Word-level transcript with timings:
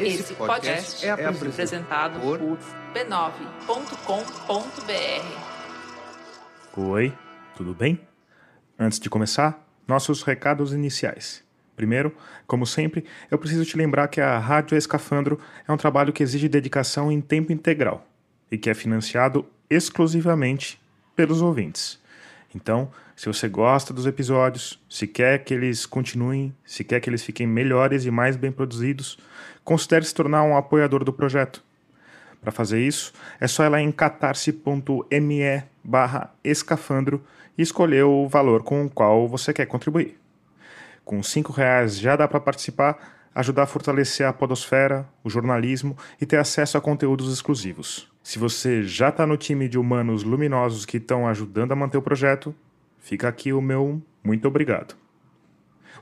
Esse 0.00 0.34
podcast 0.34 1.06
é 1.06 1.24
apresentado 1.24 2.18
por 2.18 2.40
b9.com.br. 2.92 3.60
Oi, 6.76 7.12
tudo 7.56 7.74
bem? 7.74 8.00
Antes 8.76 8.98
de 8.98 9.08
começar, 9.08 9.64
nossos 9.86 10.24
recados 10.24 10.72
iniciais. 10.72 11.44
Primeiro, 11.76 12.12
como 12.44 12.66
sempre, 12.66 13.04
eu 13.30 13.38
preciso 13.38 13.64
te 13.64 13.76
lembrar 13.76 14.08
que 14.08 14.20
a 14.20 14.36
Rádio 14.40 14.76
Escafandro 14.76 15.38
é 15.68 15.72
um 15.72 15.76
trabalho 15.76 16.12
que 16.12 16.24
exige 16.24 16.48
dedicação 16.48 17.12
em 17.12 17.20
tempo 17.20 17.52
integral 17.52 18.04
e 18.50 18.58
que 18.58 18.68
é 18.68 18.74
financiado 18.74 19.46
exclusivamente 19.70 20.82
pelos 21.14 21.40
ouvintes. 21.40 22.02
Então, 22.52 22.90
se 23.22 23.28
você 23.28 23.48
gosta 23.48 23.94
dos 23.94 24.04
episódios, 24.04 24.82
se 24.88 25.06
quer 25.06 25.44
que 25.44 25.54
eles 25.54 25.86
continuem, 25.86 26.52
se 26.64 26.82
quer 26.82 26.98
que 26.98 27.08
eles 27.08 27.22
fiquem 27.22 27.46
melhores 27.46 28.04
e 28.04 28.10
mais 28.10 28.34
bem 28.34 28.50
produzidos, 28.50 29.16
considere 29.62 30.04
se 30.04 30.12
tornar 30.12 30.42
um 30.42 30.56
apoiador 30.56 31.04
do 31.04 31.12
projeto. 31.12 31.62
Para 32.40 32.50
fazer 32.50 32.80
isso, 32.80 33.12
é 33.38 33.46
só 33.46 33.62
ir 33.64 33.68
lá 33.68 33.80
em 33.80 33.92
catarse.me 33.92 35.62
barra 35.84 36.34
escafandro 36.42 37.22
e 37.56 37.62
escolher 37.62 38.02
o 38.02 38.26
valor 38.26 38.64
com 38.64 38.86
o 38.86 38.90
qual 38.90 39.28
você 39.28 39.52
quer 39.52 39.66
contribuir. 39.66 40.18
Com 41.04 41.20
R$ 41.20 41.22
reais 41.54 41.96
já 42.00 42.16
dá 42.16 42.26
para 42.26 42.40
participar, 42.40 43.28
ajudar 43.32 43.62
a 43.62 43.66
fortalecer 43.66 44.26
a 44.26 44.32
podosfera, 44.32 45.08
o 45.22 45.30
jornalismo 45.30 45.96
e 46.20 46.26
ter 46.26 46.38
acesso 46.38 46.76
a 46.76 46.80
conteúdos 46.80 47.32
exclusivos. 47.32 48.10
Se 48.20 48.40
você 48.40 48.82
já 48.82 49.10
está 49.10 49.24
no 49.24 49.36
time 49.36 49.68
de 49.68 49.78
humanos 49.78 50.24
luminosos 50.24 50.84
que 50.84 50.96
estão 50.96 51.28
ajudando 51.28 51.70
a 51.70 51.76
manter 51.76 51.98
o 51.98 52.02
projeto, 52.02 52.52
fica 53.02 53.28
aqui 53.28 53.52
o 53.52 53.60
meu 53.60 54.00
muito 54.24 54.48
obrigado. 54.48 54.96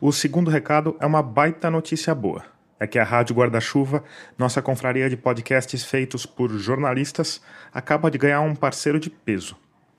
O 0.00 0.12
segundo 0.12 0.50
recado 0.50 0.96
é 1.00 1.06
uma 1.06 1.22
baita 1.22 1.70
notícia 1.70 2.14
boa. 2.14 2.44
É 2.78 2.86
que 2.86 2.98
a 2.98 3.04
Rádio 3.04 3.34
Guarda-Chuva, 3.34 4.04
nossa 4.38 4.62
confraria 4.62 5.10
de 5.10 5.16
podcasts 5.16 5.84
feitos 5.84 6.24
por 6.24 6.50
jornalistas, 6.50 7.42
acaba 7.72 8.10
de 8.10 8.16
ganhar 8.16 8.40
um 8.40 8.54
parceiro 8.54 8.98
de 8.98 9.10
peso. 9.10 9.56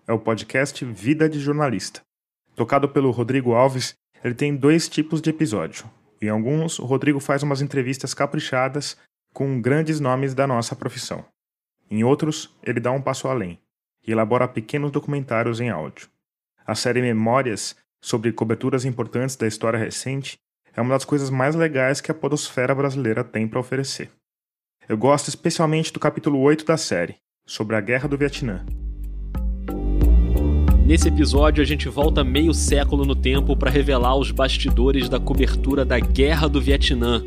É 0.07 0.13
o 0.13 0.19
podcast 0.19 0.83
Vida 0.85 1.29
de 1.29 1.39
Jornalista. 1.39 2.01
Tocado 2.55 2.89
pelo 2.89 3.11
Rodrigo 3.11 3.53
Alves, 3.53 3.93
ele 4.23 4.33
tem 4.33 4.55
dois 4.55 4.89
tipos 4.89 5.21
de 5.21 5.29
episódio. 5.29 5.85
Em 6.21 6.29
alguns, 6.29 6.79
o 6.79 6.85
Rodrigo 6.85 7.19
faz 7.19 7.43
umas 7.43 7.61
entrevistas 7.61 8.13
caprichadas 8.13 8.97
com 9.33 9.61
grandes 9.61 9.99
nomes 9.99 10.33
da 10.33 10.47
nossa 10.47 10.75
profissão. 10.75 11.25
Em 11.89 12.03
outros, 12.03 12.55
ele 12.63 12.79
dá 12.79 12.91
um 12.91 13.01
passo 13.01 13.27
além 13.27 13.59
e 14.05 14.11
elabora 14.11 14.47
pequenos 14.47 14.91
documentários 14.91 15.59
em 15.59 15.69
áudio. 15.69 16.07
A 16.65 16.75
série 16.75 17.01
Memórias, 17.01 17.75
sobre 18.01 18.31
coberturas 18.31 18.85
importantes 18.85 19.35
da 19.35 19.47
história 19.47 19.79
recente, 19.79 20.37
é 20.75 20.81
uma 20.81 20.93
das 20.93 21.05
coisas 21.05 21.29
mais 21.29 21.55
legais 21.55 22.01
que 22.01 22.11
a 22.11 22.15
podosfera 22.15 22.73
brasileira 22.73 23.23
tem 23.23 23.47
para 23.47 23.59
oferecer. 23.59 24.09
Eu 24.87 24.97
gosto 24.97 25.27
especialmente 25.27 25.91
do 25.91 25.99
capítulo 25.99 26.39
8 26.39 26.65
da 26.65 26.77
série, 26.77 27.15
sobre 27.45 27.75
a 27.75 27.81
Guerra 27.81 28.07
do 28.07 28.17
Vietnã, 28.17 28.65
Nesse 30.91 31.07
episódio, 31.07 31.61
a 31.61 31.65
gente 31.65 31.87
volta 31.87 32.21
meio 32.21 32.53
século 32.53 33.05
no 33.05 33.15
tempo 33.15 33.55
para 33.55 33.71
revelar 33.71 34.17
os 34.17 34.29
bastidores 34.29 35.07
da 35.07 35.21
cobertura 35.21 35.85
da 35.85 35.97
Guerra 35.97 36.49
do 36.49 36.59
Vietnã. 36.59 37.23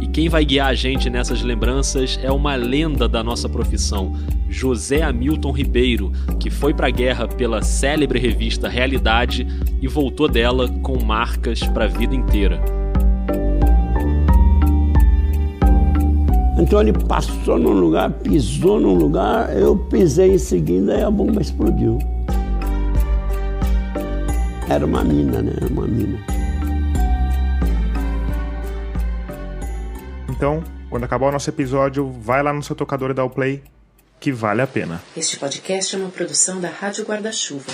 E 0.00 0.06
quem 0.06 0.28
vai 0.28 0.44
guiar 0.44 0.68
a 0.68 0.74
gente 0.74 1.10
nessas 1.10 1.42
lembranças 1.42 2.18
é 2.22 2.30
uma 2.30 2.54
lenda 2.54 3.08
da 3.08 3.22
nossa 3.22 3.48
profissão, 3.48 4.12
José 4.48 5.02
Hamilton 5.02 5.52
Ribeiro, 5.52 6.12
que 6.38 6.50
foi 6.50 6.72
para 6.72 6.86
a 6.86 6.90
guerra 6.90 7.26
pela 7.26 7.62
célebre 7.62 8.18
revista 8.18 8.68
Realidade 8.68 9.46
e 9.80 9.88
voltou 9.88 10.28
dela 10.28 10.68
com 10.82 11.02
marcas 11.02 11.60
para 11.60 11.84
a 11.84 11.88
vida 11.88 12.14
inteira. 12.14 12.62
Então 16.58 16.80
ele 16.80 16.92
passou 16.92 17.58
num 17.58 17.72
lugar, 17.72 18.10
pisou 18.10 18.80
num 18.80 18.94
lugar, 18.94 19.56
eu 19.56 19.76
pisei 19.76 20.34
em 20.34 20.38
seguida 20.38 20.98
e 20.98 21.02
a 21.02 21.10
bomba 21.10 21.40
explodiu. 21.40 21.98
Era 24.68 24.84
uma 24.84 25.02
mina, 25.02 25.40
né? 25.40 25.52
Uma 25.70 25.86
mina. 25.86 26.18
Então, 30.38 30.62
quando 30.88 31.02
acabar 31.02 31.26
o 31.26 31.32
nosso 31.32 31.50
episódio, 31.50 32.12
vai 32.12 32.44
lá 32.44 32.52
no 32.52 32.62
seu 32.62 32.76
tocador 32.76 33.10
e 33.10 33.14
dá 33.14 33.24
o 33.24 33.28
play, 33.28 33.60
que 34.20 34.30
vale 34.30 34.62
a 34.62 34.68
pena. 34.68 35.02
Este 35.16 35.36
podcast 35.36 35.96
é 35.96 35.98
uma 35.98 36.10
produção 36.10 36.60
da 36.60 36.68
Rádio 36.68 37.04
Guarda-Chuva. 37.04 37.72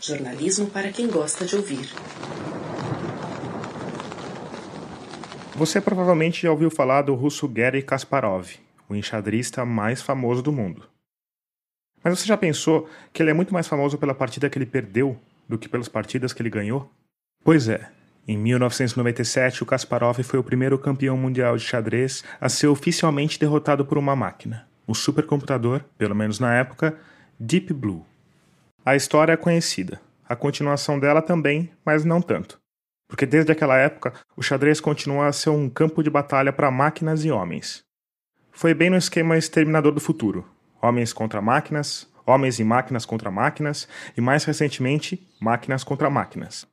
Jornalismo 0.00 0.70
para 0.70 0.92
quem 0.92 1.08
gosta 1.08 1.44
de 1.44 1.56
ouvir. 1.56 1.90
Você 5.56 5.80
provavelmente 5.80 6.42
já 6.42 6.50
ouviu 6.52 6.70
falar 6.70 7.02
do 7.02 7.12
russo 7.16 7.48
Gary 7.48 7.82
Kasparov, 7.82 8.50
o 8.88 8.94
enxadrista 8.94 9.64
mais 9.64 10.00
famoso 10.00 10.42
do 10.42 10.52
mundo. 10.52 10.88
Mas 12.04 12.20
você 12.20 12.24
já 12.24 12.36
pensou 12.36 12.88
que 13.12 13.20
ele 13.20 13.30
é 13.30 13.34
muito 13.34 13.52
mais 13.52 13.66
famoso 13.66 13.98
pela 13.98 14.14
partida 14.14 14.48
que 14.48 14.56
ele 14.56 14.64
perdeu 14.64 15.18
do 15.48 15.58
que 15.58 15.68
pelas 15.68 15.88
partidas 15.88 16.32
que 16.32 16.40
ele 16.40 16.50
ganhou? 16.50 16.88
Pois 17.42 17.68
é. 17.68 17.95
Em 18.28 18.36
1997, 18.36 19.62
o 19.62 19.66
Kasparov 19.66 20.20
foi 20.24 20.40
o 20.40 20.42
primeiro 20.42 20.76
campeão 20.76 21.16
mundial 21.16 21.56
de 21.56 21.62
xadrez 21.62 22.24
a 22.40 22.48
ser 22.48 22.66
oficialmente 22.66 23.38
derrotado 23.38 23.84
por 23.86 23.96
uma 23.96 24.16
máquina, 24.16 24.66
o 24.84 24.96
supercomputador, 24.96 25.82
pelo 25.96 26.14
menos 26.14 26.40
na 26.40 26.52
época, 26.52 26.98
Deep 27.38 27.72
Blue. 27.72 28.04
A 28.84 28.96
história 28.96 29.32
é 29.32 29.36
conhecida, 29.36 30.00
a 30.28 30.34
continuação 30.34 30.98
dela 30.98 31.22
também, 31.22 31.70
mas 31.84 32.04
não 32.04 32.20
tanto. 32.20 32.58
Porque 33.08 33.26
desde 33.26 33.52
aquela 33.52 33.76
época, 33.78 34.12
o 34.36 34.42
xadrez 34.42 34.80
continua 34.80 35.28
a 35.28 35.32
ser 35.32 35.50
um 35.50 35.68
campo 35.68 36.02
de 36.02 36.10
batalha 36.10 36.52
para 36.52 36.68
máquinas 36.68 37.24
e 37.24 37.30
homens. 37.30 37.84
Foi 38.50 38.74
bem 38.74 38.90
no 38.90 38.96
esquema 38.96 39.38
Exterminador 39.38 39.92
do 39.92 40.00
Futuro: 40.00 40.44
homens 40.82 41.12
contra 41.12 41.40
máquinas, 41.40 42.12
homens 42.26 42.58
e 42.58 42.64
máquinas 42.64 43.06
contra 43.06 43.30
máquinas 43.30 43.86
e, 44.16 44.20
mais 44.20 44.44
recentemente, 44.44 45.24
máquinas 45.40 45.84
contra 45.84 46.10
máquinas. 46.10 46.66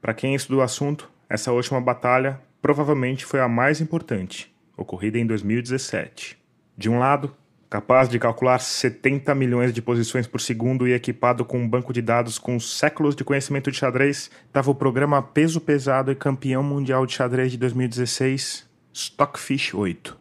Para 0.00 0.14
quem 0.14 0.34
estuda 0.34 0.60
o 0.60 0.62
assunto, 0.62 1.10
essa 1.28 1.52
última 1.52 1.80
batalha 1.80 2.40
provavelmente 2.62 3.24
foi 3.24 3.40
a 3.40 3.48
mais 3.48 3.80
importante, 3.80 4.54
ocorrida 4.76 5.18
em 5.18 5.26
2017. 5.26 6.38
De 6.76 6.88
um 6.88 6.98
lado, 6.98 7.34
capaz 7.68 8.08
de 8.08 8.18
calcular 8.18 8.58
70 8.58 9.34
milhões 9.34 9.72
de 9.72 9.82
posições 9.82 10.26
por 10.26 10.40
segundo 10.40 10.88
e 10.88 10.92
equipado 10.92 11.44
com 11.44 11.58
um 11.58 11.68
banco 11.68 11.92
de 11.92 12.00
dados 12.00 12.38
com 12.38 12.58
séculos 12.58 13.14
de 13.14 13.24
conhecimento 13.24 13.70
de 13.70 13.76
xadrez, 13.76 14.30
estava 14.46 14.70
o 14.70 14.74
programa 14.74 15.22
peso 15.22 15.60
pesado 15.60 16.10
e 16.10 16.16
campeão 16.16 16.62
mundial 16.62 17.04
de 17.04 17.12
xadrez 17.12 17.52
de 17.52 17.58
2016, 17.58 18.68
Stockfish 18.92 19.74
8. 19.74 20.18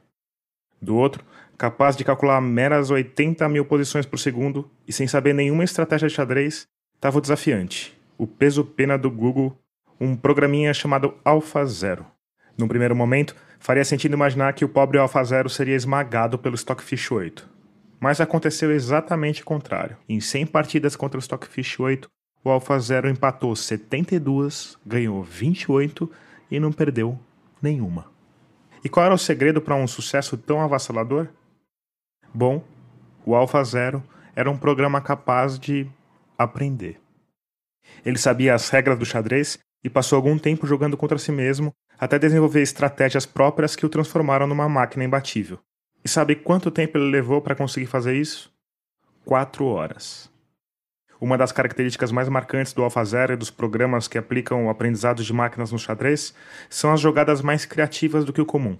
Do 0.82 0.96
outro, 0.96 1.24
capaz 1.58 1.96
de 1.96 2.04
calcular 2.04 2.40
meras 2.40 2.92
80 2.92 3.48
mil 3.50 3.66
posições 3.66 4.06
por 4.06 4.20
segundo 4.20 4.70
e 4.88 4.94
sem 4.94 5.08
saber 5.08 5.34
nenhuma 5.34 5.64
estratégia 5.64 6.08
de 6.08 6.14
xadrez, 6.14 6.68
estava 6.96 7.18
o 7.18 7.22
desafiante, 7.22 7.98
o 8.18 8.28
peso-pena 8.28 8.98
do 8.98 9.10
Google, 9.10 9.58
um 10.00 10.16
programinha 10.16 10.74
chamado 10.74 11.14
AlphaZero. 11.24 12.06
Num 12.58 12.68
primeiro 12.68 12.96
momento, 12.96 13.36
faria 13.60 13.84
sentido 13.84 14.14
imaginar 14.14 14.54
que 14.54 14.66
o 14.66 14.70
pobre 14.70 14.98
AlphaZero 14.98 15.50
seria 15.50 15.76
esmagado 15.76 16.38
pelo 16.38 16.56
Stockfish 16.56 17.12
8. 17.12 17.48
Mas 18.00 18.22
aconteceu 18.22 18.72
exatamente 18.72 19.42
o 19.42 19.46
contrário. 19.46 19.98
Em 20.08 20.22
100 20.22 20.48
partidas 20.48 20.96
contra 20.96 21.18
o 21.18 21.22
Stockfish 21.22 21.80
8, 21.80 22.10
o 22.44 22.50
AlphaZero 22.50 23.10
empatou 23.10 23.56
72, 23.56 24.78
ganhou 24.86 25.22
28 25.22 26.10
e 26.50 26.60
não 26.60 26.72
perdeu 26.72 27.20
nenhuma. 27.62 28.06
E 28.84 28.88
qual 28.88 29.06
era 29.06 29.14
o 29.14 29.18
segredo 29.18 29.62
para 29.62 29.76
um 29.76 29.88
sucesso 29.88 30.38
tão 30.38 30.62
avassalador? 30.62 31.28
Bom, 32.34 32.64
o 33.26 33.36
Alpha 33.36 33.64
Zero 33.64 34.02
era 34.36 34.50
um 34.50 34.58
programa 34.58 35.02
capaz 35.02 35.60
de 35.60 35.86
aprender. 36.38 37.00
Ele 38.06 38.18
sabia 38.18 38.54
as 38.54 38.70
regras 38.70 38.98
do 38.98 39.06
xadrez 39.06 39.60
e 39.84 39.90
passou 39.90 40.16
algum 40.16 40.38
tempo 40.38 40.68
jogando 40.68 40.98
contra 40.98 41.18
si 41.18 41.32
mesmo 41.32 41.74
até 41.98 42.18
desenvolver 42.18 42.62
estratégias 42.62 43.26
próprias 43.26 43.76
que 43.76 43.86
o 43.86 43.90
transformaram 43.90 44.48
numa 44.48 44.70
máquina 44.70 45.04
imbatível. 45.04 45.60
E 46.04 46.08
sabe 46.08 46.36
quanto 46.36 46.72
tempo 46.72 46.98
ele 46.98 47.12
levou 47.12 47.42
para 47.42 47.56
conseguir 47.56 47.88
fazer 47.88 48.16
isso? 48.16 48.52
Quatro 49.26 49.66
horas. 49.66 50.32
Uma 51.20 51.38
das 51.38 51.52
características 51.52 52.12
mais 52.12 52.30
marcantes 52.30 52.72
do 52.72 52.84
AlphaZero 52.84 53.34
e 53.34 53.36
dos 53.38 53.50
programas 53.50 54.08
que 54.08 54.18
aplicam 54.18 54.70
aprendizados 54.70 55.26
de 55.26 55.34
máquinas 55.34 55.72
no 55.72 55.78
xadrez 55.78 56.34
são 56.70 56.94
as 56.94 57.02
jogadas 57.02 57.42
mais 57.42 57.66
criativas 57.66 58.24
do 58.24 58.32
que 58.32 58.40
o 58.40 58.46
comum. 58.46 58.78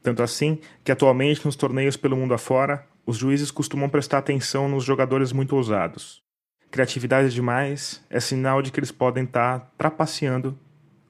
Tanto 0.00 0.22
assim 0.22 0.60
que 0.84 0.92
atualmente 0.92 1.44
nos 1.44 1.56
torneios 1.56 1.96
pelo 1.96 2.16
mundo 2.16 2.32
afora, 2.32 2.86
os 3.04 3.16
juízes 3.16 3.50
costumam 3.50 3.88
prestar 3.88 4.18
atenção 4.18 4.68
nos 4.68 4.84
jogadores 4.84 5.32
muito 5.32 5.56
ousados. 5.56 6.22
Criatividade 6.70 7.34
demais 7.34 8.00
é 8.08 8.20
sinal 8.20 8.62
de 8.62 8.70
que 8.70 8.78
eles 8.78 8.92
podem 8.92 9.24
estar 9.24 9.72
trapaceando 9.76 10.56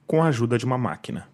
com 0.07 0.23
a 0.23 0.27
ajuda 0.27 0.57
de 0.57 0.65
uma 0.65 0.77
máquina. 0.77 1.27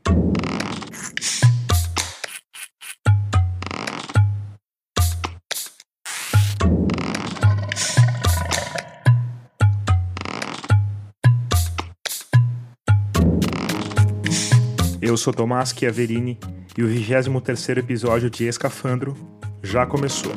Eu 15.01 15.15
sou 15.15 15.33
Tomás 15.33 15.69
Chiaverini 15.69 16.37
e 16.77 16.83
o 16.83 16.87
23º 16.89 17.77
episódio 17.77 18.29
de 18.29 18.45
Escafandro 18.45 19.15
já 19.63 19.85
começou. 19.85 20.33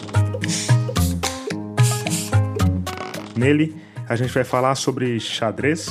Nele, 3.40 3.74
a 4.06 4.14
gente 4.16 4.34
vai 4.34 4.44
falar 4.44 4.74
sobre 4.74 5.18
xadrez? 5.18 5.88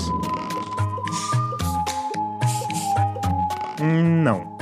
Hum, 3.81 4.21
não. 4.21 4.55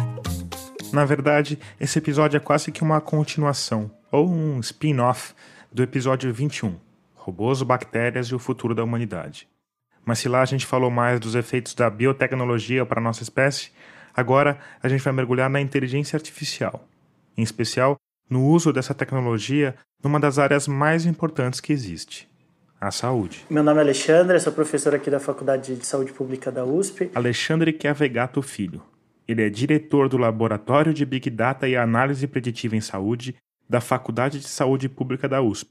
Na 0.94 1.04
verdade, 1.04 1.60
esse 1.82 2.00
episódio 2.00 2.38
é 2.38 2.40
quase 2.40 2.72
que 2.72 2.82
uma 2.82 3.02
continuação, 3.02 3.92
ou 4.10 4.30
um 4.30 4.62
spin-off, 4.62 5.34
do 5.70 5.84
episódio 5.84 6.34
21, 6.34 6.78
Robôs, 7.14 7.62
Bactérias 7.62 8.28
e 8.28 8.36
o 8.36 8.40
Futuro 8.40 8.74
da 8.74 8.86
Humanidade. 8.86 9.50
Mas 10.06 10.20
se 10.20 10.30
lá 10.30 10.42
a 10.42 10.46
gente 10.46 10.66
falou 10.66 10.90
mais 10.90 11.20
dos 11.20 11.36
efeitos 11.36 11.74
da 11.74 11.90
biotecnologia 11.90 12.86
para 12.86 13.02
a 13.02 13.04
nossa 13.04 13.22
espécie, 13.22 13.70
agora 14.16 14.58
a 14.82 14.88
gente 14.88 15.04
vai 15.04 15.12
mergulhar 15.12 15.50
na 15.50 15.60
inteligência 15.60 16.16
artificial, 16.16 16.88
em 17.36 17.44
especial 17.44 17.98
no 18.30 18.46
uso 18.46 18.72
dessa 18.72 18.94
tecnologia 18.94 19.76
numa 20.02 20.22
das 20.22 20.40
áreas 20.40 20.70
mais 20.70 21.06
importantes 21.06 21.60
que 21.60 21.74
existe, 21.74 22.30
a 22.80 22.92
saúde. 22.92 23.46
Meu 23.50 23.64
nome 23.64 23.80
é 23.80 23.84
Alexandre, 23.84 24.40
sou 24.40 24.54
professor 24.54 24.94
aqui 24.94 25.10
da 25.10 25.20
Faculdade 25.20 25.76
de 25.76 25.86
Saúde 25.86 26.14
Pública 26.14 26.52
da 26.52 26.64
USP. 26.64 27.10
Alexandre 27.16 27.78
Chiavegato 27.80 28.42
Filho. 28.42 28.82
Ele 29.28 29.46
é 29.46 29.50
diretor 29.50 30.08
do 30.08 30.18
Laboratório 30.18 30.94
de 30.94 31.06
Big 31.06 31.30
Data 31.30 31.68
e 31.68 31.76
Análise 31.76 32.26
Preditiva 32.28 32.76
em 32.76 32.82
Saúde 32.82 33.36
da 33.68 33.82
Faculdade 33.82 34.40
de 34.40 34.48
Saúde 34.48 34.88
Pública 34.88 35.28
da 35.28 35.42
USP, 35.42 35.70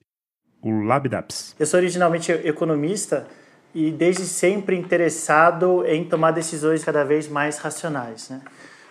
o 0.60 0.82
LabDAPS. 0.82 1.54
Eu 1.58 1.64
sou 1.64 1.78
originalmente 1.78 2.30
economista 2.32 3.26
e 3.74 3.90
desde 3.90 4.24
sempre 4.24 4.76
interessado 4.76 5.84
em 5.86 6.04
tomar 6.04 6.32
decisões 6.32 6.84
cada 6.84 7.04
vez 7.04 7.28
mais 7.28 7.58
racionais. 7.58 8.28
Né? 8.28 8.42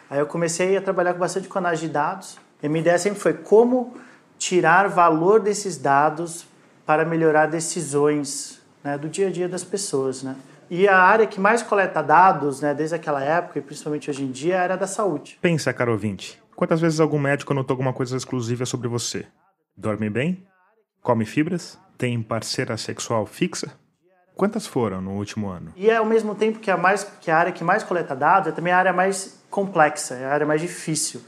Aí 0.10 0.20
eu 0.20 0.26
comecei 0.26 0.76
a 0.76 0.82
trabalhar 0.82 1.14
com 1.14 1.20
bastante 1.20 1.50
análise 1.54 1.86
de 1.86 1.92
dados. 1.92 2.40
E 2.64 2.66
a 2.66 2.70
minha 2.70 2.82
ideia 2.82 2.98
sempre 2.98 3.20
foi 3.20 3.34
como 3.34 3.94
tirar 4.40 4.88
valor 4.88 5.40
desses 5.40 5.78
dados 5.78 6.48
para 6.86 7.04
melhorar 7.06 7.48
decisões 7.48 8.62
né, 8.84 8.98
do 8.98 9.10
dia 9.10 9.28
a 9.28 9.32
dia 9.32 9.50
das 9.50 9.64
pessoas. 9.64 10.24
Né? 10.24 10.36
E 10.70 10.88
a 10.88 10.98
área 10.98 11.28
que 11.28 11.40
mais 11.40 11.62
coleta 11.64 12.02
dados, 12.02 12.62
né, 12.62 12.74
desde 12.74 12.96
aquela 12.96 13.24
época 13.24 13.60
e 13.60 13.62
principalmente 13.62 14.10
hoje 14.10 14.24
em 14.24 14.32
dia, 14.32 14.58
era 14.58 14.76
da 14.76 14.88
saúde. 14.88 15.38
Pensa, 15.42 15.74
caro 15.74 15.92
ouvinte, 15.92 16.42
quantas 16.56 16.80
vezes 16.80 17.00
algum 17.00 17.20
médico 17.20 17.54
anotou 17.54 17.74
alguma 17.74 17.94
coisa 17.94 18.16
exclusiva 18.16 18.66
sobre 18.66 18.88
você? 18.88 19.26
Dorme 19.76 20.10
bem? 20.10 20.46
Come 21.02 21.26
fibras? 21.26 21.78
Tem 21.98 22.22
parceira 22.22 22.78
sexual 22.78 23.26
fixa? 23.26 23.72
Quantas 24.36 24.68
foram 24.68 25.02
no 25.02 25.12
último 25.12 25.48
ano? 25.48 25.72
E 25.78 25.90
é 25.90 25.96
ao 25.96 26.06
mesmo 26.06 26.36
tempo 26.36 26.60
que 26.60 26.70
a, 26.70 26.76
mais, 26.76 27.04
que 27.22 27.32
a 27.32 27.38
área 27.38 27.52
que 27.54 27.64
mais 27.64 27.84
coleta 27.84 28.14
dados 28.14 28.50
é 28.50 28.52
também 28.52 28.74
a 28.74 28.78
área 28.78 28.92
mais 28.92 29.42
complexa, 29.50 30.16
é 30.16 30.26
a 30.26 30.34
área 30.34 30.46
mais 30.46 30.60
difícil 30.60 31.22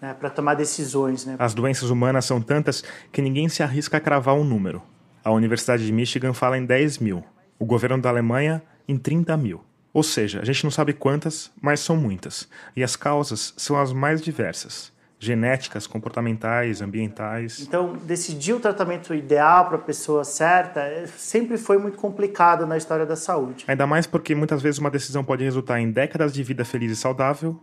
né, 0.00 0.14
para 0.14 0.30
tomar 0.30 0.54
decisões. 0.54 1.24
Né? 1.24 1.34
As 1.38 1.52
doenças 1.52 1.90
humanas 1.90 2.24
são 2.24 2.40
tantas 2.40 2.84
que 3.10 3.20
ninguém 3.20 3.48
se 3.48 3.62
arrisca 3.62 3.96
a 3.96 4.00
cravar 4.00 4.34
um 4.34 4.44
número. 4.44 4.82
A 5.24 5.30
Universidade 5.32 5.86
de 5.86 5.90
Michigan 5.90 6.34
fala 6.34 6.58
em 6.58 6.66
10 6.66 6.98
mil. 6.98 7.24
O 7.58 7.64
governo 7.64 7.98
da 7.98 8.10
Alemanha 8.10 8.62
em 8.86 8.98
30 8.98 9.34
mil. 9.38 9.64
Ou 9.90 10.02
seja, 10.02 10.40
a 10.42 10.44
gente 10.44 10.62
não 10.64 10.70
sabe 10.70 10.92
quantas, 10.92 11.50
mas 11.62 11.80
são 11.80 11.96
muitas. 11.96 12.46
E 12.76 12.84
as 12.84 12.94
causas 12.94 13.54
são 13.56 13.80
as 13.80 13.90
mais 13.90 14.20
diversas: 14.20 14.92
genéticas, 15.18 15.86
comportamentais, 15.86 16.82
ambientais. 16.82 17.60
Então, 17.60 17.96
decidir 18.02 18.52
o 18.52 18.60
tratamento 18.60 19.14
ideal 19.14 19.66
para 19.66 19.76
a 19.76 19.80
pessoa 19.80 20.24
certa 20.24 20.80
é, 20.80 21.06
sempre 21.06 21.56
foi 21.56 21.78
muito 21.78 21.96
complicado 21.96 22.66
na 22.66 22.76
história 22.76 23.06
da 23.06 23.16
saúde. 23.16 23.64
Ainda 23.66 23.86
mais 23.86 24.06
porque 24.06 24.34
muitas 24.34 24.60
vezes 24.60 24.78
uma 24.78 24.90
decisão 24.90 25.24
pode 25.24 25.42
resultar 25.42 25.80
em 25.80 25.90
décadas 25.90 26.34
de 26.34 26.42
vida 26.42 26.66
feliz 26.66 26.92
e 26.92 26.96
saudável 26.96 27.58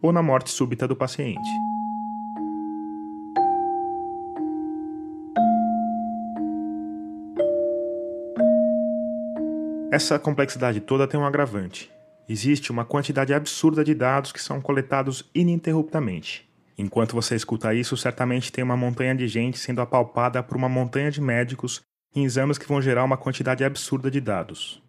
ou 0.00 0.12
na 0.12 0.22
morte 0.22 0.50
súbita 0.50 0.86
do 0.86 0.94
paciente. 0.94 1.71
Essa 9.92 10.18
complexidade 10.18 10.80
toda 10.80 11.06
tem 11.06 11.20
um 11.20 11.26
agravante. 11.26 11.92
Existe 12.26 12.70
uma 12.70 12.82
quantidade 12.82 13.34
absurda 13.34 13.84
de 13.84 13.94
dados 13.94 14.32
que 14.32 14.40
são 14.40 14.58
coletados 14.58 15.22
ininterruptamente. 15.34 16.48
Enquanto 16.78 17.12
você 17.12 17.34
escuta 17.34 17.74
isso, 17.74 17.94
certamente 17.94 18.50
tem 18.50 18.64
uma 18.64 18.74
montanha 18.74 19.14
de 19.14 19.28
gente 19.28 19.58
sendo 19.58 19.82
apalpada 19.82 20.42
por 20.42 20.56
uma 20.56 20.66
montanha 20.66 21.10
de 21.10 21.20
médicos 21.20 21.82
em 22.16 22.24
exames 22.24 22.56
que 22.56 22.66
vão 22.66 22.80
gerar 22.80 23.04
uma 23.04 23.18
quantidade 23.18 23.62
absurda 23.62 24.10
de 24.10 24.18
dados. 24.18 24.82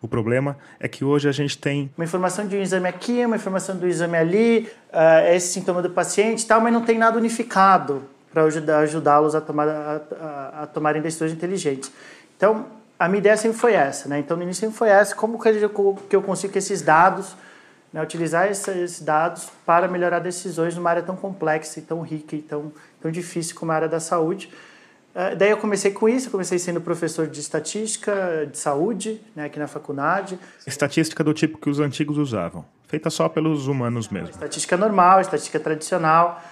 O 0.00 0.08
problema 0.08 0.56
é 0.80 0.88
que 0.88 1.04
hoje 1.04 1.28
a 1.28 1.32
gente 1.32 1.58
tem. 1.58 1.92
Uma 1.94 2.04
informação 2.04 2.48
de 2.48 2.56
um 2.56 2.62
exame 2.62 2.88
aqui, 2.88 3.26
uma 3.26 3.36
informação 3.36 3.76
do 3.76 3.86
exame 3.86 4.16
ali, 4.16 4.70
uh, 4.88 5.28
esse 5.30 5.52
sintoma 5.52 5.82
do 5.82 5.90
paciente 5.90 6.46
tal, 6.46 6.62
mas 6.62 6.72
não 6.72 6.82
tem 6.86 6.96
nada 6.96 7.18
unificado 7.18 8.02
para 8.32 8.44
ajudá-los 8.44 9.34
a, 9.34 9.42
tomar, 9.42 9.68
a, 9.68 10.00
a, 10.18 10.62
a 10.62 10.66
tomarem 10.66 11.02
decisões 11.02 11.32
inteligentes. 11.32 11.92
Então, 12.34 12.77
a 12.98 13.08
minha 13.08 13.18
ideia 13.18 13.36
sempre 13.36 13.56
foi 13.56 13.74
essa, 13.74 14.08
né? 14.08 14.18
Então, 14.18 14.36
no 14.36 14.42
início 14.42 14.60
sempre 14.60 14.76
foi 14.76 14.88
essa, 14.88 15.14
como 15.14 15.38
que 15.38 16.16
eu 16.16 16.22
consigo 16.22 16.52
que 16.52 16.58
esses 16.58 16.82
dados, 16.82 17.36
né, 17.92 18.02
utilizar 18.02 18.50
esses 18.50 19.00
dados 19.00 19.50
para 19.64 19.86
melhorar 19.86 20.18
decisões 20.18 20.74
numa 20.74 20.90
área 20.90 21.02
tão 21.02 21.14
complexa 21.14 21.78
e 21.78 21.82
tão 21.82 22.00
rica 22.02 22.34
e 22.34 22.42
tão, 22.42 22.72
tão 23.00 23.10
difícil 23.10 23.54
como 23.54 23.70
a 23.70 23.76
área 23.76 23.88
da 23.88 24.00
saúde. 24.00 24.52
Uh, 25.14 25.34
daí 25.36 25.50
eu 25.50 25.56
comecei 25.56 25.92
com 25.92 26.08
isso, 26.08 26.30
comecei 26.30 26.58
sendo 26.58 26.80
professor 26.80 27.26
de 27.26 27.40
estatística, 27.40 28.48
de 28.50 28.58
saúde, 28.58 29.20
né, 29.34 29.44
aqui 29.46 29.58
na 29.58 29.68
faculdade. 29.68 30.38
Estatística 30.66 31.22
do 31.22 31.32
tipo 31.32 31.56
que 31.56 31.70
os 31.70 31.78
antigos 31.78 32.18
usavam, 32.18 32.64
feita 32.88 33.10
só 33.10 33.28
pelos 33.28 33.68
humanos 33.68 34.08
mesmo. 34.08 34.30
Estatística 34.30 34.76
normal, 34.76 35.20
estatística 35.20 35.58
tradicional 35.60 36.42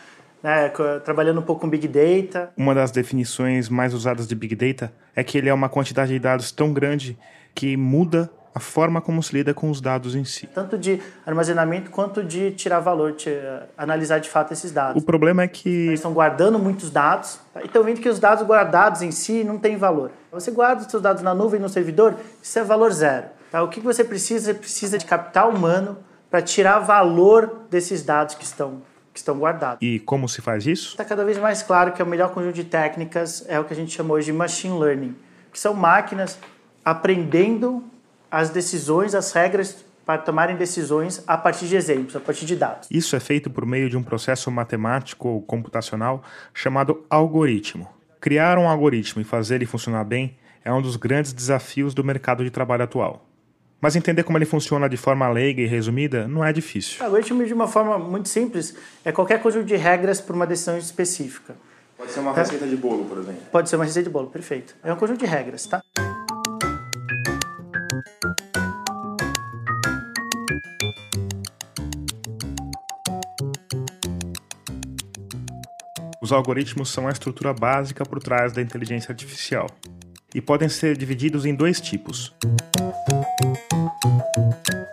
né, 0.47 0.71
trabalhando 1.05 1.41
um 1.41 1.43
pouco 1.43 1.63
com 1.63 1.69
Big 1.69 1.89
Data. 1.89 2.51
Uma 2.57 2.73
das 2.73 2.93
definições 2.93 3.69
mais 3.69 3.93
usadas 3.93 4.29
de 4.29 4.35
Big 4.37 4.55
Data 4.55 4.93
é 5.17 5.25
que 5.25 5.37
ele 5.37 5.49
é 5.49 5.53
uma 5.53 5.69
quantidade 5.69 6.13
de 6.13 6.21
dados 6.21 6.53
tão 6.53 6.73
grande 6.73 7.19
que 7.53 7.77
muda 7.77 8.31
a 8.55 8.61
forma 8.61 9.01
como 9.01 9.21
se 9.21 9.35
lida 9.35 9.53
com 9.53 9.69
os 9.69 9.81
dados 9.81 10.15
em 10.15 10.25
si. 10.25 10.47
Tanto 10.47 10.79
de 10.79 11.03
armazenamento 11.27 11.91
quanto 11.91 12.23
de 12.23 12.53
tirar 12.53 12.79
valor, 12.79 13.13
de 13.13 13.29
analisar 13.77 14.21
de 14.21 14.31
fato 14.31 14.53
esses 14.53 14.71
dados. 14.71 15.03
O 15.03 15.05
problema 15.05 15.43
é 15.43 15.49
que. 15.49 15.69
Eles 15.69 15.99
estão 15.99 16.13
guardando 16.13 16.61
muitos 16.61 16.91
dados 16.91 17.41
tá? 17.53 17.61
e 17.63 17.67
estão 17.67 17.83
vendo 17.83 18.01
que 18.01 18.09
os 18.09 18.21
dados 18.21 18.47
guardados 18.47 19.03
em 19.03 19.11
si 19.11 19.43
não 19.43 19.59
têm 19.59 19.77
valor. 19.77 20.13
Você 20.31 20.53
guarda 20.53 20.83
os 20.83 20.87
seus 20.89 21.03
dados 21.03 21.23
na 21.23 21.35
nuvem, 21.35 21.61
no 21.61 21.69
servidor, 21.69 22.15
isso 22.41 22.57
é 22.57 22.63
valor 22.63 22.93
zero. 22.93 23.27
Tá? 23.51 23.65
O 23.65 23.69
que 23.69 23.81
você 23.81 24.05
precisa? 24.05 24.53
Você 24.53 24.55
precisa 24.55 24.97
de 24.97 25.07
capital 25.07 25.51
humano 25.51 25.99
para 26.31 26.41
tirar 26.41 26.79
valor 26.79 27.63
desses 27.69 28.05
dados 28.05 28.37
que 28.37 28.45
estão 28.45 28.81
que 29.17 29.21
estão 29.21 29.39
guardados. 29.39 29.79
E 29.81 29.99
como 30.01 30.29
se 30.29 30.43
faz 30.43 30.67
isso? 30.67 30.91
Está 30.91 31.05
cada 31.05 31.25
vez 31.25 31.39
mais 31.39 31.63
claro 31.63 31.93
que 31.93 32.03
o 32.03 32.07
melhor 32.07 32.35
conjunto 32.35 32.55
de 32.55 32.65
técnicas 32.65 33.43
é 33.49 33.59
o 33.59 33.65
que 33.65 33.73
a 33.73 33.77
gente 33.77 33.91
chama 33.91 34.13
hoje 34.13 34.27
de 34.27 34.33
machine 34.35 34.79
learning, 34.79 35.17
que 35.51 35.59
são 35.59 35.73
máquinas 35.73 36.39
aprendendo 36.85 37.83
as 38.31 38.51
decisões, 38.51 39.15
as 39.15 39.33
regras 39.33 39.85
para 40.05 40.19
tomarem 40.19 40.55
decisões 40.55 41.25
a 41.27 41.39
partir 41.39 41.67
de 41.67 41.77
exemplos, 41.77 42.15
a 42.15 42.21
partir 42.21 42.45
de 42.45 42.55
dados. 42.55 42.89
Isso 42.91 43.17
é 43.17 43.21
feito 43.21 43.49
por 43.49 43.65
meio 43.65 43.89
de 43.89 43.97
um 43.97 44.03
processo 44.03 44.51
matemático 44.51 45.29
ou 45.29 45.41
computacional 45.41 46.23
chamado 46.53 47.03
algoritmo. 47.09 47.89
Criar 48.21 48.59
um 48.59 48.69
algoritmo 48.69 49.23
e 49.23 49.25
fazer 49.25 49.55
ele 49.55 49.67
funcionar 49.67 50.05
bem 50.05 50.37
é 50.63 50.71
um 50.71 50.83
dos 50.83 50.97
grandes 50.97 51.33
desafios 51.33 51.95
do 51.95 52.05
mercado 52.05 52.45
de 52.45 52.51
trabalho 52.51 52.85
atual. 52.85 53.27
Mas 53.81 53.95
entender 53.95 54.23
como 54.23 54.39
ele 54.39 54.47
funciona 54.47 54.89
de 54.89 54.97
forma 54.97 55.29
leiga 55.29 55.61
e 55.61 55.67
resumida 55.67 56.27
não 56.27 56.45
é 56.45 56.53
difícil. 56.53 57.01
O 57.03 57.05
algoritmo, 57.05 57.45
de 57.45 57.53
uma 57.53 57.69
forma 57.69 57.99
muito 57.99 58.29
simples, 58.29 58.75
é 59.05 59.13
qualquer 59.13 59.41
conjunto 59.43 59.67
de 59.67 59.77
regras 59.77 60.21
para 60.21 60.35
uma 60.35 60.47
decisão 60.47 60.79
específica. 60.79 61.55
Pode 61.97 62.11
ser 62.11 62.21
uma 62.21 62.33
tá? 62.33 62.43
receita 62.43 62.67
de 62.67 62.77
bolo, 62.77 63.05
por 63.05 63.19
exemplo. 63.19 63.43
Pode 63.53 63.69
ser 63.69 63.77
uma 63.77 63.85
receita 63.85 64.09
de 64.09 64.13
bolo, 64.13 64.29
perfeito. 64.29 64.75
É 64.83 64.93
um 64.93 64.97
conjunto 64.97 65.21
de 65.21 65.27
regras, 65.27 65.67
tá? 65.67 65.83
Os 76.23 76.33
algoritmos 76.33 76.91
são 76.91 77.07
a 77.07 77.13
estrutura 77.13 77.53
básica 77.53 78.05
por 78.05 78.19
trás 78.19 78.53
da 78.53 78.61
inteligência 78.61 79.13
artificial 79.13 79.69
e 80.37 80.41
podem 80.43 80.69
ser 80.69 80.99
divididos 80.99 81.47
em 81.47 81.55
dois 81.55 81.81
tipos. 81.81 82.31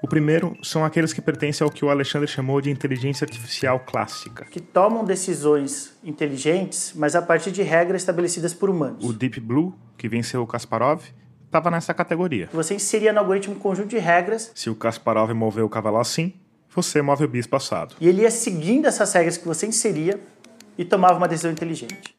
O 0.01 0.07
primeiro 0.07 0.57
são 0.63 0.85
aqueles 0.85 1.11
que 1.11 1.21
pertencem 1.21 1.65
ao 1.65 1.69
que 1.69 1.83
o 1.83 1.89
Alexandre 1.89 2.29
chamou 2.29 2.61
de 2.61 2.71
inteligência 2.71 3.25
artificial 3.25 3.77
clássica. 3.81 4.45
Que 4.45 4.61
tomam 4.61 5.03
decisões 5.03 5.97
inteligentes, 6.01 6.93
mas 6.95 7.13
a 7.13 7.21
partir 7.21 7.51
de 7.51 7.61
regras 7.61 8.03
estabelecidas 8.03 8.53
por 8.53 8.69
humanos. 8.69 9.03
O 9.03 9.11
Deep 9.11 9.41
Blue, 9.41 9.75
que 9.97 10.07
venceu 10.07 10.41
o 10.41 10.47
Kasparov, 10.47 11.01
estava 11.45 11.69
nessa 11.69 11.93
categoria. 11.93 12.47
Você 12.53 12.75
inseria 12.75 13.11
no 13.11 13.19
algoritmo 13.19 13.55
um 13.55 13.59
conjunto 13.59 13.89
de 13.89 13.97
regras. 13.97 14.49
Se 14.55 14.69
o 14.69 14.75
Kasparov 14.75 15.33
moveu 15.33 15.65
o 15.65 15.69
cavalo 15.69 15.97
assim, 15.97 16.35
você 16.73 17.01
move 17.01 17.25
o 17.25 17.27
bispo 17.27 17.57
assado. 17.57 17.95
E 17.99 18.07
ele 18.07 18.21
ia 18.21 18.31
seguindo 18.31 18.85
essas 18.85 19.11
regras 19.11 19.35
que 19.35 19.45
você 19.45 19.67
inseria 19.67 20.21
e 20.77 20.85
tomava 20.85 21.17
uma 21.17 21.27
decisão 21.27 21.51
inteligente. 21.51 22.15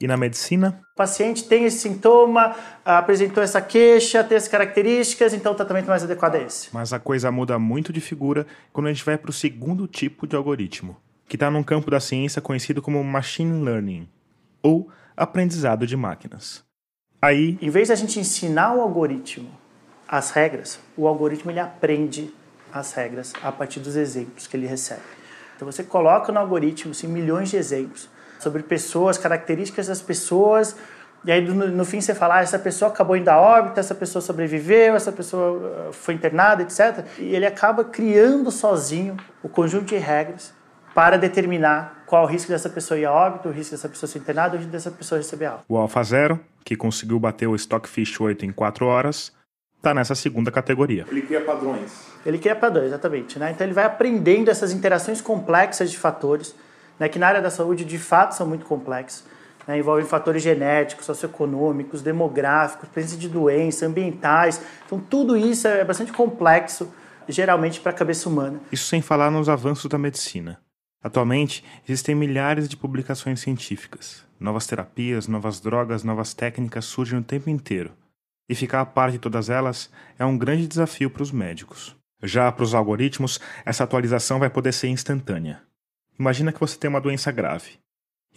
E 0.00 0.06
na 0.06 0.16
medicina? 0.16 0.80
O 0.92 0.96
paciente 0.96 1.44
tem 1.44 1.64
esse 1.64 1.78
sintoma, 1.78 2.54
apresentou 2.84 3.42
essa 3.42 3.60
queixa, 3.60 4.22
tem 4.22 4.36
essas 4.36 4.48
características, 4.48 5.32
então 5.32 5.52
o 5.52 5.54
tratamento 5.54 5.86
mais 5.86 6.04
adequado 6.04 6.34
é 6.34 6.42
esse. 6.42 6.68
Mas 6.72 6.92
a 6.92 6.98
coisa 6.98 7.30
muda 7.30 7.58
muito 7.58 7.92
de 7.92 8.00
figura 8.00 8.46
quando 8.72 8.88
a 8.88 8.92
gente 8.92 9.04
vai 9.04 9.16
para 9.16 9.30
o 9.30 9.32
segundo 9.32 9.86
tipo 9.86 10.26
de 10.26 10.36
algoritmo, 10.36 10.96
que 11.26 11.36
está 11.36 11.50
num 11.50 11.62
campo 11.62 11.90
da 11.90 11.98
ciência 11.98 12.42
conhecido 12.42 12.82
como 12.82 13.02
machine 13.02 13.64
learning, 13.64 14.08
ou 14.62 14.90
aprendizado 15.16 15.86
de 15.86 15.96
máquinas. 15.96 16.62
Aí, 17.22 17.56
em 17.62 17.70
vez 17.70 17.88
da 17.88 17.94
gente 17.94 18.20
ensinar 18.20 18.74
o 18.74 18.82
algoritmo 18.82 19.50
as 20.08 20.30
regras, 20.30 20.78
o 20.96 21.08
algoritmo 21.08 21.50
ele 21.50 21.58
aprende 21.58 22.32
as 22.72 22.92
regras 22.92 23.32
a 23.42 23.50
partir 23.50 23.80
dos 23.80 23.96
exemplos 23.96 24.46
que 24.46 24.56
ele 24.56 24.66
recebe. 24.66 25.02
Então 25.56 25.70
você 25.70 25.82
coloca 25.82 26.30
no 26.30 26.38
algoritmo 26.38 26.92
assim, 26.92 27.08
milhões 27.08 27.50
de 27.50 27.56
exemplos 27.56 28.08
sobre 28.38 28.62
pessoas, 28.62 29.18
características 29.18 29.86
das 29.86 30.00
pessoas, 30.00 30.76
e 31.24 31.32
aí 31.32 31.40
no, 31.40 31.66
no 31.66 31.84
fim 31.84 32.00
você 32.00 32.14
fala, 32.14 32.36
ah, 32.36 32.40
essa 32.40 32.58
pessoa 32.58 32.90
acabou 32.90 33.16
indo 33.16 33.28
à 33.28 33.36
órbita, 33.36 33.80
essa 33.80 33.94
pessoa 33.94 34.22
sobreviveu, 34.22 34.94
essa 34.94 35.10
pessoa 35.10 35.88
ah, 35.88 35.92
foi 35.92 36.14
internada, 36.14 36.62
etc. 36.62 37.04
E 37.18 37.34
ele 37.34 37.44
acaba 37.44 37.84
criando 37.84 38.50
sozinho 38.50 39.16
o 39.42 39.48
conjunto 39.48 39.86
de 39.86 39.96
regras 39.96 40.54
para 40.94 41.18
determinar 41.18 42.04
qual 42.06 42.24
o 42.24 42.26
risco 42.26 42.50
dessa 42.50 42.70
pessoa 42.70 42.98
ir 42.98 43.04
à 43.04 43.12
órbita, 43.12 43.48
o 43.48 43.52
risco 43.52 43.72
dessa 43.72 43.88
pessoa 43.88 44.08
ser 44.08 44.20
internada, 44.20 44.54
o 44.54 44.58
risco 44.58 44.72
dessa 44.72 44.90
pessoa 44.90 45.18
receber 45.18 45.46
alta. 45.46 45.64
O 45.68 45.76
AlphaZero, 45.76 46.38
que 46.64 46.76
conseguiu 46.76 47.18
bater 47.18 47.46
o 47.48 47.56
Stockfish 47.56 48.20
8 48.20 48.46
em 48.46 48.52
4 48.52 48.86
horas, 48.86 49.32
está 49.76 49.92
nessa 49.92 50.14
segunda 50.14 50.50
categoria. 50.50 51.04
Ele 51.10 51.22
cria 51.22 51.40
padrões. 51.40 52.06
Ele 52.24 52.38
cria 52.38 52.56
padrões, 52.56 52.86
exatamente. 52.86 53.38
Né? 53.38 53.50
Então 53.50 53.66
ele 53.66 53.74
vai 53.74 53.84
aprendendo 53.84 54.48
essas 54.48 54.72
interações 54.72 55.20
complexas 55.20 55.90
de 55.90 55.98
fatores, 55.98 56.54
né, 56.98 57.08
que 57.08 57.18
na 57.18 57.28
área 57.28 57.42
da 57.42 57.50
saúde 57.50 57.84
de 57.84 57.98
fato 57.98 58.32
são 58.32 58.46
muito 58.46 58.64
complexos. 58.64 59.24
Né, 59.66 59.78
envolvem 59.78 60.04
fatores 60.04 60.42
genéticos, 60.42 61.06
socioeconômicos, 61.06 62.02
demográficos, 62.02 62.88
presença 62.88 63.16
de 63.16 63.28
doenças, 63.28 63.82
ambientais. 63.82 64.60
Então 64.86 64.98
tudo 64.98 65.36
isso 65.36 65.66
é 65.66 65.84
bastante 65.84 66.12
complexo, 66.12 66.92
geralmente 67.28 67.80
para 67.80 67.90
a 67.90 67.94
cabeça 67.94 68.28
humana. 68.28 68.60
Isso 68.70 68.86
sem 68.86 69.02
falar 69.02 69.30
nos 69.30 69.48
avanços 69.48 69.90
da 69.90 69.98
medicina. 69.98 70.60
Atualmente, 71.02 71.64
existem 71.88 72.14
milhares 72.14 72.68
de 72.68 72.76
publicações 72.76 73.40
científicas. 73.40 74.24
Novas 74.40 74.66
terapias, 74.66 75.28
novas 75.28 75.60
drogas, 75.60 76.02
novas 76.02 76.34
técnicas 76.34 76.84
surgem 76.84 77.18
o 77.18 77.22
tempo 77.22 77.48
inteiro 77.48 77.92
e 78.48 78.54
ficar 78.54 78.80
a 78.80 78.86
par 78.86 79.10
de 79.10 79.18
todas 79.18 79.50
elas 79.50 79.90
é 80.18 80.24
um 80.24 80.38
grande 80.38 80.66
desafio 80.66 81.10
para 81.10 81.22
os 81.22 81.32
médicos. 81.32 81.96
Já 82.22 82.50
para 82.50 82.64
os 82.64 82.74
algoritmos, 82.74 83.40
essa 83.64 83.84
atualização 83.84 84.38
vai 84.38 84.48
poder 84.48 84.72
ser 84.72 84.88
instantânea. 84.88 85.60
Imagina 86.18 86.52
que 86.52 86.60
você 86.60 86.78
tem 86.78 86.88
uma 86.88 87.00
doença 87.00 87.30
grave 87.30 87.78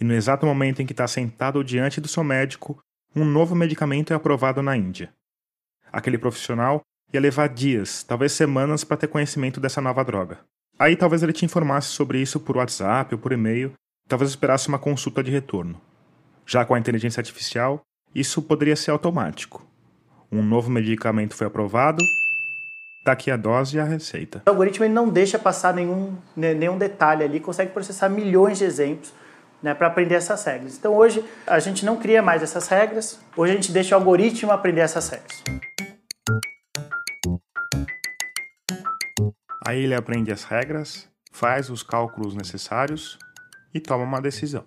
e 0.00 0.04
no 0.04 0.14
exato 0.14 0.46
momento 0.46 0.80
em 0.80 0.86
que 0.86 0.92
está 0.92 1.06
sentado 1.06 1.62
diante 1.62 2.00
do 2.00 2.08
seu 2.08 2.24
médico, 2.24 2.78
um 3.14 3.24
novo 3.24 3.54
medicamento 3.54 4.12
é 4.12 4.16
aprovado 4.16 4.62
na 4.62 4.76
Índia. 4.76 5.12
Aquele 5.92 6.16
profissional 6.16 6.80
ia 7.12 7.20
levar 7.20 7.48
dias, 7.48 8.02
talvez 8.02 8.32
semanas, 8.32 8.84
para 8.84 8.96
ter 8.96 9.08
conhecimento 9.08 9.60
dessa 9.60 9.80
nova 9.80 10.04
droga. 10.04 10.38
Aí 10.78 10.96
talvez 10.96 11.22
ele 11.22 11.32
te 11.32 11.44
informasse 11.44 11.88
sobre 11.88 12.20
isso 12.20 12.40
por 12.40 12.56
WhatsApp 12.56 13.14
ou 13.14 13.20
por 13.20 13.32
e-mail, 13.32 13.72
talvez 14.08 14.30
esperasse 14.30 14.68
uma 14.68 14.78
consulta 14.78 15.22
de 15.22 15.30
retorno. 15.30 15.78
Já 16.46 16.64
com 16.64 16.74
a 16.74 16.78
inteligência 16.78 17.20
artificial, 17.20 17.82
isso 18.14 18.40
poderia 18.40 18.76
ser 18.76 18.92
automático 18.92 19.68
um 20.32 20.42
novo 20.42 20.70
medicamento 20.70 21.34
foi 21.34 21.46
aprovado, 21.46 22.02
está 23.10 23.12
aqui 23.12 23.30
a 23.30 23.36
dose 23.36 23.76
e 23.76 23.80
a 23.80 23.84
receita. 23.84 24.42
O 24.46 24.50
algoritmo 24.50 24.84
ele 24.84 24.94
não 24.94 25.08
deixa 25.08 25.38
passar 25.38 25.74
nenhum, 25.74 26.16
nenhum 26.36 26.78
detalhe 26.78 27.24
ali, 27.24 27.40
consegue 27.40 27.72
processar 27.72 28.08
milhões 28.08 28.58
de 28.58 28.64
exemplos 28.64 29.12
né, 29.62 29.74
para 29.74 29.88
aprender 29.88 30.14
essas 30.14 30.44
regras. 30.44 30.76
Então 30.76 30.94
hoje 30.94 31.24
a 31.46 31.58
gente 31.58 31.84
não 31.84 31.96
cria 31.96 32.22
mais 32.22 32.42
essas 32.42 32.68
regras, 32.68 33.18
hoje 33.36 33.52
a 33.52 33.56
gente 33.56 33.72
deixa 33.72 33.96
o 33.96 33.98
algoritmo 33.98 34.52
aprender 34.52 34.80
essas 34.80 35.08
regras. 35.08 35.42
Aí 39.66 39.82
ele 39.84 39.94
aprende 39.94 40.32
as 40.32 40.44
regras, 40.44 41.08
faz 41.32 41.68
os 41.68 41.82
cálculos 41.82 42.34
necessários 42.34 43.18
e 43.74 43.80
toma 43.80 44.04
uma 44.04 44.20
decisão. 44.20 44.64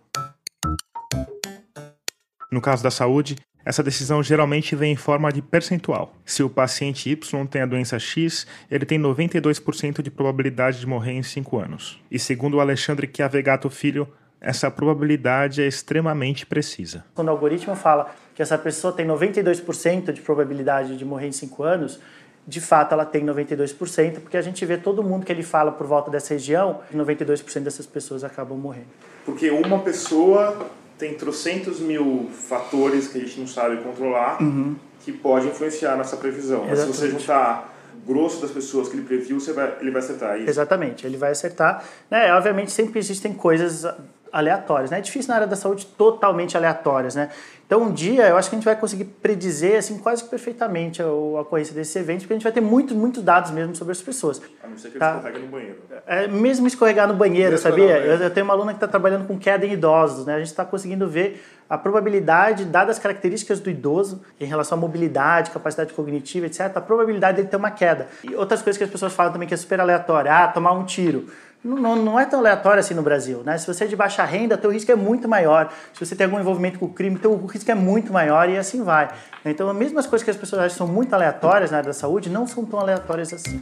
No 2.51 2.61
caso 2.61 2.83
da 2.83 2.91
saúde, 2.91 3.35
essa 3.65 3.81
decisão 3.81 4.21
geralmente 4.21 4.75
vem 4.75 4.93
em 4.93 4.95
forma 4.95 5.31
de 5.31 5.41
percentual. 5.41 6.13
Se 6.25 6.43
o 6.43 6.49
paciente 6.49 7.09
Y 7.09 7.45
tem 7.47 7.61
a 7.61 7.65
doença 7.65 7.97
X, 7.97 8.45
ele 8.69 8.85
tem 8.85 8.99
92% 8.99 10.01
de 10.01 10.11
probabilidade 10.11 10.79
de 10.79 10.87
morrer 10.87 11.13
em 11.13 11.23
5 11.23 11.57
anos. 11.57 12.01
E 12.11 12.19
segundo 12.19 12.55
o 12.55 12.59
Alexandre 12.59 13.09
Chiavegato 13.13 13.69
Filho, 13.69 14.07
essa 14.41 14.69
probabilidade 14.69 15.61
é 15.61 15.67
extremamente 15.67 16.45
precisa. 16.45 17.05
Quando 17.15 17.29
o 17.29 17.31
algoritmo 17.31 17.75
fala 17.75 18.13
que 18.35 18.41
essa 18.41 18.57
pessoa 18.57 18.91
tem 18.91 19.07
92% 19.07 20.11
de 20.11 20.19
probabilidade 20.19 20.97
de 20.97 21.05
morrer 21.05 21.27
em 21.27 21.31
5 21.31 21.63
anos, 21.63 21.99
de 22.45 22.59
fato 22.59 22.91
ela 22.91 23.05
tem 23.05 23.25
92%, 23.25 24.19
porque 24.19 24.35
a 24.35 24.41
gente 24.41 24.65
vê 24.65 24.77
todo 24.77 25.01
mundo 25.01 25.25
que 25.25 25.31
ele 25.31 25.43
fala 25.43 25.71
por 25.71 25.87
volta 25.87 26.11
dessa 26.11 26.33
região, 26.33 26.81
92% 26.93 27.61
dessas 27.61 27.85
pessoas 27.85 28.25
acabam 28.25 28.57
morrendo. 28.57 28.87
Porque 29.25 29.49
uma 29.49 29.79
pessoa 29.79 30.69
tem 31.03 31.13
trocentos 31.15 31.81
mil 31.81 32.29
fatores 32.47 33.09
que 33.09 33.17
a 33.17 33.21
gente 33.21 33.37
não 33.37 33.45
sabe 33.45 33.75
controlar 33.83 34.41
uhum. 34.41 34.73
que 35.01 35.11
pode 35.11 35.47
influenciar 35.47 35.97
nessa 35.97 36.15
previsão. 36.15 36.65
Mas 36.65 36.79
se 36.79 36.85
você 36.85 37.09
juntar 37.09 37.75
grosso 38.07 38.41
das 38.41 38.51
pessoas 38.51 38.87
que 38.87 38.95
ele 38.95 39.03
previu, 39.03 39.37
vai, 39.53 39.75
ele 39.81 39.91
vai 39.91 40.01
acertar 40.01 40.39
isso. 40.39 40.49
Exatamente, 40.49 41.05
ele 41.05 41.17
vai 41.17 41.31
acertar. 41.31 41.83
Né? 42.09 42.33
Obviamente 42.33 42.71
sempre 42.71 42.99
existem 42.99 43.33
coisas 43.33 43.85
aleatórias, 44.33 44.89
né? 44.89 44.97
É 44.97 45.01
difícil 45.01 45.29
na 45.29 45.35
área 45.35 45.47
da 45.47 45.55
saúde 45.55 45.85
totalmente 45.85 46.57
aleatórias, 46.57 47.13
né? 47.13 47.29
Então, 47.65 47.83
um 47.83 47.93
dia 47.93 48.27
eu 48.27 48.35
acho 48.35 48.49
que 48.49 48.55
a 48.55 48.59
gente 48.59 48.65
vai 48.65 48.75
conseguir 48.75 49.05
predizer 49.05 49.77
assim 49.77 49.97
quase 49.99 50.23
perfeitamente 50.23 51.01
a, 51.01 51.05
a 51.05 51.41
ocorrência 51.41 51.73
desses 51.73 51.95
eventos, 51.95 52.23
porque 52.23 52.33
a 52.33 52.37
gente 52.37 52.43
vai 52.43 52.51
ter 52.51 52.61
muitos, 52.61 52.95
muitos 52.95 53.21
dados 53.21 53.51
mesmo 53.51 53.75
sobre 53.75 53.91
as 53.91 54.01
pessoas. 54.01 54.41
A 54.63 54.67
não 54.67 54.77
ser 54.77 54.89
que 54.89 54.97
tá? 54.97 55.15
escorregue 55.15 55.39
no 55.39 55.47
banheiro. 55.47 55.77
É, 56.07 56.27
mesmo 56.27 56.67
escorregar 56.67 57.07
no 57.07 57.13
banheiro, 57.13 57.51
mesmo 57.51 57.69
sabia? 57.69 57.99
Eu, 57.99 58.17
eu, 58.17 58.29
tenho 58.31 58.43
uma 58.43 58.53
aluna 58.53 58.71
que 58.73 58.77
está 58.77 58.87
trabalhando 58.87 59.27
com 59.27 59.37
queda 59.37 59.65
em 59.65 59.73
idosos, 59.73 60.25
né? 60.25 60.33
A 60.33 60.39
gente 60.39 60.47
está 60.47 60.65
conseguindo 60.65 61.07
ver 61.07 61.45
a 61.69 61.77
probabilidade, 61.77 62.65
dadas 62.65 62.97
as 62.97 63.01
características 63.01 63.59
do 63.59 63.69
idoso, 63.69 64.21
em 64.39 64.45
relação 64.45 64.77
à 64.77 64.81
mobilidade, 64.81 65.51
capacidade 65.51 65.93
cognitiva, 65.93 66.47
etc., 66.47 66.71
a 66.75 66.81
probabilidade 66.81 67.37
dele 67.37 67.47
ter 67.47 67.57
uma 67.57 67.71
queda. 67.71 68.07
E 68.23 68.35
outras 68.35 68.61
coisas 68.61 68.77
que 68.77 68.83
as 68.83 68.89
pessoas 68.89 69.13
falam 69.13 69.31
também 69.31 69.47
que 69.47 69.53
é 69.53 69.57
super 69.57 69.79
aleatória, 69.79 70.31
ah, 70.31 70.47
tomar 70.47 70.73
um 70.73 70.83
tiro 70.83 71.27
não, 71.63 71.95
não, 71.95 72.19
é 72.19 72.25
tão 72.25 72.39
aleatório 72.39 72.81
assim 72.81 72.93
no 72.93 73.01
Brasil. 73.01 73.41
Né? 73.43 73.57
Se 73.57 73.65
você 73.65 73.85
é 73.85 73.87
de 73.87 73.95
baixa 73.95 74.23
renda, 74.25 74.57
teu 74.57 74.69
risco 74.69 74.91
é 74.91 74.95
muito 74.95 75.29
maior. 75.29 75.71
Se 75.93 76.05
você 76.05 76.13
tem 76.15 76.25
algum 76.25 76.39
envolvimento 76.39 76.77
com 76.77 76.85
o 76.85 76.93
crime, 76.93 77.17
teu 77.17 77.33
risco 77.45 77.71
é 77.71 77.75
muito 77.75 78.11
maior 78.11 78.49
e 78.49 78.57
assim 78.57 78.83
vai. 78.83 79.09
Então, 79.45 79.69
as 79.69 79.75
mesmas 79.75 80.05
coisas 80.05 80.25
que 80.25 80.31
as 80.31 80.35
pessoas 80.35 80.63
acham 80.63 80.77
são 80.79 80.87
muito 80.87 81.13
aleatórias 81.13 81.71
na 81.71 81.77
área 81.77 81.87
da 81.87 81.93
saúde, 81.93 82.29
não 82.29 82.45
são 82.45 82.65
tão 82.65 82.79
aleatórias 82.79 83.31
assim. 83.31 83.61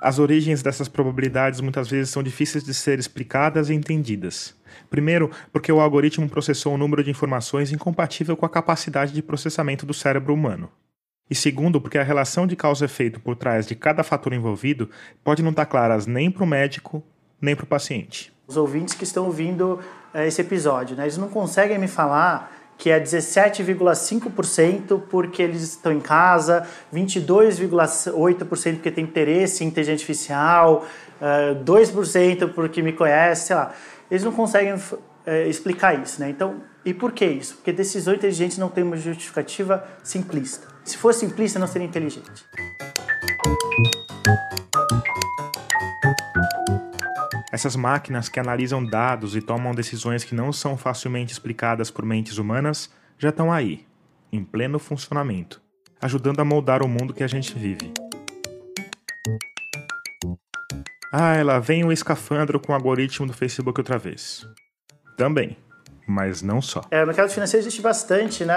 As 0.00 0.18
origens 0.18 0.62
dessas 0.62 0.88
probabilidades 0.88 1.60
muitas 1.60 1.90
vezes 1.90 2.10
são 2.10 2.22
difíceis 2.22 2.62
de 2.62 2.72
ser 2.72 2.98
explicadas 2.98 3.68
e 3.68 3.74
entendidas. 3.74 4.54
Primeiro, 4.88 5.30
porque 5.52 5.72
o 5.72 5.80
algoritmo 5.80 6.28
processou 6.28 6.74
um 6.74 6.78
número 6.78 7.02
de 7.02 7.10
informações 7.10 7.72
incompatível 7.72 8.36
com 8.36 8.46
a 8.46 8.48
capacidade 8.48 9.12
de 9.12 9.22
processamento 9.22 9.84
do 9.84 9.92
cérebro 9.92 10.32
humano. 10.32 10.70
E 11.28 11.34
segundo, 11.34 11.80
porque 11.80 11.98
a 11.98 12.02
relação 12.02 12.46
de 12.46 12.54
causa 12.54 12.84
efeito 12.84 13.20
por 13.20 13.34
trás 13.34 13.66
de 13.66 13.74
cada 13.74 14.04
fator 14.04 14.32
envolvido 14.32 14.88
pode 15.24 15.42
não 15.42 15.50
estar 15.50 15.66
claras 15.66 16.06
nem 16.06 16.30
para 16.30 16.44
o 16.44 16.46
médico, 16.46 17.02
nem 17.40 17.56
para 17.56 17.64
o 17.64 17.66
paciente. 17.66 18.32
Os 18.46 18.56
ouvintes 18.56 18.94
que 18.94 19.04
estão 19.04 19.26
ouvindo 19.26 19.80
é, 20.14 20.26
esse 20.26 20.40
episódio, 20.40 20.96
né, 20.96 21.02
eles 21.02 21.18
não 21.18 21.28
conseguem 21.28 21.78
me 21.78 21.88
falar 21.88 22.52
que 22.78 22.90
é 22.90 23.00
17,5% 23.00 25.02
porque 25.08 25.42
eles 25.42 25.62
estão 25.62 25.92
em 25.92 26.00
casa, 26.00 26.66
22,8% 26.94 28.74
porque 28.74 28.90
tem 28.90 29.04
interesse 29.04 29.64
em 29.64 29.68
inteligência 29.68 29.94
artificial, 29.94 30.84
2% 31.64 32.42
é, 32.42 32.46
porque 32.46 32.82
me 32.82 32.92
conhece, 32.92 33.46
sei 33.46 33.56
lá. 33.56 33.72
Eles 34.10 34.22
não 34.22 34.32
conseguem 34.32 34.74
é, 35.24 35.48
explicar 35.48 36.00
isso, 36.00 36.20
né? 36.20 36.28
Então, 36.28 36.62
e 36.84 36.92
por 36.92 37.12
que 37.12 37.24
isso? 37.24 37.56
Porque 37.56 37.72
decisão 37.72 38.14
inteligente 38.14 38.60
não 38.60 38.68
tem 38.68 38.84
uma 38.84 38.96
justificativa 38.96 39.82
simplista. 40.02 40.75
Se 40.86 40.96
fosse 40.96 41.26
simplista, 41.26 41.58
não 41.58 41.66
seria 41.66 41.88
inteligente. 41.88 42.46
Essas 47.52 47.74
máquinas 47.74 48.28
que 48.28 48.38
analisam 48.38 48.84
dados 48.84 49.34
e 49.34 49.40
tomam 49.40 49.74
decisões 49.74 50.22
que 50.22 50.34
não 50.34 50.52
são 50.52 50.76
facilmente 50.76 51.32
explicadas 51.32 51.90
por 51.90 52.04
mentes 52.04 52.38
humanas 52.38 52.88
já 53.18 53.30
estão 53.30 53.52
aí, 53.52 53.84
em 54.30 54.44
pleno 54.44 54.78
funcionamento, 54.78 55.60
ajudando 56.00 56.38
a 56.38 56.44
moldar 56.44 56.82
o 56.82 56.88
mundo 56.88 57.12
que 57.14 57.24
a 57.24 57.28
gente 57.28 57.58
vive. 57.58 57.92
Ah, 61.12 61.34
ela 61.34 61.58
vem 61.58 61.84
o 61.84 61.90
escafandro 61.90 62.60
com 62.60 62.72
o 62.72 62.74
algoritmo 62.74 63.26
do 63.26 63.32
Facebook 63.32 63.80
outra 63.80 63.98
vez. 63.98 64.46
Também 65.16 65.56
mas 66.06 66.40
não 66.40 66.62
só. 66.62 66.82
É, 66.90 67.02
o 67.02 67.06
mercado 67.06 67.28
financeiro 67.30 67.62
existe 67.62 67.82
bastante, 67.82 68.44
né? 68.44 68.54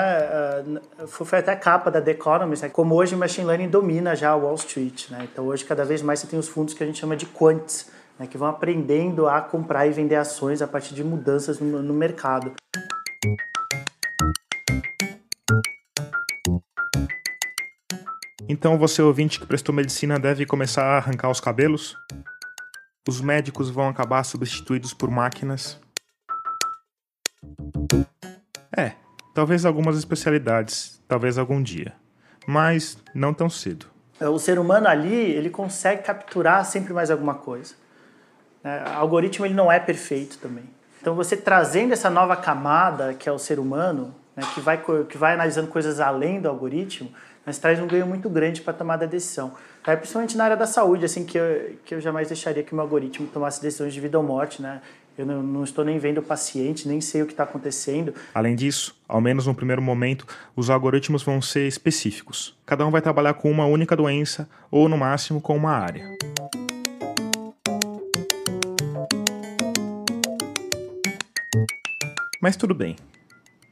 Uh, 1.01 1.07
foi 1.07 1.39
até 1.39 1.51
a 1.51 1.55
capa 1.55 1.89
da 1.89 1.99
The 1.99 2.11
Economist, 2.11 2.63
né? 2.63 2.69
como 2.69 2.93
hoje 2.95 3.15
o 3.15 3.17
machine 3.17 3.47
learning 3.47 3.69
domina 3.69 4.15
já 4.15 4.29
a 4.29 4.35
Wall 4.35 4.55
Street, 4.55 5.09
né? 5.09 5.27
Então 5.31 5.45
hoje 5.47 5.65
cada 5.65 5.83
vez 5.83 6.01
mais 6.03 6.19
você 6.19 6.27
tem 6.27 6.37
os 6.37 6.47
fundos 6.47 6.75
que 6.75 6.83
a 6.83 6.85
gente 6.85 6.99
chama 6.99 7.15
de 7.15 7.25
quants, 7.25 7.89
né, 8.19 8.27
que 8.27 8.37
vão 8.37 8.47
aprendendo 8.47 9.27
a 9.27 9.41
comprar 9.41 9.87
e 9.87 9.91
vender 9.91 10.15
ações 10.15 10.61
a 10.61 10.67
partir 10.67 10.93
de 10.93 11.03
mudanças 11.03 11.59
no, 11.59 11.81
no 11.81 11.93
mercado. 11.93 12.53
Então 18.47 18.77
você 18.77 19.01
ouvinte 19.01 19.39
que 19.39 19.45
prestou 19.45 19.73
medicina 19.73 20.19
deve 20.19 20.45
começar 20.45 20.83
a 20.83 20.97
arrancar 20.97 21.29
os 21.29 21.39
cabelos? 21.39 21.95
Os 23.07 23.21
médicos 23.21 23.69
vão 23.69 23.87
acabar 23.87 24.23
substituídos 24.23 24.93
por 24.93 25.09
máquinas? 25.09 25.79
É, 28.75 28.93
talvez 29.33 29.65
algumas 29.65 29.97
especialidades, 29.97 31.01
talvez 31.07 31.37
algum 31.37 31.61
dia, 31.61 31.93
mas 32.47 32.97
não 33.13 33.33
tão 33.33 33.49
cedo. 33.49 33.87
O 34.19 34.37
ser 34.37 34.59
humano 34.59 34.87
ali, 34.87 35.13
ele 35.13 35.49
consegue 35.49 36.03
capturar 36.03 36.65
sempre 36.65 36.93
mais 36.93 37.09
alguma 37.09 37.35
coisa. 37.35 37.73
É, 38.63 38.83
o 38.95 38.99
algoritmo 38.99 39.45
ele 39.45 39.53
não 39.53 39.71
é 39.71 39.79
perfeito 39.79 40.37
também. 40.39 40.65
Então 41.01 41.15
você 41.15 41.37
trazendo 41.37 41.93
essa 41.93 42.09
nova 42.09 42.35
camada 42.35 43.13
que 43.13 43.29
é 43.29 43.31
o 43.31 43.39
ser 43.39 43.59
humano, 43.59 44.13
né, 44.35 44.43
que, 44.53 44.59
vai, 44.59 44.81
que 45.07 45.17
vai 45.17 45.33
analisando 45.33 45.67
coisas 45.67 45.99
além 45.99 46.41
do 46.41 46.49
algoritmo, 46.49 47.09
mas 47.45 47.57
traz 47.57 47.79
um 47.79 47.87
ganho 47.87 48.05
muito 48.05 48.29
grande 48.29 48.61
para 48.61 48.73
a 48.73 48.77
tomada 48.77 49.05
de 49.05 49.13
decisão. 49.13 49.53
É, 49.87 49.95
principalmente 49.95 50.37
na 50.37 50.43
área 50.43 50.57
da 50.57 50.67
saúde, 50.67 51.05
assim, 51.05 51.25
que 51.25 51.37
eu, 51.37 51.77
que 51.85 51.95
eu 51.95 52.01
jamais 52.01 52.27
deixaria 52.27 52.61
que 52.61 52.73
o 52.73 52.75
meu 52.75 52.83
algoritmo 52.83 53.27
tomasse 53.27 53.61
decisões 53.61 53.93
de 53.93 53.99
vida 53.99 54.17
ou 54.17 54.23
morte, 54.23 54.61
né? 54.61 54.81
Eu 55.19 55.25
não, 55.25 55.43
não 55.43 55.65
estou 55.65 55.83
nem 55.83 55.99
vendo 55.99 56.19
o 56.19 56.23
paciente, 56.23 56.87
nem 56.87 57.01
sei 57.01 57.21
o 57.21 57.25
que 57.25 57.33
está 57.33 57.43
acontecendo. 57.43 58.13
Além 58.33 58.55
disso, 58.55 58.97
ao 59.05 59.19
menos 59.19 59.47
no 59.47 59.53
primeiro 59.53 59.81
momento, 59.81 60.25
os 60.55 60.69
algoritmos 60.69 61.23
vão 61.23 61.41
ser 61.41 61.67
específicos. 61.67 62.57
Cada 62.65 62.87
um 62.87 62.89
vai 62.89 63.01
trabalhar 63.01 63.33
com 63.33 63.51
uma 63.51 63.65
única 63.65 63.97
doença 63.97 64.49
ou, 64.71 64.87
no 64.87 64.97
máximo, 64.97 65.41
com 65.41 65.57
uma 65.57 65.71
área. 65.71 66.05
Mas 72.41 72.55
tudo 72.55 72.73
bem. 72.73 72.95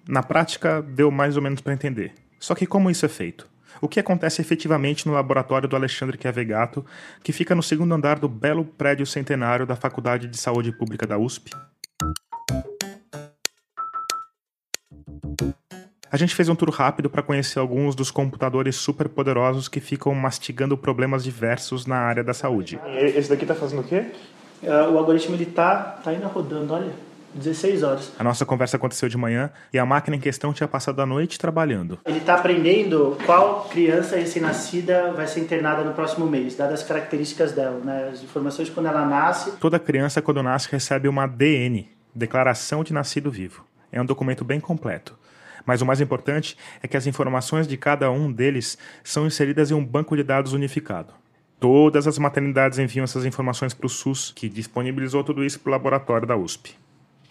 Na 0.05 0.21
prática, 0.21 0.81
deu 0.81 1.09
mais 1.09 1.37
ou 1.37 1.41
menos 1.41 1.61
para 1.61 1.71
entender. 1.71 2.11
Só 2.37 2.55
que 2.55 2.67
como 2.67 2.91
isso 2.91 3.05
é 3.05 3.09
feito? 3.09 3.47
O 3.81 3.87
que 3.87 3.99
acontece 3.99 4.41
efetivamente 4.41 5.07
no 5.07 5.13
laboratório 5.13 5.67
do 5.67 5.75
Alexandre 5.75 6.17
Chiavegato, 6.19 6.85
que 7.23 7.31
fica 7.31 7.53
no 7.53 7.63
segundo 7.63 7.93
andar 7.93 8.19
do 8.19 8.27
belo 8.27 8.65
prédio 8.65 9.05
centenário 9.05 9.65
da 9.65 9.75
Faculdade 9.75 10.27
de 10.27 10.37
Saúde 10.37 10.71
Pública 10.71 11.05
da 11.05 11.17
USP? 11.17 11.51
A 16.09 16.15
gente 16.15 16.33
fez 16.33 16.47
um 16.47 16.55
tour 16.55 16.69
rápido 16.69 17.09
para 17.09 17.21
conhecer 17.21 17.59
alguns 17.59 17.93
dos 17.93 18.09
computadores 18.09 18.75
super 18.77 19.09
poderosos 19.09 19.67
que 19.67 19.79
ficam 19.79 20.15
mastigando 20.15 20.77
problemas 20.77 21.23
diversos 21.23 21.85
na 21.85 21.97
área 21.97 22.23
da 22.23 22.33
saúde. 22.33 22.79
Esse 22.95 23.29
daqui 23.29 23.43
está 23.43 23.53
fazendo 23.53 23.81
o 23.81 23.83
quê? 23.83 24.05
Uh, 24.63 24.93
o 24.93 24.97
algoritmo 24.97 25.35
ele 25.35 25.45
tá, 25.45 25.99
tá 26.03 26.11
ainda 26.11 26.27
rodando, 26.27 26.73
olha. 26.73 27.06
16 27.37 27.83
horas. 27.83 28.11
A 28.17 28.23
nossa 28.23 28.45
conversa 28.45 28.77
aconteceu 28.77 29.07
de 29.07 29.17
manhã 29.17 29.49
e 29.71 29.79
a 29.79 29.85
máquina 29.85 30.15
em 30.15 30.19
questão 30.19 30.53
tinha 30.53 30.67
passado 30.67 31.01
a 31.01 31.05
noite 31.05 31.39
trabalhando. 31.39 31.99
Ele 32.05 32.17
está 32.17 32.35
aprendendo 32.35 33.17
qual 33.25 33.65
criança 33.69 34.17
recém-nascida 34.17 35.13
vai 35.13 35.27
ser 35.27 35.39
internada 35.41 35.83
no 35.83 35.93
próximo 35.93 36.27
mês, 36.27 36.55
dadas 36.55 36.81
as 36.81 36.87
características 36.87 37.51
dela, 37.51 37.79
né? 37.83 38.09
as 38.11 38.23
informações 38.23 38.67
de 38.67 38.73
quando 38.73 38.87
ela 38.87 39.05
nasce. 39.05 39.51
Toda 39.57 39.79
criança, 39.79 40.21
quando 40.21 40.43
nasce, 40.43 40.67
recebe 40.71 41.07
uma 41.07 41.27
DN 41.27 41.89
Declaração 42.13 42.83
de 42.83 42.93
Nascido 42.93 43.29
Vivo. 43.29 43.65
É 43.91 44.01
um 44.01 44.05
documento 44.05 44.43
bem 44.43 44.59
completo. 44.59 45.17
Mas 45.65 45.81
o 45.81 45.85
mais 45.85 45.99
importante 45.99 46.57
é 46.81 46.87
que 46.87 46.95
as 46.95 47.05
informações 47.05 47.67
de 47.67 47.77
cada 47.77 48.09
um 48.09 48.31
deles 48.31 48.77
são 49.03 49.27
inseridas 49.27 49.69
em 49.69 49.73
um 49.73 49.85
banco 49.85 50.15
de 50.15 50.23
dados 50.23 50.53
unificado. 50.53 51.13
Todas 51.59 52.07
as 52.07 52.17
maternidades 52.17 52.79
enviam 52.79 53.03
essas 53.03 53.25
informações 53.25 53.73
para 53.73 53.85
o 53.85 53.89
SUS, 53.89 54.31
que 54.35 54.47
disponibilizou 54.47 55.23
tudo 55.23 55.43
isso 55.43 55.59
para 55.59 55.69
o 55.69 55.71
laboratório 55.71 56.27
da 56.27 56.37
USP. 56.37 56.77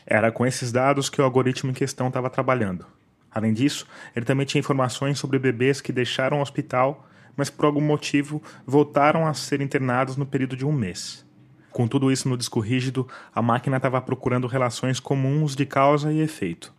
Era 0.06 0.30
com 0.30 0.46
esses 0.46 0.70
dados 0.70 1.10
que 1.10 1.20
o 1.20 1.24
algoritmo 1.24 1.70
em 1.70 1.74
questão 1.74 2.08
estava 2.08 2.30
trabalhando. 2.30 2.86
Além 3.30 3.52
disso, 3.52 3.86
ele 4.14 4.24
também 4.24 4.46
tinha 4.46 4.60
informações 4.60 5.18
sobre 5.18 5.38
bebês 5.38 5.80
que 5.80 5.92
deixaram 5.92 6.38
o 6.38 6.42
hospital, 6.42 7.06
mas 7.36 7.50
por 7.50 7.66
algum 7.66 7.80
motivo 7.80 8.42
voltaram 8.64 9.26
a 9.26 9.34
ser 9.34 9.60
internados 9.60 10.16
no 10.16 10.24
período 10.24 10.56
de 10.56 10.64
um 10.64 10.72
mês. 10.72 11.26
Com 11.70 11.86
tudo 11.86 12.10
isso 12.10 12.28
no 12.28 12.38
disco 12.38 12.60
rígido, 12.60 13.06
a 13.34 13.42
máquina 13.42 13.76
estava 13.76 14.00
procurando 14.00 14.46
relações 14.46 14.98
comuns 14.98 15.54
de 15.54 15.66
causa 15.66 16.12
e 16.12 16.20
efeito. 16.20 16.72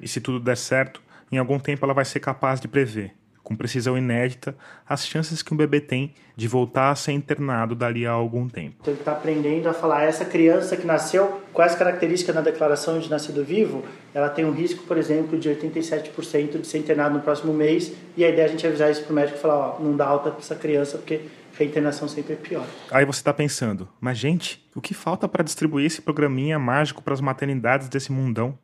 E 0.00 0.08
se 0.08 0.20
tudo 0.20 0.40
der 0.40 0.56
certo, 0.56 1.00
em 1.30 1.38
algum 1.38 1.60
tempo 1.60 1.84
ela 1.84 1.94
vai 1.94 2.04
ser 2.04 2.18
capaz 2.18 2.60
de 2.60 2.66
prever 2.66 3.14
com 3.42 3.56
precisão 3.56 3.98
inédita, 3.98 4.56
as 4.88 5.06
chances 5.06 5.42
que 5.42 5.52
um 5.52 5.56
bebê 5.56 5.80
tem 5.80 6.14
de 6.36 6.48
voltar 6.48 6.90
a 6.90 6.94
ser 6.94 7.12
internado 7.12 7.74
dali 7.74 8.06
a 8.06 8.10
algum 8.10 8.48
tempo. 8.48 8.76
Então, 8.80 8.92
ele 8.92 9.00
está 9.00 9.12
aprendendo 9.12 9.68
a 9.68 9.74
falar, 9.74 10.04
essa 10.04 10.24
criança 10.24 10.76
que 10.76 10.86
nasceu, 10.86 11.42
quais 11.52 11.74
características 11.74 12.34
na 12.34 12.40
declaração 12.40 12.98
de 12.98 13.10
nascido 13.10 13.44
vivo, 13.44 13.84
ela 14.14 14.28
tem 14.28 14.44
um 14.44 14.52
risco, 14.52 14.84
por 14.84 14.96
exemplo, 14.96 15.38
de 15.38 15.48
87% 15.50 16.60
de 16.60 16.66
ser 16.66 16.78
internado 16.78 17.16
no 17.16 17.20
próximo 17.20 17.52
mês, 17.52 17.92
e 18.16 18.24
a 18.24 18.28
ideia 18.28 18.44
é 18.44 18.48
a 18.48 18.48
gente 18.48 18.66
avisar 18.66 18.90
isso 18.90 19.02
para 19.02 19.12
o 19.12 19.14
médico 19.14 19.38
e 19.38 19.40
falar, 19.40 19.56
ó, 19.56 19.80
não 19.80 19.96
dá 19.96 20.06
alta 20.06 20.30
para 20.30 20.40
essa 20.40 20.54
criança, 20.54 20.98
porque 20.98 21.22
a 21.60 21.64
internação 21.64 22.08
sempre 22.08 22.34
é 22.34 22.36
pior. 22.36 22.66
Aí 22.90 23.04
você 23.04 23.20
está 23.20 23.32
pensando, 23.32 23.88
mas 24.00 24.18
gente, 24.18 24.68
o 24.74 24.80
que 24.80 24.94
falta 24.94 25.28
para 25.28 25.44
distribuir 25.44 25.86
esse 25.86 26.02
programinha 26.02 26.58
mágico 26.58 27.02
para 27.02 27.14
as 27.14 27.20
maternidades 27.20 27.88
desse 27.88 28.10
mundão? 28.10 28.58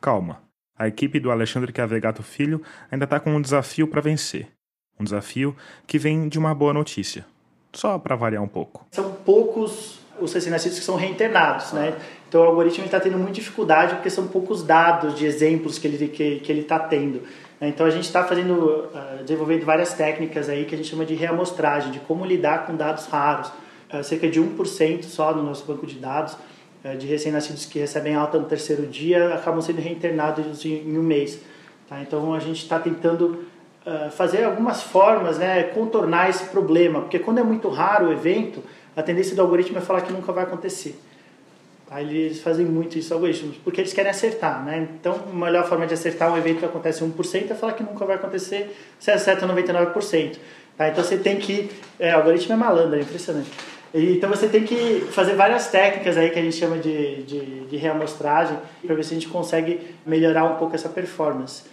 Calma. 0.00 0.49
A 0.80 0.88
equipe 0.88 1.20
do 1.20 1.30
Alexandre 1.30 1.74
Cavegato 1.74 2.22
Filho 2.22 2.62
ainda 2.90 3.04
está 3.04 3.20
com 3.20 3.36
um 3.36 3.42
desafio 3.42 3.86
para 3.86 4.00
vencer. 4.00 4.48
Um 4.98 5.04
desafio 5.04 5.54
que 5.86 5.98
vem 5.98 6.26
de 6.26 6.38
uma 6.38 6.54
boa 6.54 6.72
notícia. 6.72 7.26
Só 7.70 7.98
para 7.98 8.16
variar 8.16 8.42
um 8.42 8.48
pouco. 8.48 8.86
São 8.90 9.12
poucos 9.12 10.00
os 10.18 10.32
recém-nascidos 10.32 10.78
que 10.78 10.84
são 10.86 10.96
reinternados, 10.96 11.72
né? 11.72 11.98
Então 12.26 12.40
o 12.40 12.44
algoritmo 12.44 12.86
está 12.86 12.98
tendo 12.98 13.18
muita 13.18 13.34
dificuldade 13.34 13.96
porque 13.96 14.08
são 14.08 14.26
poucos 14.26 14.62
dados 14.62 15.14
de 15.14 15.26
exemplos 15.26 15.78
que 15.78 15.86
ele 15.86 16.08
que, 16.08 16.40
que 16.40 16.50
ele 16.50 16.62
está 16.62 16.78
tendo. 16.78 17.24
Né? 17.60 17.68
Então 17.68 17.84
a 17.84 17.90
gente 17.90 18.04
está 18.04 18.24
fazendo, 18.24 18.54
uh, 18.54 19.22
desenvolvendo 19.22 19.66
várias 19.66 19.92
técnicas 19.92 20.48
aí 20.48 20.64
que 20.64 20.74
a 20.74 20.78
gente 20.78 20.88
chama 20.88 21.04
de 21.04 21.14
reamostragem, 21.14 21.92
de 21.92 22.00
como 22.00 22.24
lidar 22.24 22.64
com 22.64 22.74
dados 22.74 23.04
raros. 23.04 23.52
Uh, 23.92 24.02
cerca 24.02 24.30
de 24.30 24.40
1% 24.40 25.02
só 25.02 25.34
no 25.34 25.42
nosso 25.42 25.66
banco 25.66 25.86
de 25.86 25.98
dados 25.98 26.38
de 26.98 27.06
recém-nascidos 27.06 27.66
que 27.66 27.78
recebem 27.78 28.14
alta 28.14 28.38
no 28.38 28.46
terceiro 28.46 28.86
dia 28.86 29.34
acabam 29.34 29.60
sendo 29.60 29.80
reinternados 29.80 30.64
em, 30.64 30.98
um 30.98 31.02
mês. 31.02 31.40
Tá? 31.88 32.00
Então 32.00 32.32
a 32.32 32.38
gente 32.38 32.62
está 32.62 32.78
tentando 32.78 33.44
uh, 33.86 34.10
fazer 34.10 34.44
algumas 34.44 34.82
formas, 34.82 35.38
né, 35.38 35.62
contornar 35.64 36.30
esse 36.30 36.44
problema, 36.44 37.00
porque 37.02 37.18
quando 37.18 37.38
é 37.38 37.42
muito 37.42 37.68
raro 37.68 38.08
o 38.08 38.12
evento, 38.12 38.62
a 38.96 39.02
tendência 39.02 39.36
do 39.36 39.42
algoritmo 39.42 39.78
é 39.78 39.80
falar 39.80 40.00
que 40.02 40.12
nunca 40.12 40.32
vai 40.32 40.44
acontecer. 40.44 40.98
Tá? 41.86 42.00
Eles 42.00 42.40
fazem 42.40 42.64
muito 42.64 42.96
isso, 42.96 43.12
algoritmos, 43.12 43.56
porque 43.58 43.80
eles 43.80 43.92
querem 43.92 44.10
acertar. 44.10 44.64
Né? 44.64 44.88
Então 44.98 45.20
a 45.30 45.34
melhor 45.34 45.68
forma 45.68 45.86
de 45.86 45.94
acertar 45.94 46.32
um 46.32 46.38
evento 46.38 46.60
que 46.60 46.64
acontece 46.64 47.04
1% 47.04 47.50
é 47.50 47.54
falar 47.54 47.74
que 47.74 47.82
nunca 47.82 48.06
vai 48.06 48.16
acontecer, 48.16 48.74
você 48.98 49.10
acerta 49.10 49.46
99%. 49.46 50.38
Tá? 50.78 50.88
Então 50.88 51.04
você 51.04 51.18
tem 51.18 51.36
que. 51.36 51.70
É, 51.98 52.12
algoritmo 52.12 52.54
é 52.54 52.56
malandro, 52.56 52.96
é 52.96 53.02
impressionante. 53.02 53.50
Então 53.92 54.30
você 54.30 54.48
tem 54.48 54.64
que 54.64 55.06
fazer 55.10 55.34
várias 55.34 55.66
técnicas 55.68 56.16
aí 56.16 56.30
que 56.30 56.38
a 56.38 56.42
gente 56.42 56.56
chama 56.56 56.78
de, 56.78 57.22
de, 57.24 57.60
de 57.66 57.76
reamostragem 57.76 58.56
para 58.86 58.94
ver 58.94 59.04
se 59.04 59.12
a 59.12 59.14
gente 59.14 59.28
consegue 59.28 59.80
melhorar 60.06 60.44
um 60.44 60.56
pouco 60.56 60.74
essa 60.74 60.88
performance. 60.88 61.64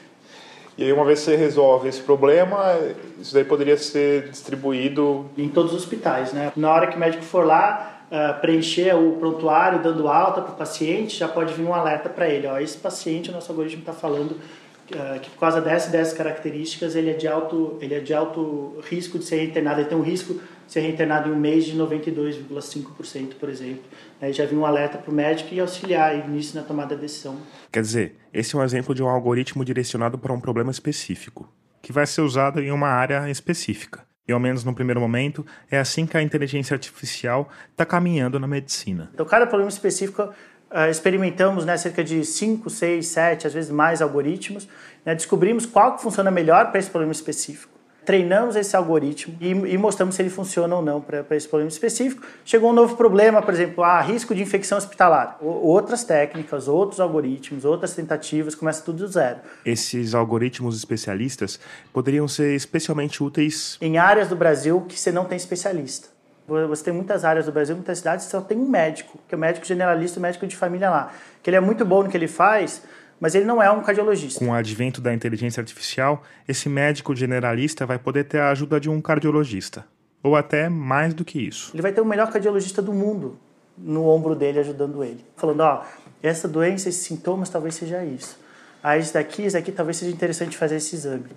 E 0.77 0.83
aí 0.83 0.93
uma 0.93 1.05
vez 1.05 1.19
que 1.19 1.25
você 1.25 1.35
resolve 1.35 1.89
esse 1.89 2.01
problema, 2.01 2.77
isso 3.19 3.33
daí 3.33 3.43
poderia 3.43 3.77
ser 3.77 4.29
distribuído 4.29 5.25
em 5.37 5.49
todos 5.49 5.73
os 5.73 5.79
hospitais, 5.79 6.33
né? 6.33 6.51
Na 6.55 6.71
hora 6.71 6.87
que 6.87 6.95
o 6.95 6.99
médico 6.99 7.23
for 7.23 7.45
lá 7.45 8.03
uh, 8.11 8.39
preencher 8.41 8.95
o 8.95 9.13
prontuário, 9.13 9.81
dando 9.81 10.07
alta 10.07 10.41
para 10.41 10.53
o 10.53 10.55
paciente, 10.55 11.17
já 11.17 11.27
pode 11.27 11.53
vir 11.53 11.63
um 11.63 11.73
alerta 11.73 12.09
para 12.09 12.29
ele, 12.29 12.45
ó, 12.45 12.59
esse 12.59 12.77
paciente, 12.77 13.29
o 13.29 13.33
nosso 13.33 13.51
algoritmo 13.51 13.79
está 13.79 13.93
falando 13.93 14.31
uh, 14.31 15.19
que 15.19 15.31
por 15.31 15.39
causa 15.39 15.59
dessas, 15.61 15.91
dessas 15.91 16.13
características 16.13 16.95
ele 16.95 17.09
é 17.09 17.13
de 17.13 17.27
alto, 17.27 17.77
ele 17.81 17.95
é 17.95 17.99
de 17.99 18.13
alto 18.13 18.75
risco 18.87 19.17
de 19.17 19.25
ser 19.25 19.43
internado, 19.43 19.81
ele 19.81 19.89
tem 19.89 19.97
um 19.97 20.03
risco 20.03 20.39
ser 20.67 20.81
reinternado 20.81 21.29
em 21.29 21.31
um 21.31 21.39
mês 21.39 21.65
de 21.65 21.77
92,5%, 21.77 23.35
por 23.39 23.49
exemplo. 23.49 23.83
Aí 24.21 24.33
já 24.33 24.45
vinha 24.45 24.59
um 24.59 24.65
alerta 24.65 24.97
para 24.97 25.09
o 25.09 25.13
médico 25.13 25.53
e 25.53 25.59
auxiliar 25.59 26.27
nisso 26.27 26.55
na 26.55 26.63
tomada 26.63 26.95
de 26.95 27.01
decisão. 27.01 27.37
Quer 27.71 27.81
dizer, 27.81 28.15
esse 28.33 28.55
é 28.55 28.59
um 28.59 28.63
exemplo 28.63 28.93
de 28.93 29.01
um 29.01 29.07
algoritmo 29.07 29.63
direcionado 29.63 30.17
para 30.17 30.33
um 30.33 30.39
problema 30.39 30.69
específico, 30.69 31.51
que 31.81 31.93
vai 31.93 32.05
ser 32.05 32.21
usado 32.21 32.61
em 32.61 32.71
uma 32.71 32.89
área 32.89 33.29
específica. 33.29 34.05
E 34.27 34.33
ao 34.33 34.39
menos 34.39 34.65
no 34.65 34.73
primeiro 34.73 34.99
momento, 34.99 35.45
é 35.71 35.79
assim 35.79 36.05
que 36.05 36.17
a 36.17 36.21
inteligência 36.21 36.73
artificial 36.73 37.49
está 37.71 37.85
caminhando 37.85 38.37
na 38.37 38.47
medicina. 38.47 39.09
Então, 39.13 39.25
cada 39.25 39.47
problema 39.47 39.69
específico, 39.69 40.21
uh, 40.21 40.89
experimentamos 40.91 41.63
né, 41.63 41.77
cerca 41.77 42.03
de 42.03 42.25
5, 42.25 42.69
6, 42.69 43.07
7, 43.07 43.47
às 43.47 43.53
vezes 43.53 43.71
mais 43.71 44.01
algoritmos. 44.01 44.67
Né, 45.05 45.15
descobrimos 45.15 45.65
qual 45.65 45.95
que 45.95 46.01
funciona 46.01 46.29
melhor 46.29 46.71
para 46.71 46.79
esse 46.79 46.89
problema 46.89 47.13
específico 47.13 47.76
treinamos 48.07 48.55
esse 48.55 48.73
algoritmo 48.73 49.35
e, 49.41 49.49
e 49.49 49.77
mostramos 49.77 50.15
se 50.15 50.21
ele 50.21 50.29
funciona 50.29 50.73
ou 50.73 50.81
não 50.81 51.01
para 51.01 51.35
esse 51.35 51.45
problema 51.45 51.69
específico. 51.69 52.25
Chegou 52.45 52.69
um 52.69 52.73
novo 52.73 52.95
problema, 52.95 53.41
por 53.41 53.53
exemplo, 53.53 53.83
ah, 53.83 53.99
risco 53.99 54.33
de 54.33 54.41
infecção 54.41 54.77
hospitalar. 54.77 55.37
O, 55.41 55.47
outras 55.47 56.05
técnicas, 56.05 56.69
outros 56.69 57.01
algoritmos, 57.01 57.65
outras 57.65 57.93
tentativas, 57.93 58.55
começa 58.55 58.81
tudo 58.81 58.99
do 58.99 59.07
zero. 59.09 59.39
Esses 59.65 60.15
algoritmos 60.15 60.77
especialistas 60.77 61.59
poderiam 61.91 62.29
ser 62.29 62.55
especialmente 62.55 63.21
úteis 63.21 63.77
em 63.81 63.97
áreas 63.97 64.29
do 64.29 64.37
Brasil 64.37 64.85
que 64.87 64.97
você 64.97 65.11
não 65.11 65.25
tem 65.25 65.35
especialista. 65.35 66.07
Você 66.47 66.85
tem 66.85 66.93
muitas 66.93 67.25
áreas 67.25 67.45
do 67.45 67.51
Brasil, 67.51 67.75
muitas 67.75 67.97
cidades, 67.97 68.25
só 68.27 68.39
tem 68.39 68.57
um 68.57 68.69
médico, 68.69 69.19
que 69.27 69.35
é 69.35 69.37
o 69.37 69.39
médico 69.39 69.65
generalista, 69.65 70.17
o 70.17 70.21
médico 70.21 70.47
de 70.47 70.55
família 70.55 70.89
lá. 70.89 71.11
Que 71.43 71.49
ele 71.49 71.57
é 71.57 71.59
muito 71.59 71.83
bom 71.83 72.03
no 72.03 72.09
que 72.09 72.15
ele 72.15 72.29
faz, 72.29 72.83
mas 73.19 73.35
ele 73.35 73.45
não 73.45 73.61
é 73.61 73.69
um 73.71 73.81
cardiologista. 73.81 74.39
Com 74.39 74.51
o 74.51 74.53
advento 74.53 75.01
da 75.01 75.13
inteligência 75.13 75.61
artificial, 75.61 76.23
esse 76.47 76.69
médico 76.69 77.15
generalista 77.15 77.85
vai 77.85 77.97
poder 77.97 78.25
ter 78.25 78.39
a 78.39 78.49
ajuda 78.49 78.79
de 78.79 78.89
um 78.89 79.01
cardiologista. 79.01 79.85
Ou 80.23 80.35
até 80.35 80.69
mais 80.69 81.13
do 81.13 81.23
que 81.23 81.39
isso. 81.39 81.71
Ele 81.73 81.81
vai 81.81 81.91
ter 81.91 82.01
o 82.01 82.05
melhor 82.05 82.31
cardiologista 82.31 82.81
do 82.81 82.93
mundo 82.93 83.39
no 83.77 84.07
ombro 84.07 84.35
dele, 84.35 84.59
ajudando 84.59 85.03
ele. 85.03 85.23
Falando, 85.35 85.61
ó, 85.61 85.83
essa 86.21 86.47
doença, 86.47 86.89
esses 86.89 87.01
sintomas, 87.01 87.49
talvez 87.49 87.75
seja 87.75 88.03
isso. 88.03 88.39
Ah, 88.81 88.97
isso 88.97 89.13
daqui, 89.13 89.45
isso 89.45 89.57
aqui, 89.57 89.71
talvez 89.71 89.97
seja 89.97 90.11
interessante 90.11 90.57
fazer 90.57 90.77
esse 90.77 90.95
exame. 90.95 91.27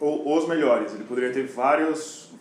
Ou 0.00 0.36
os 0.36 0.48
melhores. 0.48 0.92
Ele 0.94 1.04
poderia 1.04 1.32
ter 1.32 1.46
vários 1.46 2.31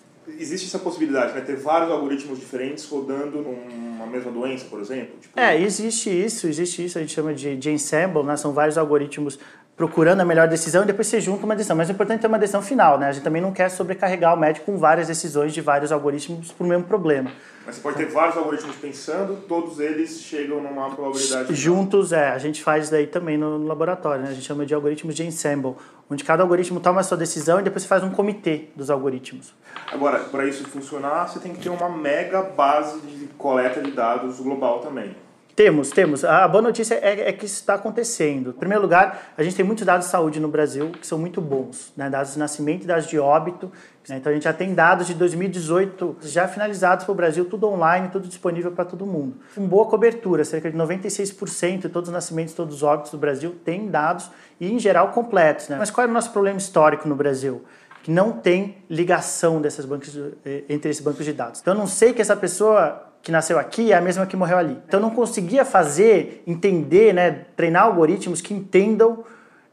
existe 0.42 0.68
essa 0.68 0.80
possibilidade, 0.80 1.34
né? 1.34 1.42
Ter 1.42 1.56
vários 1.56 1.92
algoritmos 1.92 2.40
diferentes 2.40 2.86
rodando 2.86 3.42
numa 3.42 4.08
mesma 4.08 4.32
doença, 4.32 4.66
por 4.66 4.80
exemplo? 4.80 5.16
Tipo... 5.22 5.40
É, 5.40 5.60
existe 5.62 6.10
isso, 6.10 6.48
existe 6.48 6.84
isso, 6.84 6.98
a 6.98 7.02
gente 7.02 7.14
chama 7.14 7.34
de, 7.34 7.56
de 7.56 7.70
ensemble, 7.70 8.24
né? 8.24 8.36
São 8.36 8.52
vários 8.52 8.78
algoritmos 8.78 9.40
procurando 9.82 10.22
a 10.22 10.26
melhor 10.26 10.48
decisão 10.48 10.84
e 10.84 10.86
depois 10.86 11.08
você 11.08 11.20
junta 11.20 11.44
uma 11.44 11.56
decisão. 11.56 11.76
Mas 11.76 11.90
o 11.90 11.92
importante 11.92 12.20
é 12.20 12.22
ter 12.22 12.28
uma 12.28 12.38
decisão 12.38 12.62
final, 12.62 13.00
né? 13.00 13.08
A 13.08 13.12
gente 13.12 13.24
também 13.24 13.42
não 13.42 13.52
quer 13.52 13.68
sobrecarregar 13.68 14.36
o 14.36 14.40
médico 14.40 14.68
com 14.68 14.78
várias 14.78 15.08
decisões 15.08 15.56
de 15.56 15.60
vários 15.60 15.92
algoritmos 15.92 16.52
para 16.52 16.64
o 16.64 16.70
mesmo 16.70 16.84
problema. 16.84 17.32
Mas 17.66 17.78
você 17.78 17.82
pode 17.82 17.98
ter 17.98 18.06
vários 18.06 18.38
algoritmos 18.38 18.76
pensando, 18.76 19.38
todos 19.48 19.80
eles 19.80 20.22
chegam 20.22 20.62
numa 20.62 20.92
probabilidade. 20.92 21.56
Juntos, 21.56 22.14
é. 22.14 22.30
A 22.30 22.38
gente 22.38 22.62
faz 22.62 22.84
isso 22.84 22.92
daí 22.92 23.08
também 23.08 23.40
no, 23.40 23.58
no, 23.58 23.68
laboratório, 23.68 24.24
né? 24.24 24.30
A 24.30 24.34
gente 24.34 24.46
chama 24.46 24.68
de 24.68 24.76
algoritmos 24.76 25.16
de 25.16 25.26
ensemble, 25.26 25.74
onde 26.08 26.24
cada 26.24 26.44
algoritmo 26.44 26.80
toma 26.80 27.02
a 27.02 27.04
sua 27.04 27.18
decisão 27.18 27.60
e 27.60 27.64
depois 27.64 27.82
você 27.82 27.90
faz 27.90 28.04
um 28.04 28.12
comitê 28.12 28.68
dos 28.76 28.92
algoritmos. 28.92 29.52
Agora, 29.92 30.20
para 30.20 30.46
isso 30.46 30.64
funcionar, 30.66 31.28
você 31.28 31.40
tem 31.40 31.54
que 31.56 31.60
ter 31.60 31.70
uma 31.70 31.90
mega 31.90 32.44
base 32.44 33.00
de 33.00 33.26
coleta 33.36 33.82
de 33.82 33.90
dados 33.90 34.40
global 34.40 34.78
também. 34.78 35.16
Temos, 35.56 35.90
temos. 35.90 36.24
A 36.24 36.48
boa 36.48 36.62
notícia 36.62 36.96
é, 36.96 37.30
é, 37.30 37.34
que 37.34 37.46
isso 37.46 37.56
está 37.56 37.74
acontecendo. 37.74 38.52
Em 38.52 38.60
primeiro 38.60 38.82
lugar, 38.82 39.34
a 39.38 39.44
gente 39.44 39.56
tem 39.56 39.66
muitos 39.66 39.86
dados 39.86 40.06
de 40.06 40.12
saúde 40.12 40.40
no 40.40 40.48
Brasil 40.48 40.92
que 40.92 41.06
são 41.06 41.20
muito 41.20 41.42
bons, 41.42 41.92
né? 41.96 42.10
dados 42.10 42.34
de 42.34 42.40
nascimento 42.40 42.84
e 42.84 42.88
dados 42.88 43.08
de 43.08 43.20
óbito. 43.20 43.72
Né? 44.08 44.18
Então 44.18 44.32
a 44.32 44.34
gente 44.34 44.44
já 44.44 44.54
tem 44.54 44.74
dados 44.74 45.08
de 45.08 45.14
2018 45.14 46.18
já 46.22 46.48
finalizados 46.48 47.06
para 47.06 47.12
o 47.12 47.16
Brasil, 47.16 47.46
tudo 47.46 47.68
online, 47.68 48.10
tudo 48.10 48.28
disponível 48.28 48.72
para 48.72 48.86
todo 48.86 49.06
mundo. 49.06 49.36
Com 49.54 49.68
boa 49.68 49.86
cobertura, 49.86 50.44
cerca 50.46 50.72
de 50.72 50.78
96% 50.78 51.82
de 51.82 51.90
todos 51.90 52.10
os 52.10 52.14
nascimentos, 52.14 52.54
todos 52.54 52.76
os 52.78 52.84
óbitos 52.84 53.12
do 53.12 53.18
Brasil 53.18 53.56
têm 53.66 53.88
dados 53.90 54.32
e, 54.60 54.72
em 54.72 54.80
geral, 54.80 55.10
completos. 55.10 55.68
Né? 55.68 55.78
Mas 55.78 55.92
qual 55.92 56.08
é 56.08 56.10
o 56.10 56.14
nosso 56.14 56.32
problema 56.32 56.58
histórico 56.58 57.08
no 57.08 57.16
Brasil? 57.16 57.64
que 58.04 58.10
não 58.10 58.32
tem 58.32 58.78
ligação 58.90 59.62
dessas 59.62 59.86
bancos, 59.86 60.18
eh, 60.44 60.64
entre 60.68 60.90
esses 60.90 61.04
bancos 61.04 61.24
de 61.24 61.34
dados. 61.34 61.62
Então 61.62 61.76
eu 61.76 61.78
não 61.78 61.86
sei 61.86 62.14
que 62.14 62.20
essa 62.20 62.36
pessoa 62.36 63.11
que 63.22 63.32
nasceu 63.32 63.60
aqui 63.60 63.92
é 63.92 63.96
a 63.96 64.02
mesma 64.02 64.26
que 64.26 64.36
morreu 64.36 64.58
ali. 64.58 64.78
Então 64.88 65.00
eu 65.00 65.06
não 65.06 65.14
conseguia 65.14 65.64
fazer, 65.64 66.44
entender, 66.48 67.14
né, 67.14 67.46
treinar 67.56 67.84
algoritmos 67.84 68.42
que 68.42 68.54
entendam 68.54 69.24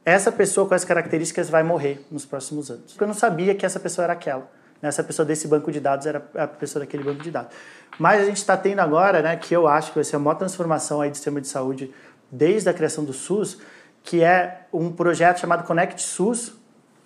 essa 0.05 0.33
pessoa 0.33 0.67
com 0.67 0.75
essas 0.75 0.89
características 0.89 1.51
vai 1.51 1.63
morrer 1.63 2.05
nos 2.11 2.25
próximos 2.25 2.71
anos. 2.71 2.93
Porque 2.93 3.05
eu 3.05 3.09
não 3.09 3.15
sabia 3.15 3.55
que 3.55 3.67
essa 3.67 3.79
pessoa 3.79 4.05
era 4.05 4.15
aquela. 4.15 4.51
Né? 4.81 4.89
Essa 4.89 5.05
pessoa 5.05 5.27
desse 5.27 5.47
banco 5.47 5.71
de 5.71 5.81
dados 5.81 6.07
era 6.07 6.27
a 6.35 6.47
pessoa 6.47 6.85
daquele 6.85 7.05
banco 7.05 7.23
de 7.23 7.31
dados. 7.31 7.55
Mas 7.99 8.23
a 8.23 8.25
gente 8.25 8.39
está 8.39 8.57
tendo 8.57 8.81
agora, 8.81 9.21
né, 9.21 9.37
que 9.37 9.55
eu 9.55 9.67
acho 9.67 9.91
que 9.91 9.97
vai 9.97 10.05
ser 10.05 10.17
a 10.17 10.19
maior 10.19 10.37
transformação 10.37 11.01
aí 11.01 11.11
do 11.11 11.15
sistema 11.17 11.41
de 11.41 11.49
saúde 11.49 11.93
desde 12.31 12.69
a 12.69 12.75
criação 12.75 13.05
do 13.05 13.13
SUS, 13.13 13.59
que 14.03 14.23
é 14.23 14.63
um 14.73 14.91
projeto 14.91 15.41
chamado 15.41 15.67
Connect 15.67 16.01
SUS, 16.01 16.55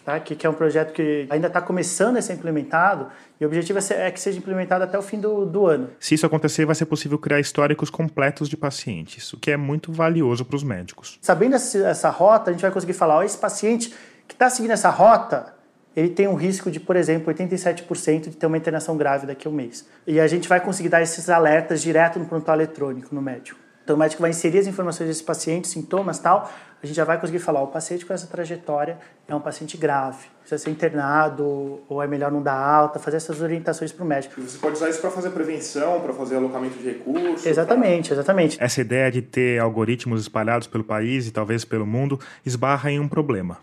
tá? 0.04 0.18
que, 0.20 0.34
que 0.34 0.46
é 0.46 0.50
um 0.50 0.54
projeto 0.54 0.92
que 0.92 1.26
ainda 1.30 1.46
está 1.46 1.60
começando 1.60 2.16
a 2.16 2.22
ser 2.22 2.34
implementado 2.34 3.08
e 3.40 3.44
o 3.44 3.48
objetivo 3.48 3.78
é, 3.78 4.06
é, 4.06 4.10
que 4.10 4.20
seja 4.20 4.38
implementado 4.38 4.84
até 4.84 4.98
o 4.98 5.02
fim 5.02 5.18
do, 5.18 5.44
do 5.44 5.66
ano. 5.66 5.90
Se 5.98 6.14
isso 6.14 6.26
acontecer, 6.26 6.64
vai 6.64 6.74
ser 6.74 6.86
possível 6.86 7.18
criar 7.18 7.40
históricos 7.40 7.90
completos 7.90 8.48
de 8.48 8.56
pacientes, 8.56 9.32
o 9.32 9.38
que 9.38 9.50
é 9.50 9.56
muito 9.56 9.92
valioso 9.92 10.44
para 10.44 10.56
os 10.56 10.62
médicos. 10.62 11.18
Sabendo 11.20 11.56
essa, 11.56 11.78
essa, 11.78 12.10
rota, 12.10 12.50
a 12.50 12.52
gente 12.52 12.62
vai 12.62 12.70
conseguir 12.70 12.92
falar, 12.92 13.16
ó, 13.16 13.22
esse 13.22 13.38
paciente 13.38 13.94
que 14.26 14.34
está 14.34 14.48
seguindo 14.48 14.72
essa 14.72 14.90
rota, 14.90 15.54
ele 15.94 16.08
tem 16.08 16.26
um 16.26 16.34
risco 16.34 16.70
de, 16.70 16.80
por 16.80 16.96
exemplo, 16.96 17.32
87% 17.32 18.30
de 18.30 18.36
ter 18.36 18.46
uma 18.46 18.56
internação 18.56 18.96
grave 18.96 19.26
daqui 19.26 19.46
a 19.46 19.50
um 19.50 19.54
mês. 19.54 19.86
E 20.06 20.18
a 20.18 20.26
gente 20.26 20.48
vai 20.48 20.60
conseguir 20.60 20.88
dar 20.88 21.02
esses 21.02 21.28
alertas 21.28 21.82
direto 21.82 22.18
no 22.18 22.26
prontuário 22.26 22.62
eletrônico, 22.62 23.14
no 23.14 23.20
médico. 23.20 23.58
Então 23.82 23.96
o 23.96 23.98
médico 23.98 24.22
vai 24.22 24.30
inserir 24.30 24.58
as 24.58 24.66
informações 24.66 25.08
desse 25.08 25.24
paciente, 25.24 25.68
sintomas 25.68 26.18
tal, 26.18 26.50
a 26.82 26.86
gente 26.86 26.96
já 26.96 27.04
vai 27.04 27.18
conseguir 27.18 27.38
falar, 27.38 27.62
o 27.62 27.68
paciente 27.68 28.04
com 28.04 28.12
essa 28.12 28.26
trajetória 28.26 28.98
é 29.28 29.34
um 29.34 29.40
paciente 29.40 29.76
grave, 29.76 30.26
precisa 30.40 30.58
ser 30.58 30.70
internado, 30.70 31.80
ou 31.88 32.02
é 32.02 32.08
melhor 32.08 32.32
não 32.32 32.42
dar 32.42 32.56
alta, 32.56 32.98
fazer 32.98 33.18
essas 33.18 33.40
orientações 33.40 33.92
para 33.92 34.04
o 34.04 34.06
médico. 34.06 34.40
E 34.40 34.42
você 34.42 34.58
pode 34.58 34.74
usar 34.74 34.88
isso 34.88 35.00
para 35.00 35.10
fazer 35.10 35.30
prevenção, 35.30 36.00
para 36.00 36.12
fazer 36.12 36.36
alocamento 36.36 36.78
de 36.78 36.84
recursos? 36.84 37.46
Exatamente, 37.46 38.08
pra... 38.08 38.16
exatamente. 38.16 38.56
Essa 38.60 38.80
ideia 38.80 39.12
de 39.12 39.22
ter 39.22 39.60
algoritmos 39.60 40.22
espalhados 40.22 40.66
pelo 40.66 40.82
país 40.82 41.28
e 41.28 41.30
talvez 41.30 41.64
pelo 41.64 41.86
mundo 41.86 42.18
esbarra 42.44 42.90
em 42.90 42.98
um 42.98 43.08
problema 43.08 43.58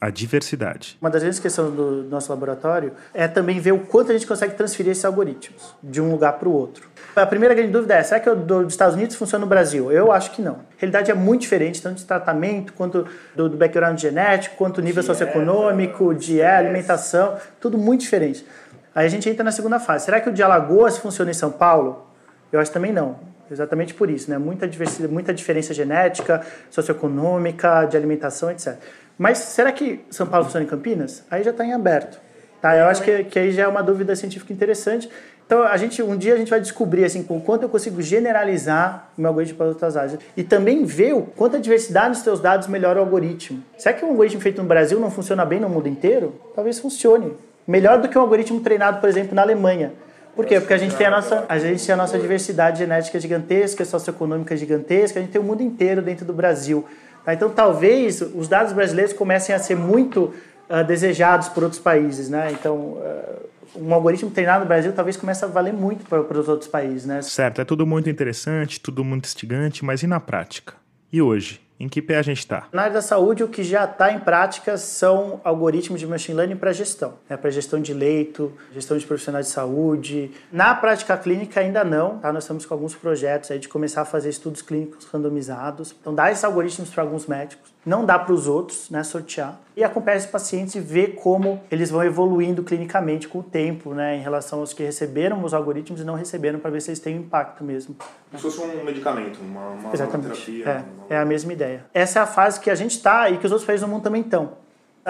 a 0.00 0.08
diversidade. 0.08 0.96
Uma 1.00 1.10
das 1.10 1.20
grandes 1.20 1.38
questões 1.38 1.74
do 1.74 2.04
nosso 2.04 2.32
laboratório 2.32 2.92
é 3.12 3.28
também 3.28 3.60
ver 3.60 3.72
o 3.72 3.80
quanto 3.80 4.10
a 4.10 4.14
gente 4.14 4.26
consegue 4.26 4.54
transferir 4.54 4.92
esses 4.92 5.04
algoritmos 5.04 5.74
de 5.82 6.00
um 6.00 6.10
lugar 6.10 6.34
para 6.34 6.48
o 6.48 6.52
outro. 6.52 6.88
A 7.14 7.26
primeira 7.26 7.54
grande 7.54 7.70
dúvida 7.70 7.96
é: 7.96 8.02
será 8.02 8.18
que 8.18 8.30
o 8.30 8.34
dos 8.34 8.72
Estados 8.72 8.94
Unidos 8.94 9.16
funciona 9.16 9.44
no 9.44 9.48
Brasil? 9.48 9.92
Eu 9.92 10.10
acho 10.10 10.30
que 10.30 10.40
não. 10.40 10.54
A 10.54 10.78
realidade 10.78 11.10
é 11.10 11.14
muito 11.14 11.42
diferente, 11.42 11.82
tanto 11.82 11.98
de 11.98 12.04
tratamento, 12.04 12.72
quanto 12.72 13.06
do, 13.36 13.48
do 13.50 13.56
background 13.58 13.98
genético, 13.98 14.56
quanto 14.56 14.80
nível 14.80 15.02
dieta, 15.02 15.14
socioeconômico, 15.14 16.14
de 16.14 16.40
alimentação, 16.40 17.36
tudo 17.60 17.76
muito 17.76 18.00
diferente. 18.00 18.46
Aí 18.94 19.04
a 19.06 19.08
gente 19.08 19.28
entra 19.28 19.44
na 19.44 19.52
segunda 19.52 19.78
fase. 19.78 20.06
Será 20.06 20.20
que 20.20 20.30
o 20.30 20.32
de 20.32 20.42
Alagoas 20.42 20.96
funciona 20.96 21.30
em 21.30 21.34
São 21.34 21.50
Paulo? 21.50 22.06
Eu 22.50 22.58
acho 22.58 22.72
também 22.72 22.92
não. 22.92 23.18
Exatamente 23.50 23.94
por 23.94 24.08
isso, 24.08 24.30
né? 24.30 24.38
Muita, 24.38 24.66
diversidade, 24.66 25.12
muita 25.12 25.34
diferença 25.34 25.74
genética, 25.74 26.40
socioeconômica, 26.70 27.84
de 27.84 27.96
alimentação, 27.96 28.48
etc. 28.50 28.76
Mas 29.20 29.36
será 29.36 29.70
que 29.70 30.00
São 30.08 30.26
Paulo 30.26 30.46
funciona 30.46 30.64
em 30.64 30.66
Campinas? 30.66 31.22
Aí 31.30 31.42
já 31.42 31.50
está 31.50 31.62
em 31.62 31.74
aberto. 31.74 32.18
Tá? 32.58 32.74
Eu 32.74 32.86
acho 32.86 33.02
que, 33.02 33.24
que 33.24 33.38
aí 33.38 33.52
já 33.52 33.64
é 33.64 33.68
uma 33.68 33.82
dúvida 33.82 34.16
científica 34.16 34.50
interessante. 34.50 35.10
Então, 35.44 35.62
a 35.62 35.76
gente, 35.76 36.02
um 36.02 36.16
dia 36.16 36.32
a 36.32 36.36
gente 36.38 36.48
vai 36.48 36.58
descobrir 36.58 37.04
assim, 37.04 37.22
com 37.22 37.38
quanto 37.38 37.64
eu 37.64 37.68
consigo 37.68 38.00
generalizar 38.00 39.10
o 39.18 39.20
meu 39.20 39.28
algoritmo 39.28 39.58
para 39.58 39.66
outras 39.66 39.94
áreas. 39.94 40.18
E 40.34 40.42
também 40.42 40.86
ver 40.86 41.12
o 41.12 41.20
quanto 41.20 41.56
a 41.56 41.58
diversidade 41.58 42.14
dos 42.14 42.20
seus 42.20 42.40
dados 42.40 42.66
melhora 42.66 42.98
o 42.98 43.02
algoritmo. 43.02 43.62
Será 43.76 43.94
que 43.94 44.02
um 44.02 44.08
algoritmo 44.08 44.40
feito 44.40 44.62
no 44.62 44.66
Brasil 44.66 44.98
não 44.98 45.10
funciona 45.10 45.44
bem 45.44 45.60
no 45.60 45.68
mundo 45.68 45.86
inteiro? 45.86 46.40
Talvez 46.54 46.78
funcione. 46.78 47.34
Melhor 47.68 48.00
do 48.00 48.08
que 48.08 48.16
um 48.16 48.22
algoritmo 48.22 48.58
treinado, 48.60 49.00
por 49.00 49.08
exemplo, 49.10 49.34
na 49.34 49.42
Alemanha. 49.42 49.92
Por 50.34 50.46
quê? 50.46 50.58
Porque 50.58 50.72
a 50.72 50.78
gente 50.78 50.96
tem 50.96 51.06
a 51.06 51.10
nossa, 51.10 51.44
a 51.46 51.58
gente 51.58 51.84
tem 51.84 51.92
a 51.92 51.96
nossa 51.98 52.18
diversidade 52.18 52.78
genética 52.78 53.20
gigantesca, 53.20 53.84
socioeconômica 53.84 54.56
gigantesca, 54.56 55.18
a 55.18 55.22
gente 55.22 55.32
tem 55.32 55.40
o 55.42 55.44
mundo 55.44 55.62
inteiro 55.62 56.00
dentro 56.00 56.24
do 56.24 56.32
Brasil. 56.32 56.86
Tá? 57.24 57.34
Então, 57.34 57.50
talvez 57.50 58.20
os 58.20 58.48
dados 58.48 58.72
brasileiros 58.72 59.12
comecem 59.12 59.54
a 59.54 59.58
ser 59.58 59.76
muito 59.76 60.32
uh, 60.68 60.84
desejados 60.86 61.48
por 61.48 61.62
outros 61.62 61.80
países. 61.80 62.28
Né? 62.28 62.50
Então, 62.52 62.76
uh, 62.76 63.50
um 63.76 63.94
algoritmo 63.94 64.30
treinado 64.30 64.60
no 64.60 64.68
Brasil 64.68 64.92
talvez 64.92 65.16
comece 65.16 65.44
a 65.44 65.48
valer 65.48 65.72
muito 65.72 66.04
para, 66.06 66.22
para 66.22 66.38
os 66.38 66.48
outros 66.48 66.68
países. 66.68 67.06
Né? 67.06 67.22
Certo, 67.22 67.60
é 67.60 67.64
tudo 67.64 67.86
muito 67.86 68.08
interessante, 68.10 68.80
tudo 68.80 69.04
muito 69.04 69.26
instigante, 69.26 69.84
mas 69.84 70.02
e 70.02 70.06
na 70.06 70.20
prática? 70.20 70.74
E 71.12 71.20
hoje? 71.20 71.60
Em 71.80 71.88
que 71.88 72.02
pé 72.02 72.18
a 72.18 72.22
gente 72.22 72.40
está? 72.40 72.68
Na 72.70 72.82
área 72.82 72.92
da 72.92 73.00
saúde, 73.00 73.42
o 73.42 73.48
que 73.48 73.64
já 73.64 73.84
está 73.86 74.12
em 74.12 74.18
prática 74.18 74.76
são 74.76 75.40
algoritmos 75.42 75.98
de 75.98 76.06
machine 76.06 76.36
learning 76.36 76.56
para 76.56 76.74
gestão, 76.74 77.14
né? 77.26 77.38
para 77.38 77.48
gestão 77.48 77.80
de 77.80 77.94
leito, 77.94 78.52
gestão 78.70 78.98
de 78.98 79.06
profissionais 79.06 79.46
de 79.46 79.52
saúde. 79.52 80.30
Na 80.52 80.74
prática 80.74 81.16
clínica 81.16 81.58
ainda 81.58 81.82
não, 81.82 82.18
tá? 82.18 82.30
nós 82.34 82.44
estamos 82.44 82.66
com 82.66 82.74
alguns 82.74 82.94
projetos 82.94 83.50
aí 83.50 83.58
de 83.58 83.66
começar 83.66 84.02
a 84.02 84.04
fazer 84.04 84.28
estudos 84.28 84.60
clínicos 84.60 85.06
randomizados. 85.06 85.96
Então, 85.98 86.14
dar 86.14 86.30
esses 86.30 86.44
algoritmos 86.44 86.90
para 86.90 87.02
alguns 87.02 87.26
médicos, 87.26 87.69
não 87.84 88.04
dá 88.04 88.18
para 88.18 88.32
os 88.34 88.46
outros, 88.46 88.90
né, 88.90 89.02
sortear. 89.02 89.58
E 89.76 89.82
acompanhar 89.82 90.16
esses 90.18 90.30
pacientes 90.30 90.74
e 90.74 90.80
ver 90.80 91.14
como 91.14 91.60
eles 91.70 91.90
vão 91.90 92.04
evoluindo 92.04 92.62
clinicamente 92.62 93.26
com 93.26 93.38
o 93.38 93.42
tempo, 93.42 93.94
né, 93.94 94.16
em 94.16 94.20
relação 94.20 94.60
aos 94.60 94.72
que 94.72 94.82
receberam 94.82 95.42
os 95.42 95.54
algoritmos 95.54 96.00
e 96.00 96.04
não 96.04 96.14
receberam, 96.14 96.58
para 96.58 96.70
ver 96.70 96.82
se 96.82 96.90
eles 96.90 97.00
têm 97.00 97.16
impacto 97.16 97.64
mesmo. 97.64 97.96
Como 98.30 98.42
se 98.42 98.58
fosse 98.58 98.76
um 98.76 98.84
medicamento, 98.84 99.40
uma, 99.40 99.68
uma 99.68 99.92
Exatamente. 99.92 100.44
terapia. 100.44 100.64
É, 100.68 100.72
uma... 100.72 101.06
é 101.08 101.18
a 101.18 101.24
mesma 101.24 101.52
ideia. 101.52 101.86
Essa 101.94 102.18
é 102.18 102.22
a 102.22 102.26
fase 102.26 102.60
que 102.60 102.70
a 102.70 102.74
gente 102.74 102.92
está 102.92 103.30
e 103.30 103.38
que 103.38 103.46
os 103.46 103.52
outros 103.52 103.66
países 103.66 103.86
do 103.86 103.90
mundo 103.90 104.02
também 104.02 104.20
estão. 104.20 104.52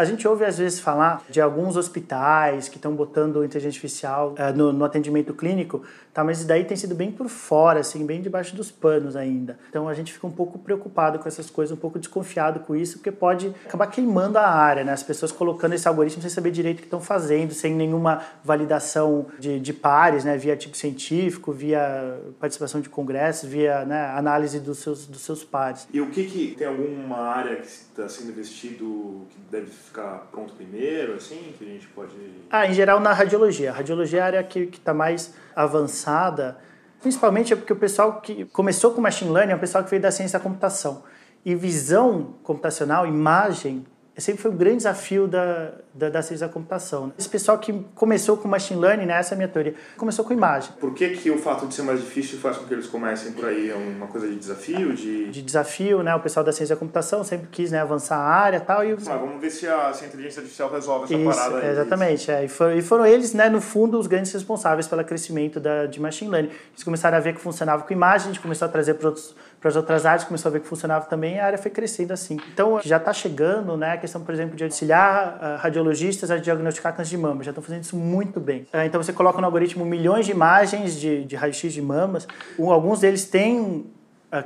A 0.00 0.04
gente 0.06 0.26
ouve 0.26 0.46
às 0.46 0.56
vezes 0.56 0.80
falar 0.80 1.22
de 1.28 1.42
alguns 1.42 1.76
hospitais 1.76 2.70
que 2.70 2.76
estão 2.76 2.94
botando 2.94 3.44
inteligência 3.44 3.76
artificial 3.76 4.34
uh, 4.38 4.56
no, 4.56 4.72
no, 4.72 4.82
atendimento 4.82 5.34
clínico, 5.34 5.82
tá? 6.14 6.24
mas 6.24 6.38
isso 6.38 6.48
daí 6.48 6.64
tem 6.64 6.74
sido 6.74 6.94
bem 6.94 7.12
por 7.12 7.28
fora, 7.28 7.80
assim, 7.80 8.06
bem 8.06 8.22
debaixo 8.22 8.56
dos 8.56 8.70
panos 8.70 9.14
ainda. 9.14 9.58
Então 9.68 9.86
a 9.90 9.92
gente 9.92 10.10
fica 10.10 10.26
um 10.26 10.30
pouco 10.30 10.58
preocupado 10.58 11.18
com 11.18 11.28
essas 11.28 11.50
coisas, 11.50 11.76
um 11.76 11.78
pouco 11.78 11.98
desconfiado 11.98 12.60
com 12.60 12.74
isso, 12.74 12.96
porque 12.96 13.12
pode 13.12 13.54
acabar 13.66 13.88
queimando 13.88 14.38
a 14.38 14.48
área, 14.48 14.84
né? 14.84 14.92
As 14.92 15.02
pessoas 15.02 15.30
colocando 15.30 15.74
esse 15.74 15.86
algoritmo 15.86 16.22
sem 16.22 16.30
saber 16.30 16.50
direito 16.50 16.78
o 16.78 16.80
que 16.80 16.86
estão 16.86 17.00
fazendo, 17.00 17.52
sem 17.52 17.74
nenhuma 17.74 18.22
validação 18.42 19.26
de, 19.38 19.60
de 19.60 19.72
pares, 19.74 20.24
né? 20.24 20.34
Via 20.38 20.54
artigo 20.54 20.74
científico, 20.74 21.52
via 21.52 22.18
participação 22.40 22.80
de 22.80 22.88
congressos, 22.88 23.46
via 23.46 23.84
né, 23.84 24.06
análise 24.16 24.60
dos 24.60 24.78
seus, 24.78 25.06
dos 25.06 25.20
seus 25.20 25.44
pares. 25.44 25.86
E 25.92 26.00
o 26.00 26.08
que, 26.10 26.24
que 26.24 26.54
tem 26.56 26.66
alguma 26.66 27.18
área 27.18 27.56
que 27.56 27.66
está 27.66 28.08
sendo 28.08 28.30
investido 28.30 29.26
que 29.28 29.38
deve 29.50 29.70
ficar 29.90 30.28
pronto 30.30 30.54
primeiro, 30.54 31.14
assim, 31.14 31.52
que 31.58 31.64
a 31.64 31.68
gente 31.68 31.86
pode... 31.88 32.14
Ah, 32.48 32.66
em 32.66 32.72
geral 32.72 33.00
na 33.00 33.12
radiologia. 33.12 33.70
A 33.70 33.74
radiologia 33.74 34.20
é 34.20 34.22
a 34.22 34.26
área 34.26 34.44
que 34.44 34.60
está 34.60 34.94
mais 34.94 35.34
avançada, 35.54 36.56
principalmente 37.02 37.52
é 37.52 37.56
porque 37.56 37.72
o 37.72 37.76
pessoal 37.76 38.20
que 38.20 38.44
começou 38.46 38.92
com 38.92 39.00
machine 39.00 39.30
learning 39.30 39.52
é 39.52 39.56
o 39.56 39.58
pessoal 39.58 39.82
que 39.82 39.90
veio 39.90 40.00
da 40.00 40.10
ciência 40.10 40.38
da 40.38 40.42
computação. 40.42 41.02
E 41.44 41.54
visão 41.54 42.34
computacional, 42.42 43.06
imagem, 43.06 43.84
sempre 44.16 44.42
foi 44.42 44.50
um 44.50 44.56
grande 44.56 44.78
desafio 44.78 45.26
da, 45.26 45.72
da, 45.94 46.08
da 46.10 46.22
ciência 46.22 46.46
da 46.46 46.52
computação. 46.52 47.12
Esse 47.18 47.28
pessoal 47.28 47.58
que 47.58 47.72
começou 47.94 48.36
com 48.36 48.48
machine 48.48 48.80
learning, 48.80 49.06
né, 49.06 49.18
essa 49.18 49.34
é 49.34 49.36
a 49.36 49.38
minha 49.38 49.48
teoria, 49.48 49.74
começou 49.96 50.24
com 50.24 50.32
imagem. 50.32 50.72
Por 50.78 50.94
que, 50.94 51.10
que 51.10 51.30
o 51.30 51.38
fato 51.38 51.66
de 51.66 51.74
ser 51.74 51.82
mais 51.82 52.00
difícil 52.00 52.38
faz 52.38 52.56
com 52.56 52.66
que 52.66 52.74
eles 52.74 52.86
comecem 52.86 53.32
por 53.32 53.46
aí? 53.46 53.70
É 53.70 53.74
uma 53.74 54.06
coisa 54.06 54.28
de 54.28 54.36
desafio? 54.36 54.92
De, 54.94 55.30
de 55.30 55.42
desafio, 55.42 56.02
né? 56.02 56.14
O 56.14 56.20
pessoal 56.20 56.44
da 56.44 56.52
ciência 56.52 56.74
da 56.74 56.78
computação 56.78 57.24
sempre 57.24 57.48
quis 57.50 57.70
né, 57.70 57.80
avançar 57.80 58.16
a 58.16 58.28
área 58.28 58.58
e 58.58 58.60
tal. 58.60 58.84
E... 58.84 58.92
Ah, 58.92 59.16
vamos 59.16 59.40
ver 59.40 59.50
se 59.50 59.66
a, 59.66 59.92
se 59.92 60.04
a 60.04 60.08
inteligência 60.08 60.40
artificial 60.40 60.70
resolve 60.70 61.04
essa 61.04 61.14
Isso, 61.14 61.38
parada 61.38 61.58
aí. 61.58 61.70
Exatamente. 61.70 62.30
É. 62.30 62.44
E, 62.44 62.48
foram, 62.48 62.76
e 62.76 62.82
foram 62.82 63.06
eles, 63.06 63.32
né, 63.32 63.48
no 63.48 63.60
fundo, 63.60 63.98
os 63.98 64.06
grandes 64.06 64.32
responsáveis 64.32 64.86
pelo 64.86 65.04
crescimento 65.04 65.58
da, 65.60 65.86
de 65.86 66.00
machine 66.00 66.30
learning. 66.30 66.50
Eles 66.72 66.84
começaram 66.84 67.16
a 67.16 67.20
ver 67.20 67.34
que 67.34 67.40
funcionava 67.40 67.82
com 67.82 67.92
imagem, 67.92 68.30
a 68.30 68.32
gente 68.32 68.40
começou 68.40 68.66
a 68.66 68.70
trazer 68.70 68.94
para 68.94 69.08
outros 69.08 69.34
para 69.60 69.68
as 69.68 69.76
outras 69.76 70.06
áreas, 70.06 70.24
começou 70.24 70.48
a 70.48 70.52
ver 70.52 70.60
que 70.60 70.66
funcionava 70.66 71.04
também, 71.04 71.38
a 71.38 71.44
área 71.44 71.58
foi 71.58 71.70
crescendo 71.70 72.12
assim. 72.12 72.38
Então, 72.52 72.80
já 72.82 72.96
está 72.96 73.12
chegando 73.12 73.76
né, 73.76 73.92
a 73.92 73.96
questão, 73.98 74.22
por 74.22 74.32
exemplo, 74.32 74.56
de 74.56 74.64
auxiliar 74.64 75.36
uh, 75.36 75.60
radiologistas 75.60 76.30
a 76.30 76.38
diagnosticar 76.38 76.96
câncer 76.96 77.10
de 77.10 77.18
mama, 77.18 77.44
já 77.44 77.50
estão 77.50 77.62
fazendo 77.62 77.82
isso 77.82 77.96
muito 77.96 78.40
bem. 78.40 78.62
Uh, 78.72 78.78
então, 78.86 79.02
você 79.02 79.12
coloca 79.12 79.38
no 79.38 79.44
algoritmo 79.44 79.84
milhões 79.84 80.24
de 80.24 80.32
imagens 80.32 80.98
de, 80.98 81.24
de 81.24 81.36
raio-x 81.36 81.72
de 81.72 81.82
mamas, 81.82 82.26
alguns 82.58 83.00
deles 83.00 83.26
têm 83.26 83.86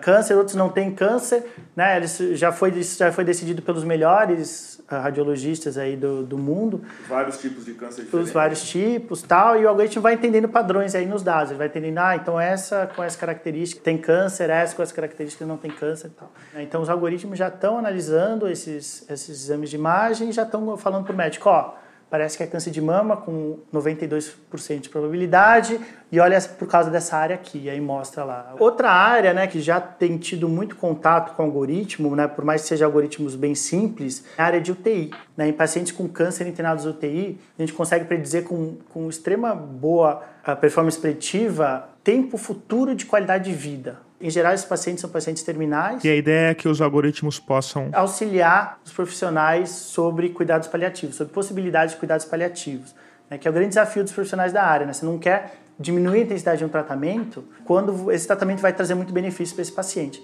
câncer, 0.01 0.35
outros 0.35 0.57
não 0.57 0.70
têm 0.70 0.90
câncer, 0.94 1.44
né? 1.77 1.99
Eles, 1.99 2.16
já, 2.33 2.51
foi, 2.51 2.83
já 2.83 3.12
foi 3.12 3.23
decidido 3.23 3.61
pelos 3.61 3.85
melhores 3.85 4.81
uh, 4.90 4.94
radiologistas 4.94 5.77
aí 5.77 5.94
do, 5.94 6.23
do 6.23 6.38
mundo. 6.38 6.83
Vários 7.07 7.38
tipos 7.38 7.66
de 7.66 7.75
câncer 7.75 8.05
diferentes. 8.05 8.29
Os 8.29 8.33
vários 8.33 8.62
tipos 8.62 9.20
tal, 9.20 9.61
e 9.61 9.64
o 9.64 9.68
algoritmo 9.68 10.01
vai 10.01 10.14
entendendo 10.14 10.49
padrões 10.49 10.94
aí 10.94 11.05
nos 11.05 11.23
dados, 11.23 11.51
ele 11.51 11.59
vai 11.59 11.66
entendendo, 11.66 11.99
ah, 11.99 12.16
então 12.16 12.40
essa 12.40 12.90
com 12.97 13.03
essa 13.03 13.18
característica 13.18 13.83
tem 13.83 13.99
câncer, 13.99 14.49
essa 14.49 14.75
com 14.75 14.83
essa 14.83 14.94
característica 14.94 15.44
não 15.44 15.59
tem 15.59 15.70
câncer 15.70 16.11
tal. 16.18 16.33
Então 16.57 16.81
os 16.81 16.88
algoritmos 16.88 17.38
já 17.38 17.49
estão 17.49 17.77
analisando 17.77 18.49
esses, 18.49 19.05
esses 19.11 19.44
exames 19.44 19.68
de 19.68 19.77
imagem 19.77 20.31
e 20.31 20.33
já 20.33 20.44
estão 20.44 20.77
falando 20.79 21.05
para 21.05 21.12
o 21.12 21.16
médico, 21.16 21.51
ó, 21.51 21.75
parece 22.11 22.37
que 22.37 22.43
é 22.43 22.47
câncer 22.47 22.71
de 22.71 22.81
mama 22.81 23.17
com 23.17 23.59
92% 23.73 24.81
de 24.81 24.88
probabilidade 24.88 25.81
e 26.12 26.21
olha 26.21 26.40
por 26.40 26.69
causa 26.69 26.90
dessa 26.90 27.17
área 27.17 27.35
aqui, 27.35 27.69
aí 27.69 27.81
mostra 27.81 28.25
lá. 28.25 28.55
Outra 28.59 28.90
área, 28.90 29.35
né, 29.35 29.47
que 29.47 29.61
já 29.61 29.81
tem 29.81 30.17
tido 30.17 30.49
muito 30.49 30.77
contato 30.77 31.35
com 31.35 31.43
algoritmo, 31.43 32.14
né, 32.14 32.29
por 32.29 32.45
mais 32.45 32.62
que 32.62 32.69
sejam 32.69 32.87
algoritmos 32.87 33.35
bem 33.35 33.55
simples, 33.55 34.25
é 34.38 34.43
a 34.43 34.47
área 34.47 34.61
de 34.61 34.73
UTI. 34.73 35.11
Né, 35.37 35.49
em 35.49 35.53
pacientes 35.53 35.93
com 35.93 36.09
câncer 36.09 36.47
internados 36.47 36.87
UTI, 36.87 37.40
a 37.59 37.62
gente 37.62 37.73
consegue 37.73 38.05
predizer 38.05 38.45
com, 38.45 38.77
com 38.93 39.09
extrema 39.09 39.55
boa 39.55 40.23
performance 40.61 40.99
preditiva 40.99 41.88
tempo 42.05 42.37
futuro 42.37 42.95
de 42.95 43.07
qualidade 43.07 43.51
de 43.51 43.57
vida. 43.57 43.99
Em 44.25 44.31
geral, 44.31 44.55
esses 44.55 44.65
pacientes 44.65 45.03
são 45.03 45.11
pacientes 45.11 45.43
terminais. 45.43 46.03
E 46.03 46.09
a 46.09 46.17
ideia 46.17 46.53
é 46.53 46.55
que 46.55 46.67
os 46.67 46.81
algoritmos 46.81 47.39
possam 47.39 47.91
auxiliar 47.93 48.81
os 48.83 48.91
profissionais 48.91 49.69
sobre 49.69 50.31
cuidados 50.31 50.67
paliativos, 50.67 51.17
sobre 51.17 51.31
possibilidades 51.35 51.93
de 51.93 52.01
cuidados 52.01 52.25
paliativos, 52.25 52.95
né, 53.29 53.37
que 53.37 53.47
é 53.47 53.51
o 53.51 53.53
grande 53.53 53.69
desafio 53.69 54.03
dos 54.03 54.15
profissionais 54.15 54.51
da 54.51 54.65
área. 54.65 54.87
Né? 54.87 54.95
Você 54.95 55.05
não 55.05 55.19
quer 55.19 55.59
diminuir 55.79 56.21
a 56.21 56.23
intensidade 56.23 56.61
de 56.61 56.65
um 56.65 56.71
tratamento 56.71 57.45
quando 57.67 58.11
esse 58.11 58.27
tratamento 58.27 58.63
vai 58.63 58.73
trazer 58.73 58.95
muito 58.95 59.13
benefício 59.13 59.55
para 59.55 59.61
esse 59.61 59.73
paciente. 59.73 60.23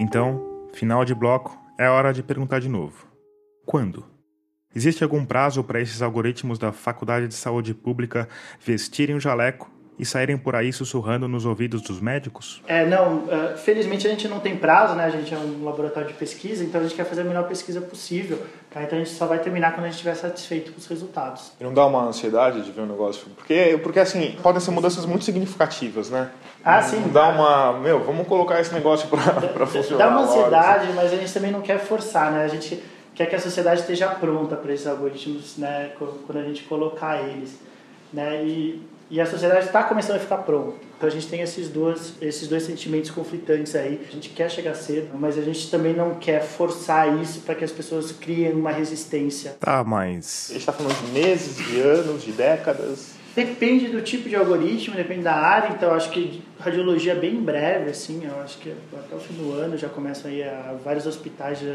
Então, 0.00 0.40
final 0.72 1.04
de 1.04 1.14
bloco, 1.14 1.54
é 1.76 1.86
hora 1.86 2.14
de 2.14 2.22
perguntar 2.22 2.60
de 2.60 2.68
novo. 2.70 3.06
Quando? 3.66 4.13
Existe 4.74 5.04
algum 5.04 5.24
prazo 5.24 5.62
para 5.62 5.80
esses 5.80 6.02
algoritmos 6.02 6.58
da 6.58 6.72
Faculdade 6.72 7.28
de 7.28 7.34
Saúde 7.34 7.72
Pública 7.72 8.28
vestirem 8.60 9.14
o 9.14 9.20
jaleco 9.20 9.70
e 9.98 10.04
saírem 10.04 10.36
por 10.36 10.56
aí 10.56 10.72
sussurrando 10.72 11.28
nos 11.28 11.46
ouvidos 11.46 11.80
dos 11.80 12.00
médicos? 12.00 12.60
É, 12.66 12.84
não. 12.84 13.18
Uh, 13.18 13.56
felizmente 13.56 14.06
a 14.06 14.10
gente 14.10 14.26
não 14.26 14.40
tem 14.40 14.56
prazo, 14.56 14.94
né? 14.94 15.04
A 15.04 15.10
gente 15.10 15.32
é 15.32 15.38
um 15.38 15.64
laboratório 15.64 16.08
de 16.08 16.14
pesquisa, 16.14 16.64
então 16.64 16.80
a 16.80 16.84
gente 16.84 16.96
quer 16.96 17.04
fazer 17.04 17.20
a 17.20 17.24
melhor 17.24 17.46
pesquisa 17.46 17.80
possível. 17.80 18.44
Tá? 18.70 18.82
Então 18.82 18.98
a 18.98 19.04
gente 19.04 19.14
só 19.14 19.26
vai 19.26 19.38
terminar 19.38 19.72
quando 19.72 19.84
a 19.84 19.86
gente 19.86 19.94
estiver 19.94 20.16
satisfeito 20.16 20.72
com 20.72 20.78
os 20.78 20.86
resultados. 20.86 21.52
E 21.60 21.64
não 21.64 21.72
dá 21.72 21.86
uma 21.86 22.08
ansiedade 22.08 22.62
de 22.62 22.72
ver 22.72 22.80
o 22.80 22.84
um 22.84 22.88
negócio? 22.88 23.26
Porque, 23.36 23.78
porque 23.82 24.00
assim, 24.00 24.36
podem 24.42 24.60
ser 24.60 24.72
mudanças 24.72 25.06
muito 25.06 25.24
significativas, 25.24 26.10
né? 26.10 26.30
Ah, 26.64 26.82
sim. 26.82 27.00
Dá 27.12 27.28
uma. 27.28 27.78
Meu, 27.78 28.02
vamos 28.02 28.26
colocar 28.26 28.60
esse 28.60 28.74
negócio 28.74 29.08
para 29.08 29.20
funcionar. 29.66 30.04
Dá 30.04 30.10
uma 30.10 30.22
ansiedade, 30.22 30.92
mas 30.94 31.12
a 31.12 31.16
gente 31.16 31.32
também 31.32 31.52
não 31.52 31.60
quer 31.60 31.78
forçar, 31.78 32.32
né? 32.32 32.42
A 32.42 32.48
gente 32.48 32.82
quer 33.14 33.26
que 33.26 33.36
a 33.36 33.40
sociedade 33.40 33.80
esteja 33.80 34.08
pronta 34.08 34.56
para 34.56 34.72
esses 34.72 34.86
algoritmos, 34.86 35.56
né, 35.56 35.92
quando 35.98 36.38
a 36.38 36.42
gente 36.42 36.64
colocar 36.64 37.22
eles, 37.22 37.58
né, 38.12 38.44
e, 38.44 38.82
e 39.10 39.20
a 39.20 39.26
sociedade 39.26 39.66
está 39.66 39.84
começando 39.84 40.16
a 40.16 40.20
ficar 40.20 40.38
pronta. 40.38 40.76
Então 40.96 41.08
a 41.08 41.12
gente 41.12 41.26
tem 41.28 41.40
esses 41.40 41.68
dois, 41.68 42.14
esses 42.20 42.48
dois 42.48 42.62
sentimentos 42.62 43.10
conflitantes 43.10 43.74
aí. 43.74 44.00
A 44.08 44.10
gente 44.10 44.30
quer 44.30 44.50
chegar 44.50 44.74
cedo, 44.74 45.10
mas 45.14 45.36
a 45.36 45.42
gente 45.42 45.70
também 45.70 45.92
não 45.92 46.14
quer 46.14 46.42
forçar 46.42 47.20
isso 47.20 47.40
para 47.40 47.54
que 47.54 47.64
as 47.64 47.72
pessoas 47.72 48.10
criem 48.12 48.52
uma 48.52 48.70
resistência. 48.70 49.56
Tá, 49.60 49.84
mas. 49.84 50.46
A 50.48 50.52
gente 50.54 50.60
está 50.60 50.72
falando 50.72 50.96
de 51.06 51.12
meses, 51.12 51.56
de 51.56 51.80
anos, 51.80 52.22
de 52.22 52.32
décadas. 52.32 53.14
Depende 53.34 53.88
do 53.88 54.00
tipo 54.00 54.28
de 54.28 54.36
algoritmo, 54.36 54.94
depende 54.94 55.22
da 55.22 55.34
área, 55.34 55.74
então 55.74 55.92
acho 55.92 56.10
que 56.10 56.40
radiologia 56.58 57.12
é 57.12 57.16
bem 57.16 57.34
breve, 57.34 57.90
assim, 57.90 58.24
eu 58.24 58.40
acho 58.40 58.58
que 58.58 58.72
até 58.92 59.16
o 59.16 59.18
fim 59.18 59.34
do 59.34 59.52
ano 59.52 59.76
já 59.76 59.88
começam 59.88 60.30
aí 60.30 60.40
a, 60.44 60.76
vários 60.84 61.04
hospitais 61.04 61.58
já, 61.58 61.72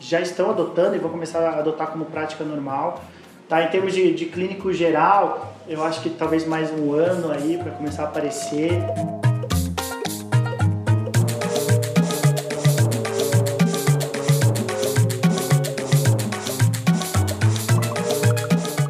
já 0.00 0.20
estão 0.20 0.50
adotando 0.50 0.96
e 0.96 0.98
vão 0.98 1.10
começar 1.10 1.40
a 1.40 1.58
adotar 1.58 1.88
como 1.88 2.04
prática 2.06 2.44
normal. 2.44 3.02
Tá? 3.48 3.62
Em 3.62 3.68
termos 3.68 3.92
de, 3.92 4.14
de 4.14 4.26
clínico 4.26 4.72
geral, 4.72 5.56
eu 5.66 5.84
acho 5.84 6.00
que 6.02 6.10
talvez 6.10 6.46
mais 6.46 6.70
um 6.70 6.92
ano 6.92 7.30
aí 7.30 7.58
para 7.58 7.72
começar 7.72 8.04
a 8.04 8.06
aparecer. 8.06 8.70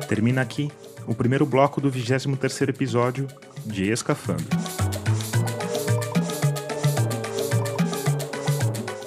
Termina 0.09 0.43
aqui 0.43 0.71
o 1.07 1.15
primeiro 1.15 1.47
bloco 1.47 1.81
do 1.81 1.91
23º 1.91 2.69
episódio 2.69 3.27
de 3.65 3.91
Escafandro. 3.91 4.45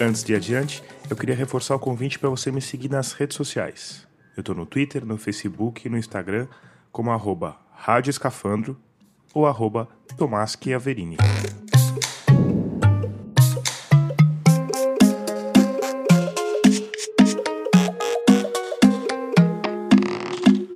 Antes 0.01 0.23
de 0.23 0.35
adiante, 0.35 0.83
eu 1.09 1.15
queria 1.15 1.35
reforçar 1.35 1.75
o 1.75 1.79
convite 1.79 2.17
para 2.17 2.29
você 2.29 2.51
me 2.51 2.61
seguir 2.61 2.89
nas 2.89 3.13
redes 3.13 3.35
sociais. 3.35 4.07
Eu 4.35 4.41
estou 4.41 4.55
no 4.55 4.65
Twitter, 4.65 5.05
no 5.05 5.17
Facebook 5.17 5.85
e 5.85 5.89
no 5.89 5.97
Instagram 5.97 6.47
como 6.91 7.11
arroba 7.11 7.57
Rádio 7.71 8.09
Escafandro 8.09 8.77
ou 9.33 9.45
arroba 9.45 9.87
Tomás 10.17 10.57
Chiaverini. 10.61 11.17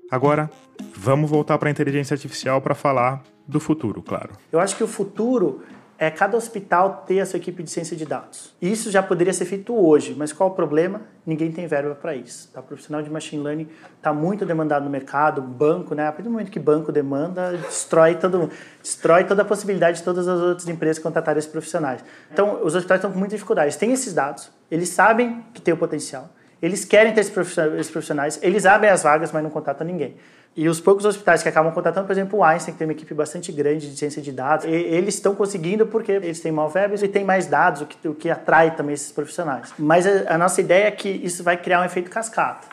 Agora, 0.10 0.50
vamos 0.96 1.30
voltar 1.30 1.58
para 1.58 1.70
a 1.70 1.72
inteligência 1.72 2.16
artificial 2.16 2.62
para 2.62 2.74
falar 2.74 3.24
do 3.48 3.60
futuro, 3.60 4.02
claro. 4.02 4.34
Eu 4.52 4.60
acho 4.60 4.76
que 4.76 4.84
o 4.84 4.88
futuro 4.88 5.62
é 6.00 6.12
cada 6.12 6.38
hospital 6.38 7.04
ter 7.08 7.20
a 7.20 7.26
sua 7.26 7.38
equipe 7.38 7.64
de 7.64 7.72
ciência 7.72 7.98
de 7.98 8.06
dados. 8.06 8.56
Isso 8.62 8.92
já 8.92 9.02
poderia 9.02 9.34
ser 9.34 9.46
feito 9.46 9.76
hoje, 9.76 10.14
mas 10.16 10.32
qual 10.32 10.50
o 10.50 10.54
problema? 10.54 11.02
Ninguém 11.26 11.52
tem 11.52 11.66
verba 11.66 11.96
para 11.96 12.16
isso. 12.16 12.50
Tá? 12.54 12.60
O 12.60 12.64
profissional 12.64 13.02
de 13.02 13.10
machine 13.10 13.42
learning 13.42 13.68
está 13.98 14.14
muito 14.14 14.46
demandado 14.46 14.84
no 14.84 14.90
mercado, 14.90 15.42
banco, 15.42 15.96
né? 15.96 16.08
A 16.08 16.12
partir 16.12 16.24
do 16.24 16.30
momento 16.30 16.52
que 16.52 16.60
banco 16.60 16.92
demanda, 16.92 17.58
destrói, 17.58 18.16
todo, 18.16 18.50
destrói 18.82 19.24
toda 19.24 19.42
a 19.42 19.46
possibilidade 19.46 19.98
de 19.98 20.04
todas 20.04 20.28
as 20.28 20.40
outras 20.40 20.68
empresas 20.68 21.02
contratarem 21.02 21.40
esses 21.40 21.52
profissionais. 21.52 22.04
Então, 22.32 22.60
os 22.64 22.76
hospitais 22.76 23.00
estão 23.00 23.12
com 23.12 23.18
muita 23.18 23.36
dificuldade. 23.36 23.68
Eles 23.68 23.78
têm 23.78 23.92
esses 23.92 24.14
dados, 24.14 24.52
eles 24.70 24.90
sabem 24.90 25.44
que 25.54 25.62
tem 25.62 25.74
o 25.74 25.78
potencial, 25.78 26.30
eles 26.62 26.86
querem 26.86 27.14
ter 27.14 27.22
esses 27.22 27.90
profissionais, 27.92 28.40
eles 28.44 28.66
abrem 28.66 28.92
as 28.92 29.04
vagas, 29.04 29.32
mas 29.32 29.44
não 29.44 29.50
contratam 29.50 29.86
ninguém. 29.86 30.16
E 30.58 30.68
os 30.68 30.82
poucos 30.82 31.06
hospitais 31.06 31.44
que 31.44 31.50
acabam 31.50 31.72
contratando, 31.72 32.08
por 32.08 32.14
exemplo, 32.14 32.40
o 32.40 32.44
Einstein, 32.44 32.74
que 32.74 32.80
tem 32.80 32.88
uma 32.88 32.92
equipe 32.94 33.14
bastante 33.14 33.52
grande 33.52 33.92
de 33.92 33.96
ciência 33.96 34.20
de 34.24 34.32
dados, 34.32 34.66
eles 34.66 35.14
estão 35.14 35.36
conseguindo 35.36 35.86
porque 35.86 36.14
eles 36.14 36.40
têm 36.40 36.52
verba 36.74 36.96
e 36.96 37.08
têm 37.08 37.24
mais 37.24 37.46
dados, 37.46 37.82
o 37.82 37.86
que, 37.86 38.08
o 38.08 38.16
que 38.16 38.28
atrai 38.28 38.76
também 38.76 38.96
esses 38.96 39.12
profissionais. 39.12 39.72
Mas 39.78 40.08
a, 40.08 40.34
a, 40.34 40.38
nossa 40.38 40.60
ideia 40.60 40.88
é 40.88 40.92
que 40.92 41.10
isso 41.10 41.44
vai 41.44 41.58
criar 41.58 41.82
um 41.82 41.86
efeito 41.86 42.10
cascata. 42.10 42.68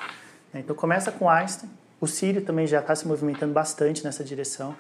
Então 0.55 0.75
começa 0.75 1.12
com 1.12 1.29
Einstein, 1.29 1.68
o 2.01 2.07
Sírio 2.07 2.40
também 2.40 2.66
já 2.66 2.81
está 2.81 2.97
se 2.97 3.07
movimentando 3.07 3.53
bastante 3.53 4.03
nessa 4.03 4.25
direção, 4.25 4.75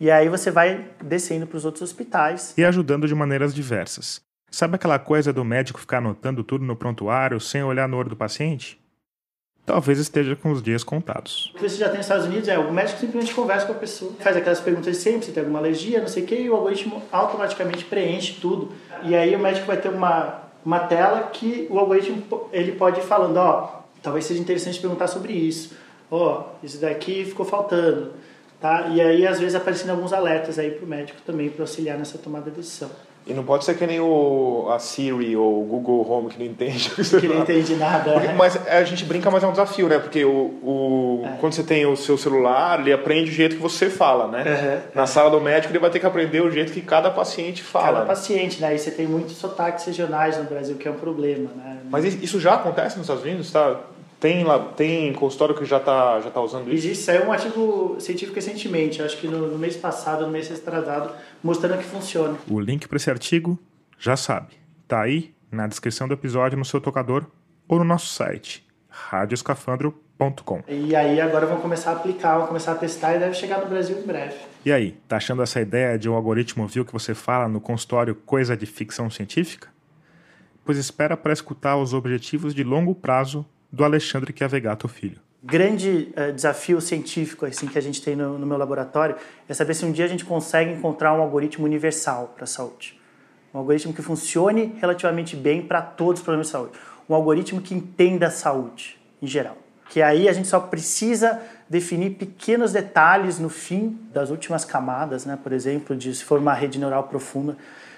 e 0.00 0.10
aí 0.10 0.28
você 0.28 0.50
vai 0.50 0.84
descendo 1.00 1.46
para 1.46 1.58
os 1.58 1.64
outros 1.64 1.82
hospitais. 1.82 2.54
E 2.56 2.64
ajudando 2.64 3.06
de 3.06 3.14
maneiras 3.14 3.54
diversas. 3.54 4.20
Sabe 4.50 4.74
aquela 4.74 4.98
coisa 4.98 5.32
do 5.32 5.44
médico 5.44 5.78
ficar 5.78 5.98
anotando 5.98 6.42
tudo 6.42 6.64
no 6.64 6.74
prontuário 6.74 7.38
sem 7.38 7.62
olhar 7.62 7.88
no 7.88 7.96
olho 7.96 8.10
do 8.10 8.16
paciente? 8.16 8.80
Talvez 9.68 9.98
esteja 9.98 10.34
com 10.34 10.50
os 10.50 10.62
dias 10.62 10.82
contados. 10.82 11.52
O 11.54 11.58
que 11.58 11.68
você 11.68 11.76
já 11.76 11.88
tem 11.88 11.98
nos 11.98 12.06
Estados 12.06 12.24
Unidos 12.24 12.48
é 12.48 12.58
o 12.58 12.72
médico 12.72 12.98
simplesmente 12.98 13.34
conversa 13.34 13.66
com 13.66 13.72
a 13.72 13.76
pessoa, 13.76 14.12
faz 14.18 14.34
aquelas 14.34 14.60
perguntas 14.60 14.96
sempre, 14.96 15.26
se 15.26 15.32
tem 15.32 15.42
alguma 15.42 15.58
alergia, 15.58 16.00
não 16.00 16.08
sei 16.08 16.22
o 16.22 16.26
que, 16.26 16.34
e 16.34 16.48
o 16.48 16.56
algoritmo 16.56 17.02
automaticamente 17.12 17.84
preenche 17.84 18.38
tudo. 18.40 18.72
E 19.02 19.14
aí 19.14 19.36
o 19.36 19.38
médico 19.38 19.66
vai 19.66 19.76
ter 19.76 19.90
uma, 19.90 20.40
uma 20.64 20.80
tela 20.80 21.24
que 21.24 21.66
o 21.68 21.78
algoritmo 21.78 22.48
ele 22.50 22.72
pode 22.72 23.00
ir 23.00 23.02
falando, 23.02 23.36
ó, 23.36 23.64
oh, 23.64 23.82
talvez 24.02 24.24
seja 24.24 24.40
interessante 24.40 24.80
perguntar 24.80 25.06
sobre 25.06 25.34
isso. 25.34 25.76
Ó, 26.10 26.40
oh, 26.40 26.66
isso 26.66 26.80
daqui 26.80 27.26
ficou 27.26 27.44
faltando. 27.44 28.12
Tá? 28.58 28.88
E 28.88 29.00
aí, 29.00 29.26
às 29.26 29.38
vezes, 29.38 29.54
aparecendo 29.54 29.90
alguns 29.90 30.12
alertas 30.12 30.58
aí 30.58 30.70
para 30.70 30.84
o 30.84 30.88
médico 30.88 31.20
também 31.24 31.50
para 31.50 31.62
auxiliar 31.62 31.96
nessa 31.96 32.16
tomada 32.16 32.50
de 32.50 32.56
decisão. 32.56 32.90
E 33.28 33.34
não 33.34 33.44
pode 33.44 33.64
ser 33.64 33.76
que 33.76 33.86
nem 33.86 34.00
o, 34.00 34.68
a 34.70 34.78
Siri 34.78 35.36
ou 35.36 35.62
o 35.62 35.64
Google 35.66 36.10
Home 36.10 36.30
que 36.30 36.38
não 36.38 36.46
entende. 36.46 36.90
Que 37.18 37.28
não 37.28 37.40
entende 37.40 37.74
nada. 37.74 38.12
Porque, 38.12 38.28
mas 38.28 38.56
a 38.66 38.82
gente 38.84 39.04
brinca, 39.04 39.30
mas 39.30 39.42
é 39.42 39.46
um 39.46 39.50
desafio, 39.50 39.88
né? 39.88 39.98
Porque 39.98 40.24
o, 40.24 40.30
o 40.62 41.22
é. 41.24 41.36
quando 41.38 41.52
você 41.52 41.62
tem 41.62 41.84
o 41.84 41.96
seu 41.96 42.16
celular, 42.16 42.80
ele 42.80 42.92
aprende 42.92 43.30
o 43.30 43.34
jeito 43.34 43.56
que 43.56 43.62
você 43.62 43.90
fala, 43.90 44.28
né? 44.28 44.44
Uhum, 44.44 44.80
Na 44.94 45.06
sala 45.06 45.30
do 45.30 45.40
médico, 45.40 45.72
ele 45.72 45.78
vai 45.78 45.90
ter 45.90 45.98
que 45.98 46.06
aprender 46.06 46.40
o 46.40 46.50
jeito 46.50 46.72
que 46.72 46.80
cada 46.80 47.10
paciente 47.10 47.62
fala. 47.62 47.98
Cada 47.98 48.06
paciente, 48.06 48.60
né? 48.60 48.74
E 48.74 48.78
você 48.78 48.90
tem 48.90 49.06
muitos 49.06 49.36
sotaques 49.36 49.84
regionais 49.84 50.38
no 50.38 50.44
Brasil, 50.44 50.76
que 50.76 50.88
é 50.88 50.90
um 50.90 50.94
problema, 50.94 51.50
né? 51.56 51.78
Mas 51.90 52.04
isso 52.04 52.40
já 52.40 52.54
acontece 52.54 52.96
nos 52.96 53.04
Estados 53.04 53.24
Unidos? 53.24 53.50
Tá? 53.50 53.78
Tem, 54.20 54.42
lá, 54.42 54.58
tem 54.58 55.12
consultório 55.12 55.54
que 55.54 55.64
já 55.64 55.76
está 55.76 56.20
já 56.20 56.30
tá 56.30 56.40
usando 56.40 56.72
isso? 56.72 56.86
Existe, 56.88 57.04
saiu 57.04 57.26
um 57.26 57.32
artigo 57.32 57.96
científico 58.00 58.34
recentemente, 58.34 59.00
acho 59.00 59.16
que 59.16 59.28
no, 59.28 59.46
no 59.46 59.58
mês 59.58 59.76
passado, 59.76 60.26
no 60.26 60.32
mês 60.32 60.48
retrasado, 60.48 61.12
mostrando 61.42 61.78
que 61.78 61.84
funciona. 61.84 62.36
O 62.50 62.58
link 62.58 62.88
para 62.88 62.96
esse 62.96 63.08
artigo, 63.08 63.56
já 63.96 64.16
sabe, 64.16 64.54
tá 64.88 65.02
aí 65.02 65.32
na 65.52 65.68
descrição 65.68 66.08
do 66.08 66.14
episódio 66.14 66.58
no 66.58 66.64
seu 66.64 66.80
tocador 66.80 67.26
ou 67.68 67.78
no 67.78 67.84
nosso 67.84 68.12
site, 68.12 68.66
radioscafandro.com. 68.88 70.64
E 70.66 70.96
aí 70.96 71.20
agora 71.20 71.46
vão 71.46 71.60
começar 71.60 71.90
a 71.90 71.94
aplicar, 71.94 72.38
vão 72.38 72.48
começar 72.48 72.72
a 72.72 72.74
testar 72.74 73.14
e 73.14 73.20
deve 73.20 73.34
chegar 73.34 73.60
no 73.60 73.66
Brasil 73.66 73.98
em 73.98 74.02
breve. 74.02 74.34
E 74.64 74.72
aí, 74.72 74.96
tá 75.06 75.16
achando 75.16 75.42
essa 75.42 75.60
ideia 75.60 75.96
de 75.96 76.08
um 76.08 76.14
algoritmo 76.14 76.64
o 76.64 76.84
que 76.84 76.92
você 76.92 77.14
fala 77.14 77.48
no 77.48 77.60
consultório 77.60 78.16
coisa 78.16 78.56
de 78.56 78.66
ficção 78.66 79.08
científica? 79.08 79.68
Pois 80.64 80.76
espera 80.76 81.16
para 81.16 81.32
escutar 81.32 81.76
os 81.76 81.94
objetivos 81.94 82.52
de 82.52 82.64
longo 82.64 82.94
prazo 82.94 83.46
do 83.70 83.84
Alexandre 83.84 84.34
Chiavegato 84.36 84.88
Filho. 84.88 85.20
Grande 85.42 86.12
uh, 86.16 86.32
desafio 86.32 86.80
científico 86.80 87.46
assim 87.46 87.68
que 87.68 87.78
a 87.78 87.82
gente 87.82 88.02
tem 88.02 88.16
no, 88.16 88.38
no, 88.38 88.46
meu 88.46 88.56
laboratório 88.56 89.14
é 89.48 89.54
saber 89.54 89.74
se 89.74 89.84
um 89.84 89.92
dia 89.92 90.04
a 90.04 90.08
gente 90.08 90.24
consegue 90.24 90.72
encontrar 90.72 91.14
um 91.14 91.20
algoritmo 91.20 91.64
universal 91.64 92.32
para 92.34 92.44
a 92.44 92.46
saúde. 92.46 92.98
Um 93.54 93.58
algoritmo 93.58 93.92
que 93.94 94.02
funcione 94.02 94.74
relativamente 94.80 95.36
bem 95.36 95.62
para 95.62 95.80
todos 95.80 96.20
os 96.20 96.24
problemas 96.24 96.48
de 96.48 96.52
saúde. 96.52 96.72
Um 97.08 97.14
algoritmo 97.14 97.60
que 97.60 97.72
entenda 97.72 98.26
a 98.26 98.30
saúde 98.30 98.98
em 99.22 99.26
geral. 99.26 99.56
Que 99.88 100.02
aí 100.02 100.28
a 100.28 100.32
gente 100.32 100.48
só 100.48 100.60
precisa 100.60 101.40
definir 101.68 102.10
pequenos 102.10 102.72
detalhes 102.72 103.38
no 103.38 103.48
fim 103.48 103.98
das 104.12 104.30
últimas 104.30 104.64
camadas, 104.64 105.24
né? 105.24 105.38
por 105.40 105.52
exemplo, 105.52 105.96
de 105.96 106.14
se 106.14 106.24
for 106.24 106.40
uma 106.40 106.52
rede 106.52 106.78
neural 106.78 107.04
profunda, 107.04 107.56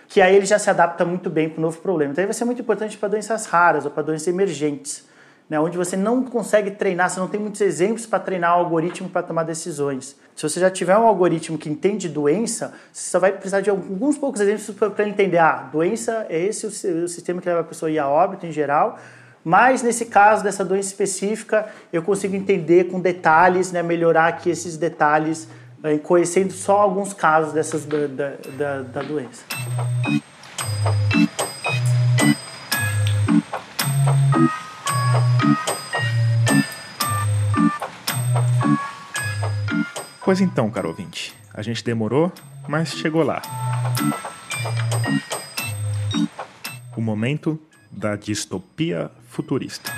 que 0.08 0.20
aí 0.20 0.36
ele 0.36 0.46
já 0.46 0.58
se 0.58 0.68
adapta 0.68 1.04
muito 1.04 1.30
bem 1.30 1.48
para 1.48 1.58
o 1.58 1.62
novo 1.62 1.80
problema. 1.80 2.12
Então 2.12 2.22
aí 2.22 2.26
vai 2.26 2.34
ser 2.34 2.44
muito 2.44 2.60
importante 2.60 2.98
para 2.98 3.08
doenças 3.08 3.46
raras 3.46 3.84
ou 3.84 3.90
para 3.90 4.02
doenças 4.02 4.28
emergentes 4.28 5.09
né, 5.50 5.58
onde 5.58 5.76
você 5.76 5.96
não 5.96 6.22
consegue 6.22 6.70
treinar, 6.70 7.10
você 7.10 7.18
não 7.18 7.26
tem 7.26 7.40
muitos 7.40 7.60
exemplos 7.60 8.06
para 8.06 8.20
treinar 8.20 8.56
o 8.56 8.60
algoritmo 8.60 9.08
para 9.08 9.20
tomar 9.20 9.42
decisões. 9.42 10.16
Se 10.36 10.48
você 10.48 10.60
já 10.60 10.70
tiver 10.70 10.96
um 10.96 11.04
algoritmo 11.04 11.58
que 11.58 11.68
entende 11.68 12.08
doença, 12.08 12.72
você 12.92 13.10
só 13.10 13.18
vai 13.18 13.32
precisar 13.32 13.60
de 13.60 13.68
alguns 13.68 14.16
poucos 14.16 14.40
exemplos 14.40 14.70
para 14.94 15.08
entender, 15.08 15.38
ah, 15.38 15.68
doença 15.72 16.24
é 16.28 16.38
esse 16.38 16.64
o, 16.66 16.70
sistema 17.08 17.40
que 17.40 17.48
leva 17.48 17.62
a 17.62 17.64
pessoa 17.64 17.90
a 18.00 18.08
óbito 18.08 18.46
em 18.46 18.52
geral, 18.52 18.96
mas 19.42 19.82
nesse 19.82 20.06
caso 20.06 20.44
dessa 20.44 20.64
doença 20.64 20.88
específica, 20.88 21.66
eu 21.92 22.02
consigo 22.02 22.36
entender 22.36 22.84
com 22.84 23.00
detalhes, 23.00 23.72
né, 23.72 23.82
melhorar 23.82 24.28
aqui 24.28 24.50
esses 24.50 24.76
detalhes, 24.76 25.48
eh, 25.82 25.98
conhecendo 25.98 26.52
só 26.52 26.78
alguns 26.78 27.12
casos 27.12 27.52
dessas 27.52 27.84
da, 27.84 28.06
da, 28.06 28.32
da, 28.56 28.82
da 28.82 29.02
doença. 29.02 29.42
Pois 40.30 40.40
então, 40.40 40.70
caro 40.70 40.90
ouvinte, 40.90 41.34
a 41.52 41.60
gente 41.60 41.82
demorou, 41.82 42.32
mas 42.68 42.94
chegou 42.94 43.24
lá. 43.24 43.42
O 46.96 47.00
momento 47.00 47.60
da 47.90 48.14
distopia 48.14 49.10
futurista. 49.28 49.90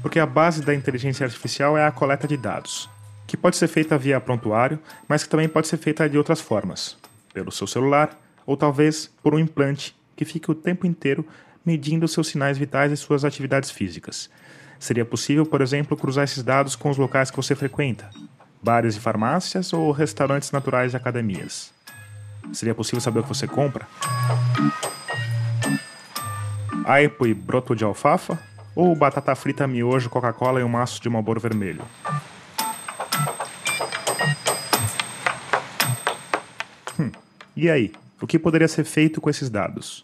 Porque 0.00 0.20
a 0.20 0.26
base 0.26 0.62
da 0.62 0.72
inteligência 0.72 1.24
artificial 1.24 1.76
é 1.76 1.84
a 1.84 1.90
coleta 1.90 2.28
de 2.28 2.36
dados, 2.36 2.88
que 3.26 3.36
pode 3.36 3.56
ser 3.56 3.66
feita 3.66 3.98
via 3.98 4.20
prontuário, 4.20 4.78
mas 5.08 5.24
que 5.24 5.28
também 5.28 5.48
pode 5.48 5.66
ser 5.66 5.78
feita 5.78 6.08
de 6.08 6.16
outras 6.16 6.40
formas, 6.40 6.96
pelo 7.34 7.50
seu 7.50 7.66
celular 7.66 8.16
ou 8.46 8.56
talvez 8.56 9.10
por 9.22 9.34
um 9.34 9.38
implante 9.38 9.96
que 10.16 10.24
fique 10.24 10.50
o 10.50 10.54
tempo 10.54 10.86
inteiro 10.86 11.26
medindo 11.64 12.08
seus 12.08 12.28
sinais 12.28 12.58
vitais 12.58 12.92
e 12.92 12.96
suas 12.96 13.24
atividades 13.24 13.70
físicas. 13.70 14.28
Seria 14.78 15.04
possível, 15.04 15.46
por 15.46 15.60
exemplo, 15.60 15.96
cruzar 15.96 16.24
esses 16.24 16.42
dados 16.42 16.74
com 16.74 16.90
os 16.90 16.98
locais 16.98 17.30
que 17.30 17.36
você 17.36 17.54
frequenta, 17.54 18.10
bares 18.62 18.96
e 18.96 19.00
farmácias 19.00 19.72
ou 19.72 19.92
restaurantes 19.92 20.50
naturais 20.50 20.92
e 20.92 20.96
academias. 20.96 21.72
Seria 22.52 22.74
possível 22.74 23.00
saber 23.00 23.20
o 23.20 23.22
que 23.22 23.28
você 23.28 23.46
compra? 23.46 23.86
Aipo 26.84 27.26
e 27.26 27.32
broto 27.32 27.76
de 27.76 27.84
alfafa? 27.84 28.38
Ou 28.74 28.96
batata 28.96 29.34
frita, 29.34 29.66
miojo, 29.66 30.10
Coca-Cola 30.10 30.60
e 30.60 30.64
um 30.64 30.68
maço 30.68 31.00
de 31.00 31.08
Marlboro 31.08 31.38
vermelho? 31.38 31.82
Hum, 36.98 37.12
e 37.54 37.70
aí? 37.70 37.92
O 38.22 38.26
que 38.26 38.38
poderia 38.38 38.68
ser 38.68 38.84
feito 38.84 39.20
com 39.20 39.28
esses 39.28 39.50
dados? 39.50 40.00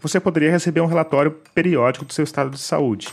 Você 0.00 0.18
poderia 0.18 0.50
receber 0.50 0.80
um 0.80 0.86
relatório 0.86 1.30
periódico 1.54 2.06
do 2.06 2.12
seu 2.14 2.24
estado 2.24 2.48
de 2.48 2.58
saúde. 2.58 3.12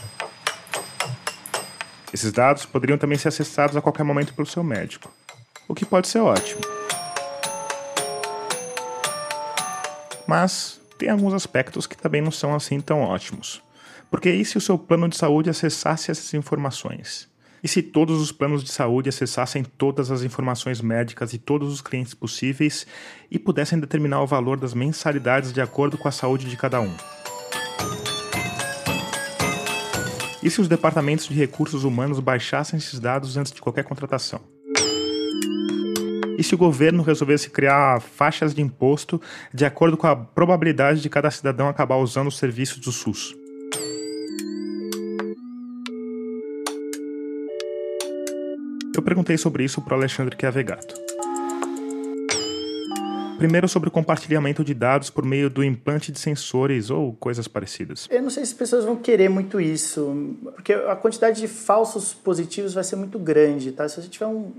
Esses 2.13 2.31
dados 2.31 2.65
poderiam 2.65 2.97
também 2.97 3.17
ser 3.17 3.27
acessados 3.27 3.75
a 3.75 3.81
qualquer 3.81 4.03
momento 4.03 4.33
pelo 4.33 4.47
seu 4.47 4.63
médico, 4.63 5.11
o 5.67 5.75
que 5.75 5.85
pode 5.85 6.07
ser 6.07 6.19
ótimo. 6.19 6.61
Mas 10.25 10.79
tem 10.97 11.09
alguns 11.09 11.33
aspectos 11.33 11.85
que 11.85 11.97
também 11.97 12.21
não 12.21 12.31
são 12.31 12.55
assim 12.55 12.79
tão 12.79 13.01
ótimos. 13.01 13.61
Porque 14.09 14.31
e 14.31 14.45
se 14.45 14.57
o 14.57 14.61
seu 14.61 14.77
plano 14.77 15.09
de 15.09 15.17
saúde 15.17 15.49
acessasse 15.49 16.09
essas 16.09 16.33
informações? 16.33 17.30
E 17.63 17.67
se 17.67 17.83
todos 17.83 18.19
os 18.19 18.31
planos 18.31 18.63
de 18.63 18.71
saúde 18.71 19.09
acessassem 19.09 19.63
todas 19.63 20.09
as 20.09 20.23
informações 20.23 20.81
médicas 20.81 21.29
de 21.29 21.37
todos 21.37 21.71
os 21.71 21.79
clientes 21.79 22.13
possíveis 22.13 22.87
e 23.29 23.37
pudessem 23.37 23.79
determinar 23.79 24.21
o 24.21 24.27
valor 24.27 24.57
das 24.57 24.73
mensalidades 24.73 25.53
de 25.53 25.61
acordo 25.61 25.97
com 25.97 26.07
a 26.07 26.11
saúde 26.11 26.49
de 26.49 26.57
cada 26.57 26.81
um? 26.81 26.91
E 30.41 30.49
se 30.49 30.59
os 30.59 30.67
departamentos 30.67 31.27
de 31.27 31.35
recursos 31.35 31.83
humanos 31.83 32.19
baixassem 32.19 32.79
esses 32.79 32.99
dados 32.99 33.37
antes 33.37 33.51
de 33.51 33.61
qualquer 33.61 33.83
contratação? 33.83 34.41
E 36.35 36.43
se 36.43 36.55
o 36.55 36.57
governo 36.57 37.03
resolvesse 37.03 37.51
criar 37.51 38.01
faixas 38.01 38.55
de 38.55 38.63
imposto 38.63 39.21
de 39.53 39.63
acordo 39.63 39.95
com 39.95 40.07
a 40.07 40.15
probabilidade 40.15 40.99
de 40.99 41.09
cada 41.09 41.29
cidadão 41.29 41.69
acabar 41.69 41.97
usando 41.97 42.29
os 42.29 42.39
serviços 42.39 42.79
do 42.79 42.91
SUS? 42.91 43.40
Eu 48.93 49.01
perguntei 49.01 49.37
sobre 49.37 49.63
isso 49.63 49.81
para 49.81 49.95
Alexandre 49.95 50.35
Chiavegato. 50.39 50.95
Primeiro 53.37 53.67
sobre 53.67 53.89
o 53.89 53.91
compartilhamento 53.91 54.63
de 54.63 54.73
dados 54.73 55.09
por 55.09 55.25
meio 55.25 55.49
do 55.49 55.63
implante 55.63 56.11
de 56.11 56.19
sensores 56.19 56.89
ou 56.89 57.13
coisas 57.13 57.47
parecidas. 57.47 58.07
Eu 58.11 58.21
não 58.21 58.29
sei 58.29 58.45
se 58.45 58.51
as 58.51 58.57
pessoas 58.57 58.85
vão 58.85 58.95
querer 58.95 59.29
muito 59.29 59.59
isso, 59.59 60.35
porque 60.55 60.73
a 60.73 60.95
quantidade 60.95 61.39
de 61.39 61.47
falsos 61.47 62.13
positivos 62.13 62.73
vai 62.73 62.83
ser 62.83 62.97
muito 62.97 63.17
grande, 63.17 63.71
tá? 63.71 63.87
Se 63.89 63.99
você 63.99 64.09
tiver 64.09 64.27
um, 64.27 64.51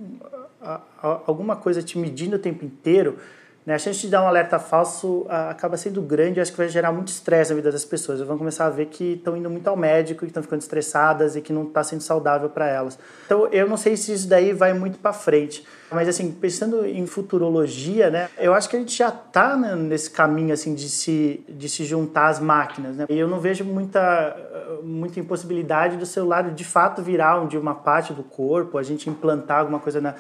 a, 0.61 0.81
a, 1.01 1.21
alguma 1.27 1.55
coisa 1.55 1.83
te 1.83 1.97
medindo 1.97 2.37
o 2.37 2.39
tempo 2.39 2.65
inteiro, 2.65 3.19
né? 3.65 3.75
A 3.75 3.79
chance 3.79 4.01
de 4.01 4.09
dar 4.09 4.23
um 4.23 4.27
alerta 4.27 4.59
falso 4.59 5.25
acaba 5.29 5.77
sendo 5.77 6.03
grande 6.03 6.39
e 6.39 6.43
acho 6.43 6.51
que 6.51 6.59
vai 6.59 6.69
gerar 6.69 6.91
muito 6.91 7.09
estresse 7.09 7.51
na 7.51 7.57
vida 7.57 7.71
das 7.71 7.85
pessoas. 7.85 8.21
Vão 8.21 8.37
começar 8.37 8.67
a 8.67 8.71
ver 8.71 8.87
que 8.87 9.15
estão 9.15 9.37
indo 9.37 9.49
muito 9.49 9.69
ao 9.69 9.77
médico, 9.77 10.21
que 10.21 10.27
estão 10.27 10.43
ficando 10.43 10.61
estressadas 10.61 11.37
e 11.37 11.41
que 11.41 11.53
não 11.53 11.65
está 11.65 11.85
sendo 11.85 12.01
saudável 12.01 12.51
para 12.51 12.67
elas. 12.67 12.99
Então 13.25 13.47
eu 13.49 13.69
não 13.69 13.77
sei 13.77 13.97
se 13.97 14.13
isso 14.13 14.29
daí 14.29 14.53
vai 14.53 14.73
muito 14.73 14.99
para 14.99 15.13
frente. 15.13 15.65
Mas 15.91 16.09
assim, 16.09 16.33
pensando 16.33 16.87
em 16.87 17.07
futurologia, 17.07 18.11
né, 18.11 18.29
eu 18.39 18.55
acho 18.55 18.69
que 18.69 18.77
a 18.77 18.79
gente 18.79 18.97
já 18.97 19.11
está 19.11 19.57
né, 19.57 19.77
nesse 19.77 20.11
caminho 20.11 20.53
assim 20.55 20.75
de 20.75 20.89
se, 20.89 21.45
de 21.49 21.69
se 21.69 21.85
juntar 21.85 22.29
às 22.29 22.41
máquinas. 22.41 22.97
Né? 22.97 23.07
E 23.09 23.19
eu 23.19 23.29
não 23.29 23.39
vejo 23.39 23.63
muita, 23.63 24.35
muita 24.83 25.21
impossibilidade 25.21 25.97
do 25.97 26.07
celular 26.07 26.51
de 26.51 26.65
fato 26.65 27.03
virar 27.03 27.41
um 27.41 27.53
uma 27.53 27.75
parte 27.75 28.15
do 28.15 28.23
corpo, 28.23 28.79
a 28.79 28.83
gente 28.83 29.11
implantar 29.11 29.61
alguma 29.61 29.79
coisa 29.79 30.01
na, 30.01 30.15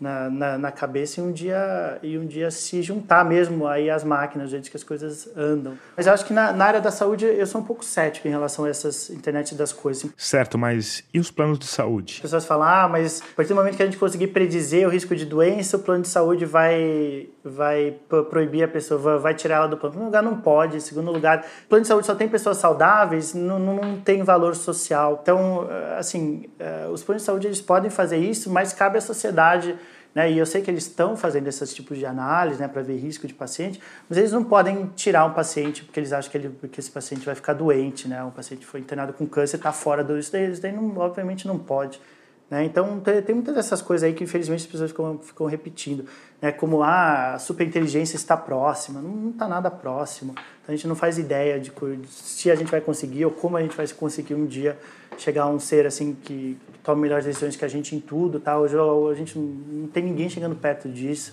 na, 0.00 0.28
na, 0.30 0.58
na, 0.58 0.72
cabeça 0.72 1.20
e 1.20 1.22
um 1.22 1.32
dia 1.32 1.98
e 2.02 2.18
um 2.18 2.26
dia 2.26 2.50
se 2.50 2.82
juntar 2.82 3.24
mesmo 3.24 3.66
aí 3.66 3.88
as 3.88 4.04
máquinas, 4.04 4.48
o 4.48 4.50
jeito 4.50 4.70
que 4.70 4.76
as 4.76 4.84
coisas 4.84 5.28
andam. 5.36 5.78
Mas 5.96 6.06
eu 6.06 6.12
acho 6.12 6.24
que 6.24 6.32
na, 6.32 6.52
na, 6.52 6.64
área 6.64 6.80
da 6.80 6.90
saúde 6.90 7.24
eu 7.24 7.46
sou 7.46 7.60
um 7.60 7.64
pouco 7.64 7.84
cético 7.84 8.26
em 8.28 8.30
relação 8.30 8.64
a 8.64 8.68
essas 8.68 9.10
internet 9.10 9.54
das 9.54 9.72
coisas. 9.72 10.10
Certo, 10.16 10.58
mas 10.58 11.04
e 11.12 11.18
os 11.18 11.30
planos 11.30 11.58
de 11.58 11.66
saúde? 11.66 12.14
As 12.16 12.20
pessoas 12.20 12.44
falam, 12.44 12.66
ah, 12.66 12.88
mas 12.88 13.22
a 13.22 13.36
partir 13.36 13.50
do 13.50 13.56
momento 13.56 13.76
que 13.76 13.82
a 13.82 13.86
gente 13.86 13.98
conseguir 13.98 14.28
predizer 14.28 14.86
o 14.86 14.90
risco 14.90 15.14
de 15.14 15.24
doença, 15.24 15.76
o 15.76 15.80
plano 15.80 16.02
de 16.02 16.08
saúde 16.08 16.44
vai 16.44 17.28
vai 17.44 17.94
proibir 18.30 18.62
a 18.62 18.68
pessoa, 18.68 19.18
vai 19.18 19.34
tirar 19.34 19.56
ela 19.56 19.68
do 19.68 19.76
plano. 19.76 20.00
Em 20.00 20.04
lugar 20.04 20.22
não 20.22 20.40
pode. 20.40 20.78
Em 20.78 20.80
segundo 20.80 21.12
lugar, 21.12 21.44
plano 21.68 21.82
de 21.82 21.88
saúde 21.88 22.06
só 22.06 22.14
tem 22.14 22.26
pessoas 22.26 22.56
saudáveis, 22.56 23.34
não, 23.34 23.58
não 23.58 24.00
tem 24.00 24.22
valor 24.22 24.56
social. 24.56 25.20
Então, 25.22 25.68
assim, 25.98 26.46
eh, 26.58 26.88
os 26.90 27.02
planos 27.02 27.22
de 27.22 27.26
saúde 27.26 27.46
eles 27.46 27.60
podem 27.60 27.90
fazer 27.90 28.16
isso, 28.16 28.50
mas 28.50 28.72
cabe 28.72 28.96
à 28.96 29.00
sociedade 29.00 29.76
né? 30.14 30.30
E 30.30 30.38
eu 30.38 30.46
sei 30.46 30.62
que 30.62 30.70
eles 30.70 30.84
estão 30.84 31.16
fazendo 31.16 31.48
esses 31.48 31.74
tipos 31.74 31.98
de 31.98 32.06
análise 32.06 32.60
né, 32.60 32.68
para 32.68 32.82
ver 32.82 32.96
risco 32.96 33.26
de 33.26 33.34
paciente, 33.34 33.80
mas 34.08 34.16
eles 34.16 34.30
não 34.30 34.44
podem 34.44 34.86
tirar 34.94 35.24
um 35.24 35.32
paciente 35.32 35.82
porque 35.82 35.98
eles 35.98 36.12
acham 36.12 36.30
que, 36.30 36.38
ele, 36.38 36.50
que 36.70 36.78
esse 36.78 36.90
paciente 36.90 37.26
vai 37.26 37.34
ficar 37.34 37.52
doente. 37.54 38.06
Né? 38.06 38.22
Um 38.22 38.30
paciente 38.30 38.64
foi 38.64 38.80
internado 38.80 39.12
com 39.12 39.26
câncer 39.26 39.56
está 39.56 39.72
fora 39.72 40.04
do. 40.04 40.16
Isso 40.16 40.30
daí, 40.30 40.50
isso 40.50 40.62
não, 40.68 40.96
obviamente 40.98 41.46
não 41.48 41.58
pode. 41.58 42.00
Né? 42.48 42.64
Então, 42.64 43.00
tem, 43.00 43.20
tem, 43.22 43.34
muitas 43.34 43.54
dessas 43.54 43.82
coisas 43.82 44.04
aí 44.04 44.12
que, 44.12 44.22
infelizmente, 44.22 44.60
as 44.60 44.66
pessoas 44.66 44.90
ficam, 44.90 45.18
ficam 45.18 45.46
repetindo. 45.46 46.04
Né? 46.40 46.52
Como 46.52 46.82
ah, 46.82 47.34
a 47.34 47.38
superinteligência 47.38 48.16
está 48.16 48.36
próxima. 48.36 49.00
Não 49.00 49.30
está 49.30 49.48
nada 49.48 49.70
próximo. 49.70 50.32
Então, 50.32 50.72
a 50.72 50.76
gente 50.76 50.86
não 50.86 50.94
faz 50.94 51.18
ideia 51.18 51.58
de 51.58 51.72
se 52.08 52.50
a 52.50 52.54
gente 52.54 52.70
vai 52.70 52.80
conseguir 52.80 53.24
ou 53.24 53.32
como 53.32 53.56
a 53.56 53.62
gente 53.62 53.76
vai 53.76 53.88
conseguir 53.88 54.34
um 54.34 54.46
dia 54.46 54.78
chegar 55.16 55.44
a 55.44 55.48
um 55.48 55.58
ser 55.58 55.86
assim 55.86 56.14
que 56.22 56.56
tome 56.84 57.00
melhores 57.00 57.24
decisões 57.24 57.56
que 57.56 57.64
a 57.64 57.68
gente 57.68 57.96
em 57.96 58.00
tudo. 58.00 58.38
Tá? 58.38 58.56
Hoje 58.58 58.76
a 58.76 59.14
gente 59.14 59.36
não 59.36 59.88
tem 59.88 60.04
ninguém 60.04 60.28
chegando 60.28 60.54
perto 60.54 60.88
disso. 60.88 61.32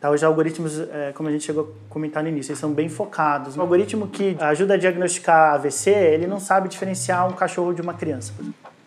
Tá, 0.00 0.10
os 0.10 0.22
algoritmos, 0.22 0.78
é, 0.78 1.12
como 1.14 1.30
a 1.30 1.32
gente 1.32 1.44
chegou 1.44 1.64
a 1.64 1.92
comentar 1.92 2.22
no 2.22 2.28
início, 2.28 2.50
eles 2.50 2.58
são 2.58 2.72
bem 2.72 2.90
focados. 2.90 3.56
Um 3.56 3.62
algoritmo 3.62 4.06
que 4.06 4.36
ajuda 4.38 4.74
a 4.74 4.76
diagnosticar 4.76 5.54
AVC, 5.54 5.90
ele 5.90 6.26
não 6.26 6.38
sabe 6.38 6.68
diferenciar 6.68 7.26
um 7.26 7.32
cachorro 7.32 7.72
de 7.72 7.80
uma 7.80 7.94
criança. 7.94 8.32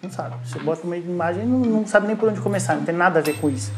Não 0.01 0.11
sabe. 0.11 0.35
Você 0.47 0.59
bota 0.59 0.85
uma 0.85 0.95
imagem 0.95 1.43
e 1.43 1.47
não, 1.47 1.59
não 1.59 1.87
sabe 1.87 2.05
nem 2.05 2.15
por 2.15 2.29
onde 2.29 2.39
começar, 2.39 2.75
não 2.75 2.85
tem 2.85 2.93
nada 2.93 3.17
a 3.17 3.21
ver 3.21 3.35
com 3.39 3.49
isso. 3.49 3.71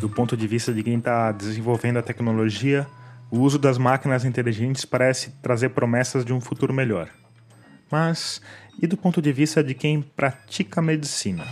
Do 0.00 0.08
ponto 0.08 0.36
de 0.36 0.46
vista 0.46 0.72
de 0.72 0.84
quem 0.84 0.98
está 0.98 1.32
desenvolvendo 1.32 1.98
a 1.98 2.02
tecnologia, 2.02 2.86
o 3.34 3.40
uso 3.40 3.58
das 3.58 3.76
máquinas 3.76 4.24
inteligentes 4.24 4.84
parece 4.84 5.32
trazer 5.42 5.70
promessas 5.70 6.24
de 6.24 6.32
um 6.32 6.40
futuro 6.40 6.72
melhor. 6.72 7.10
Mas 7.90 8.40
e 8.80 8.86
do 8.86 8.96
ponto 8.96 9.20
de 9.20 9.32
vista 9.32 9.62
de 9.62 9.74
quem 9.74 10.00
pratica 10.00 10.80
medicina? 10.80 11.44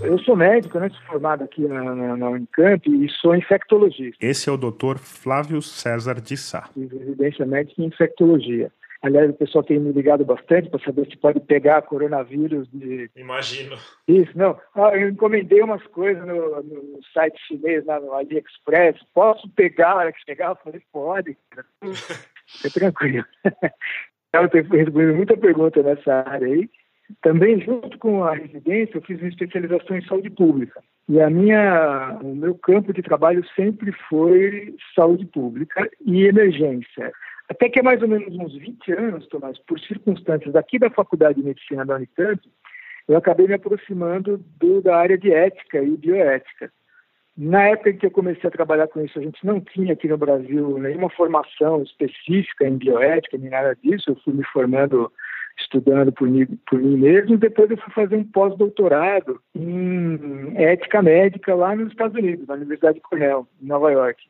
Eu 0.00 0.18
sou 0.20 0.34
médico, 0.34 0.78
né? 0.78 0.88
sou 0.88 1.00
formado 1.02 1.44
aqui 1.44 1.66
na, 1.68 1.82
na, 1.82 2.16
na, 2.16 2.30
Unicamp 2.30 2.88
e 2.88 3.10
sou 3.20 3.36
infectologista. 3.36 4.16
Esse 4.24 4.48
é 4.48 4.52
o 4.52 4.56
Dr. 4.56 4.96
Flávio 4.98 5.60
César 5.60 6.20
de 6.20 6.36
Sá. 6.36 6.70
Residência 6.74 7.44
médica 7.44 7.82
em 7.82 7.86
infectologia. 7.86 8.72
Aliás, 9.06 9.30
o 9.30 9.34
pessoal 9.34 9.62
tem 9.62 9.78
me 9.78 9.92
ligado 9.92 10.24
bastante 10.24 10.68
para 10.68 10.82
saber 10.82 11.06
se 11.06 11.16
pode 11.16 11.38
pegar 11.38 11.82
coronavírus 11.82 12.68
de. 12.72 13.08
Imagino. 13.14 13.76
Isso, 14.08 14.36
não. 14.36 14.58
Ah, 14.74 14.90
eu 14.96 15.08
encomendei 15.10 15.62
umas 15.62 15.82
coisas 15.86 16.26
no, 16.26 16.60
no 16.60 16.98
site 17.14 17.38
chinês, 17.46 17.84
lá 17.84 18.00
no 18.00 18.12
AliExpress. 18.12 19.00
Posso 19.14 19.48
pegar? 19.50 19.92
A 19.92 19.96
hora 19.96 20.12
que 20.12 20.24
chegar, 20.26 20.50
eu 20.50 20.56
falei, 20.56 20.82
pode. 20.92 21.38
Fica 22.48 22.80
tranquilo. 22.80 23.24
eu 24.32 24.48
tenho 24.48 24.64
recebido 24.64 25.14
muita 25.14 25.36
pergunta 25.36 25.80
nessa 25.84 26.28
área 26.28 26.48
aí. 26.48 26.68
Também, 27.22 27.60
junto 27.60 27.96
com 27.98 28.24
a 28.24 28.34
residência, 28.34 28.96
eu 28.96 29.02
fiz 29.02 29.20
uma 29.20 29.28
especialização 29.28 29.96
em 29.96 30.04
saúde 30.06 30.30
pública. 30.30 30.82
E 31.08 31.20
a 31.20 31.30
minha, 31.30 32.18
o 32.20 32.34
meu 32.34 32.56
campo 32.56 32.92
de 32.92 33.02
trabalho 33.02 33.46
sempre 33.54 33.92
foi 34.08 34.74
saúde 34.96 35.26
pública 35.26 35.88
e 36.04 36.24
emergência. 36.24 37.12
Até 37.48 37.68
que 37.68 37.78
é 37.78 37.82
mais 37.82 38.02
ou 38.02 38.08
menos 38.08 38.34
uns 38.36 38.54
20 38.54 38.92
anos, 38.92 39.26
Tomás, 39.28 39.58
por 39.60 39.78
circunstâncias 39.80 40.52
daqui 40.52 40.78
da 40.78 40.90
Faculdade 40.90 41.40
de 41.40 41.46
Medicina 41.46 41.84
da 41.84 41.96
Unicamp, 41.96 42.40
eu 43.08 43.16
acabei 43.16 43.46
me 43.46 43.54
aproximando 43.54 44.44
do, 44.58 44.82
da 44.82 44.96
área 44.96 45.16
de 45.16 45.32
ética 45.32 45.80
e 45.80 45.96
bioética. 45.96 46.72
Na 47.36 47.68
época 47.68 47.90
em 47.90 47.96
que 47.98 48.06
eu 48.06 48.10
comecei 48.10 48.48
a 48.48 48.52
trabalhar 48.52 48.88
com 48.88 49.00
isso, 49.04 49.18
a 49.18 49.22
gente 49.22 49.44
não 49.44 49.60
tinha 49.60 49.92
aqui 49.92 50.08
no 50.08 50.16
Brasil 50.16 50.78
nenhuma 50.78 51.10
formação 51.10 51.82
específica 51.82 52.66
em 52.66 52.78
bioética, 52.78 53.36
nem 53.36 53.50
nada 53.50 53.76
disso. 53.76 54.10
Eu 54.10 54.16
fui 54.24 54.32
me 54.32 54.44
formando 54.46 55.12
estudando 55.58 56.12
por 56.12 56.28
por 56.68 56.78
mim 56.80 56.96
mesmo. 56.96 57.36
Depois 57.36 57.70
eu 57.70 57.76
fui 57.76 57.92
fazer 57.92 58.16
um 58.16 58.24
pós-doutorado 58.24 59.40
em 59.54 60.52
ética 60.56 61.02
médica 61.02 61.54
lá 61.54 61.76
nos 61.76 61.90
Estados 61.90 62.16
Unidos, 62.16 62.46
na 62.46 62.54
Universidade 62.54 62.96
de 62.96 63.02
Cornell, 63.02 63.46
em 63.62 63.66
Nova 63.66 63.90
York. 63.92 64.22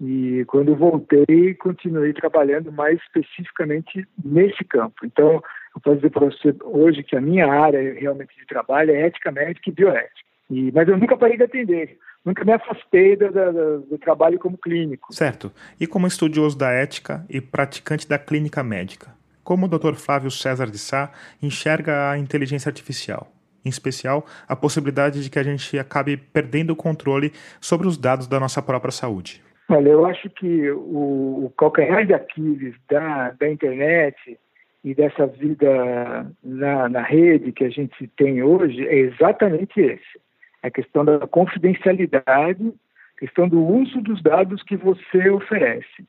E 0.00 0.44
quando 0.46 0.74
voltei, 0.74 1.54
continuei 1.54 2.14
trabalhando 2.14 2.72
mais 2.72 2.98
especificamente 3.02 4.08
nesse 4.24 4.64
campo. 4.64 5.04
Então, 5.04 5.42
eu 5.74 5.80
posso 5.82 5.96
dizer 5.96 6.10
para 6.10 6.26
você 6.26 6.54
hoje 6.64 7.02
que 7.02 7.14
a 7.14 7.20
minha 7.20 7.46
área 7.46 7.94
realmente 7.94 8.34
de 8.34 8.46
trabalho 8.46 8.92
é 8.92 9.02
ética 9.02 9.30
médica 9.30 9.68
e 9.68 9.72
bioética. 9.72 10.30
E, 10.48 10.72
mas 10.72 10.88
eu 10.88 10.96
nunca 10.96 11.16
parei 11.16 11.36
de 11.36 11.44
atender, 11.44 11.98
nunca 12.24 12.44
me 12.44 12.52
afastei 12.52 13.14
do, 13.14 13.30
do, 13.30 13.80
do 13.82 13.98
trabalho 13.98 14.38
como 14.38 14.56
clínico. 14.56 15.12
Certo. 15.14 15.52
E 15.78 15.86
como 15.86 16.06
estudioso 16.06 16.56
da 16.56 16.70
ética 16.70 17.24
e 17.28 17.40
praticante 17.40 18.08
da 18.08 18.18
clínica 18.18 18.62
médica, 18.62 19.14
como 19.44 19.66
o 19.66 19.68
Dr. 19.68 19.94
Flávio 19.94 20.30
César 20.30 20.70
de 20.70 20.78
Sá 20.78 21.12
enxerga 21.42 22.10
a 22.10 22.18
inteligência 22.18 22.68
artificial? 22.68 23.30
Em 23.62 23.68
especial, 23.68 24.24
a 24.48 24.56
possibilidade 24.56 25.22
de 25.22 25.28
que 25.28 25.38
a 25.38 25.42
gente 25.42 25.78
acabe 25.78 26.16
perdendo 26.16 26.70
o 26.70 26.76
controle 26.76 27.32
sobre 27.60 27.86
os 27.86 27.98
dados 27.98 28.26
da 28.26 28.40
nossa 28.40 28.62
própria 28.62 28.90
saúde. 28.90 29.42
Olha, 29.72 29.88
eu 29.88 30.04
acho 30.04 30.28
que 30.30 30.68
o, 30.72 31.44
o 31.44 31.52
calcanhar 31.56 32.04
de 32.04 32.12
Aquiles 32.12 32.74
da, 32.88 33.30
da 33.30 33.48
internet 33.48 34.36
e 34.82 34.92
dessa 34.92 35.28
vida 35.28 36.26
na, 36.42 36.88
na 36.88 37.02
rede 37.02 37.52
que 37.52 37.62
a 37.62 37.70
gente 37.70 38.08
tem 38.16 38.42
hoje 38.42 38.84
é 38.88 38.96
exatamente 38.96 39.80
esse. 39.80 40.20
A 40.60 40.70
questão 40.72 41.04
da 41.04 41.24
confidencialidade, 41.24 42.74
questão 43.16 43.48
do 43.48 43.64
uso 43.64 44.00
dos 44.00 44.20
dados 44.20 44.60
que 44.64 44.76
você 44.76 45.30
oferece. 45.30 46.04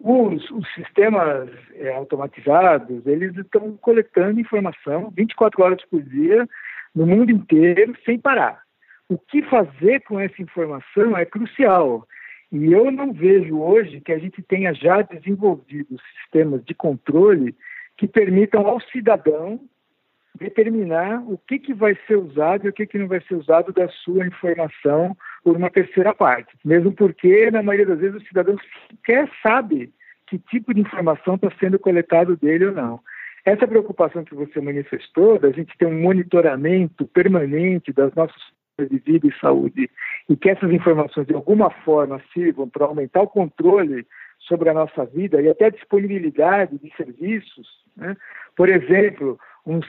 Os, 0.00 0.50
os 0.50 0.72
sistemas 0.72 1.50
é, 1.74 1.94
automatizados, 1.94 3.06
eles 3.06 3.36
estão 3.36 3.76
coletando 3.76 4.40
informação 4.40 5.12
24 5.14 5.62
horas 5.62 5.84
por 5.84 6.00
dia 6.00 6.48
no 6.94 7.06
mundo 7.06 7.30
inteiro 7.30 7.94
sem 8.06 8.18
parar. 8.18 8.62
O 9.06 9.18
que 9.18 9.42
fazer 9.42 10.00
com 10.04 10.18
essa 10.18 10.40
informação 10.40 11.14
é 11.14 11.26
crucial. 11.26 12.06
E 12.52 12.70
eu 12.70 12.90
não 12.90 13.14
vejo 13.14 13.58
hoje 13.58 14.02
que 14.02 14.12
a 14.12 14.18
gente 14.18 14.42
tenha 14.42 14.74
já 14.74 15.00
desenvolvido 15.00 15.96
sistemas 16.20 16.62
de 16.64 16.74
controle 16.74 17.56
que 17.96 18.06
permitam 18.06 18.66
ao 18.66 18.78
cidadão 18.78 19.58
determinar 20.34 21.22
o 21.26 21.38
que, 21.38 21.58
que 21.58 21.72
vai 21.72 21.96
ser 22.06 22.16
usado 22.16 22.66
e 22.66 22.68
o 22.68 22.72
que, 22.72 22.86
que 22.86 22.98
não 22.98 23.08
vai 23.08 23.20
ser 23.22 23.34
usado 23.36 23.72
da 23.72 23.88
sua 23.88 24.26
informação 24.26 25.16
por 25.42 25.56
uma 25.56 25.70
terceira 25.70 26.14
parte. 26.14 26.54
Mesmo 26.64 26.92
porque, 26.92 27.50
na 27.50 27.62
maioria 27.62 27.86
das 27.86 28.00
vezes, 28.00 28.22
o 28.22 28.26
cidadão 28.26 28.56
sequer 28.90 29.30
sabe 29.42 29.92
que 30.26 30.38
tipo 30.38 30.74
de 30.74 30.80
informação 30.80 31.36
está 31.36 31.50
sendo 31.58 31.78
coletado 31.78 32.36
dele 32.36 32.66
ou 32.66 32.72
não. 32.72 33.00
Essa 33.44 33.66
preocupação 33.66 34.24
que 34.24 34.34
você 34.34 34.60
manifestou, 34.60 35.38
da 35.38 35.50
gente 35.50 35.76
ter 35.76 35.86
um 35.86 36.00
monitoramento 36.00 37.06
permanente 37.06 37.92
das 37.92 38.14
nossas 38.14 38.40
de 38.88 38.98
vida 38.98 39.26
e 39.26 39.40
saúde 39.40 39.90
e 40.28 40.36
que 40.36 40.50
essas 40.50 40.70
informações 40.70 41.26
de 41.26 41.34
alguma 41.34 41.70
forma 41.70 42.22
sirvam 42.32 42.68
para 42.68 42.86
aumentar 42.86 43.22
o 43.22 43.28
controle 43.28 44.06
sobre 44.38 44.68
a 44.68 44.74
nossa 44.74 45.04
vida 45.04 45.40
e 45.40 45.48
até 45.48 45.66
a 45.66 45.70
disponibilidade 45.70 46.78
de 46.78 46.92
serviços, 46.96 47.68
né? 47.96 48.16
por 48.56 48.68
exemplo, 48.68 49.38
um, 49.66 49.80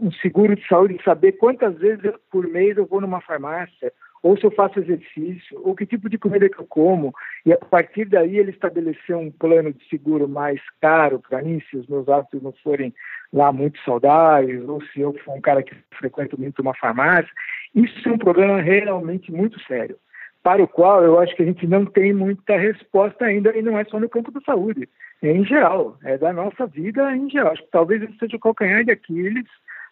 um, 0.00 0.12
seguro 0.12 0.54
de 0.54 0.66
saúde, 0.66 1.02
saber 1.04 1.32
quantas 1.32 1.76
vezes 1.78 2.12
por 2.30 2.46
mês 2.46 2.76
eu 2.76 2.86
vou 2.86 3.00
numa 3.00 3.20
farmácia, 3.20 3.92
ou 4.22 4.36
se 4.36 4.44
eu 4.44 4.52
faço 4.52 4.78
exercício, 4.78 5.60
ou 5.64 5.74
que 5.74 5.84
tipo 5.84 6.08
de 6.08 6.16
comida 6.16 6.48
que 6.48 6.58
eu 6.58 6.66
como, 6.66 7.12
e 7.44 7.52
a 7.52 7.56
partir 7.56 8.04
daí 8.04 8.38
ele 8.38 8.52
estabelecer 8.52 9.16
um 9.16 9.30
plano 9.32 9.72
de 9.72 9.84
seguro 9.88 10.28
mais 10.28 10.60
caro 10.80 11.18
para 11.18 11.42
mim, 11.42 11.60
se 11.68 11.76
os 11.76 11.86
meus 11.88 12.08
hábitos 12.08 12.40
não 12.40 12.52
forem 12.62 12.94
lá 13.32 13.50
muito 13.50 13.80
saudáveis, 13.80 14.62
ou 14.68 14.80
se 14.86 15.00
eu 15.00 15.12
for 15.24 15.34
um 15.34 15.40
cara 15.40 15.62
que 15.62 15.74
frequenta 15.98 16.36
muito 16.36 16.62
uma 16.62 16.74
farmácia, 16.74 17.32
isso 17.74 18.08
é 18.08 18.12
um 18.12 18.18
problema 18.18 18.60
realmente 18.60 19.32
muito 19.32 19.60
sério, 19.62 19.96
para 20.42 20.62
o 20.62 20.68
qual 20.68 21.02
eu 21.04 21.18
acho 21.20 21.34
que 21.36 21.42
a 21.42 21.46
gente 21.46 21.66
não 21.66 21.84
tem 21.86 22.12
muita 22.12 22.56
resposta 22.56 23.24
ainda, 23.24 23.56
e 23.56 23.62
não 23.62 23.78
é 23.78 23.84
só 23.84 24.00
no 24.00 24.08
campo 24.08 24.30
da 24.30 24.40
saúde, 24.40 24.88
é 25.22 25.30
em 25.30 25.44
geral, 25.44 25.96
é 26.02 26.18
da 26.18 26.32
nossa 26.32 26.66
vida 26.66 27.14
em 27.16 27.30
geral. 27.30 27.52
Acho 27.52 27.62
que 27.62 27.70
talvez 27.70 28.02
esse 28.02 28.18
seja 28.18 28.36
o 28.36 28.40
calcanhar 28.40 28.84
de 28.84 28.90
Aquiles 28.90 29.46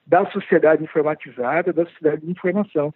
da 0.07 0.27
sociedade 0.31 0.83
informatizada, 0.83 1.73
da 1.73 1.87
sociedade 1.87 2.23
de 2.23 2.31
informação. 2.33 2.93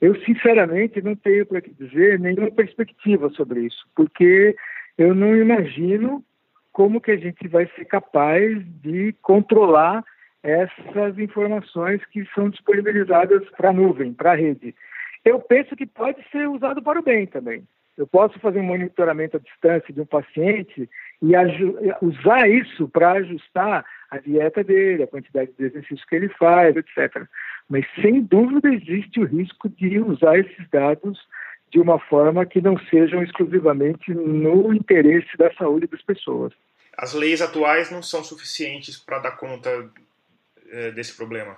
Eu, 0.00 0.14
sinceramente, 0.24 1.02
não 1.02 1.16
tenho 1.16 1.44
para 1.44 1.60
dizer 1.60 2.20
nenhuma 2.20 2.50
perspectiva 2.50 3.28
sobre 3.30 3.62
isso, 3.62 3.84
porque 3.96 4.54
eu 4.96 5.14
não 5.14 5.36
imagino 5.36 6.24
como 6.72 7.00
que 7.00 7.10
a 7.10 7.16
gente 7.16 7.46
vai 7.48 7.68
ser 7.76 7.84
capaz 7.84 8.64
de 8.80 9.14
controlar 9.20 10.04
essas 10.42 11.18
informações 11.18 12.04
que 12.06 12.26
são 12.34 12.50
disponibilizadas 12.50 13.48
para 13.56 13.70
a 13.70 13.72
nuvem, 13.72 14.12
para 14.12 14.32
a 14.32 14.36
rede. 14.36 14.74
Eu 15.24 15.38
penso 15.38 15.76
que 15.76 15.86
pode 15.86 16.18
ser 16.30 16.48
usado 16.48 16.82
para 16.82 16.98
o 16.98 17.02
bem 17.02 17.26
também. 17.26 17.62
Eu 17.96 18.06
posso 18.06 18.38
fazer 18.40 18.58
um 18.58 18.64
monitoramento 18.64 19.36
à 19.36 19.40
distância 19.40 19.92
de 19.92 20.00
um 20.00 20.06
paciente 20.06 20.88
e 21.20 21.32
usar 22.00 22.48
isso 22.48 22.88
para 22.88 23.12
ajustar 23.12 23.84
a 24.10 24.18
dieta 24.18 24.64
dele, 24.64 25.02
a 25.02 25.06
quantidade 25.06 25.52
de 25.58 25.64
exercícios 25.64 26.04
que 26.06 26.16
ele 26.16 26.28
faz, 26.30 26.74
etc. 26.74 27.26
Mas 27.68 27.86
sem 28.00 28.22
dúvida 28.22 28.72
existe 28.72 29.20
o 29.20 29.24
risco 29.24 29.68
de 29.68 30.00
usar 30.00 30.38
esses 30.38 30.68
dados 30.70 31.18
de 31.70 31.80
uma 31.80 31.98
forma 31.98 32.44
que 32.44 32.60
não 32.60 32.78
sejam 32.90 33.22
exclusivamente 33.22 34.12
no 34.12 34.74
interesse 34.74 35.36
da 35.38 35.52
saúde 35.54 35.86
das 35.86 36.02
pessoas. 36.02 36.52
As 36.96 37.14
leis 37.14 37.40
atuais 37.40 37.90
não 37.90 38.02
são 38.02 38.22
suficientes 38.22 38.98
para 38.98 39.18
dar 39.18 39.32
conta 39.32 39.90
desse 40.94 41.16
problema? 41.16 41.56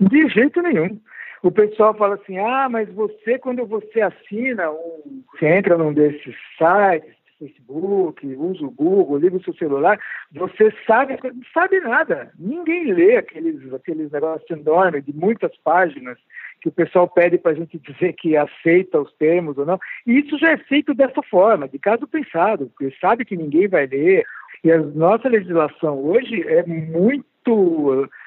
De 0.00 0.28
jeito 0.28 0.60
nenhum. 0.62 1.00
O 1.42 1.50
pessoal 1.50 1.94
fala 1.94 2.14
assim: 2.14 2.38
ah, 2.38 2.68
mas 2.70 2.88
você, 2.92 3.38
quando 3.38 3.66
você 3.66 4.00
assina, 4.00 4.70
um, 4.70 5.22
você 5.30 5.46
entra 5.46 5.76
num 5.76 5.92
desses 5.92 6.34
sites, 6.56 7.14
Facebook, 7.38 8.26
usa 8.26 8.64
o 8.64 8.70
Google, 8.70 9.18
liga 9.18 9.36
o 9.36 9.42
seu 9.42 9.54
celular, 9.54 10.00
você 10.32 10.72
sabe, 10.86 11.18
sabe 11.52 11.80
nada. 11.80 12.32
Ninguém 12.38 12.92
lê 12.92 13.16
aqueles, 13.16 13.72
aqueles 13.74 14.10
negócios 14.10 14.50
enormes 14.50 15.04
de 15.04 15.12
muitas 15.12 15.54
páginas 15.58 16.16
que 16.60 16.68
o 16.68 16.72
pessoal 16.72 17.06
pede 17.08 17.36
para 17.36 17.52
a 17.52 17.54
gente 17.54 17.78
dizer 17.78 18.14
que 18.14 18.36
aceita 18.36 19.00
os 19.00 19.12
termos 19.14 19.58
ou 19.58 19.66
não. 19.66 19.78
E 20.06 20.20
isso 20.20 20.38
já 20.38 20.52
é 20.52 20.56
feito 20.56 20.94
dessa 20.94 21.22
forma, 21.22 21.68
de 21.68 21.78
caso 21.78 22.06
pensado, 22.06 22.68
porque 22.68 22.96
sabe 22.98 23.24
que 23.24 23.36
ninguém 23.36 23.68
vai 23.68 23.86
ler. 23.86 24.24
E 24.62 24.72
a 24.72 24.78
nossa 24.78 25.28
legislação 25.28 26.02
hoje 26.02 26.42
é 26.48 26.64
muito 26.64 27.26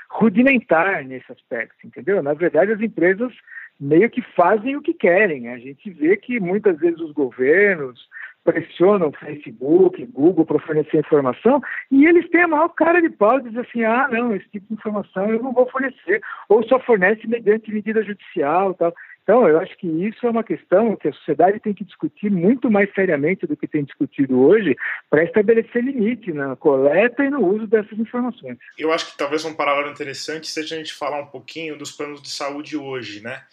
rudimentar 0.10 1.04
nesse 1.04 1.32
aspecto, 1.32 1.76
entendeu? 1.86 2.22
Na 2.22 2.34
verdade, 2.34 2.72
as 2.72 2.82
empresas 2.82 3.34
meio 3.80 4.10
que 4.10 4.22
fazem 4.22 4.76
o 4.76 4.82
que 4.82 4.94
querem. 4.94 5.50
A 5.50 5.58
gente 5.58 5.90
vê 5.92 6.18
que 6.18 6.40
muitas 6.40 6.78
vezes 6.80 7.00
os 7.00 7.12
governos, 7.12 8.08
pressionam 8.48 9.12
Facebook, 9.12 10.06
Google 10.06 10.46
para 10.46 10.60
fornecer 10.60 11.00
informação 11.00 11.62
e 11.92 12.06
eles 12.06 12.30
têm 12.30 12.44
a 12.44 12.48
maior 12.48 12.70
cara 12.70 13.02
de 13.02 13.10
pau 13.10 13.42
de 13.42 13.50
dizer 13.50 13.68
assim, 13.68 13.84
ah, 13.84 14.08
não, 14.10 14.34
esse 14.34 14.48
tipo 14.50 14.66
de 14.68 14.74
informação 14.76 15.30
eu 15.30 15.44
não 15.44 15.52
vou 15.52 15.70
fornecer, 15.70 16.22
ou 16.48 16.64
só 16.64 16.80
fornece 16.80 17.28
mediante 17.28 17.70
medida 17.70 18.02
judicial 18.02 18.74
tal. 18.74 18.94
Então, 19.28 19.46
eu 19.46 19.60
acho 19.60 19.76
que 19.78 19.86
isso 19.86 20.26
é 20.26 20.30
uma 20.30 20.44
questão 20.44 20.96
que 20.96 21.10
a 21.10 21.12
sociedade 21.12 21.60
tem 21.60 21.74
que 21.74 21.84
discutir 21.84 22.32
muito 22.32 22.72
mais 22.72 22.90
seriamente 22.94 23.46
do 23.46 23.58
que 23.58 23.68
tem 23.68 23.84
discutido 23.84 24.40
hoje 24.40 24.74
para 25.10 25.26
estabelecer 25.26 25.84
limite 25.84 26.32
na 26.32 26.56
coleta 26.56 27.26
e 27.26 27.30
no 27.30 27.46
uso 27.46 27.68
dessas 27.68 28.00
informações. 28.00 28.58
Eu 28.78 28.90
acho 28.90 29.12
que 29.12 29.18
talvez 29.18 29.44
um 29.44 29.54
paralelo 29.54 29.92
interessante 29.92 30.48
seja 30.48 30.76
a 30.76 30.78
gente 30.78 30.94
falar 30.94 31.20
um 31.20 31.26
pouquinho 31.26 31.78
dos 31.78 31.92
planos 31.92 32.22
de 32.22 32.30
saúde 32.30 32.78
hoje, 32.78 33.20
né? 33.20 33.44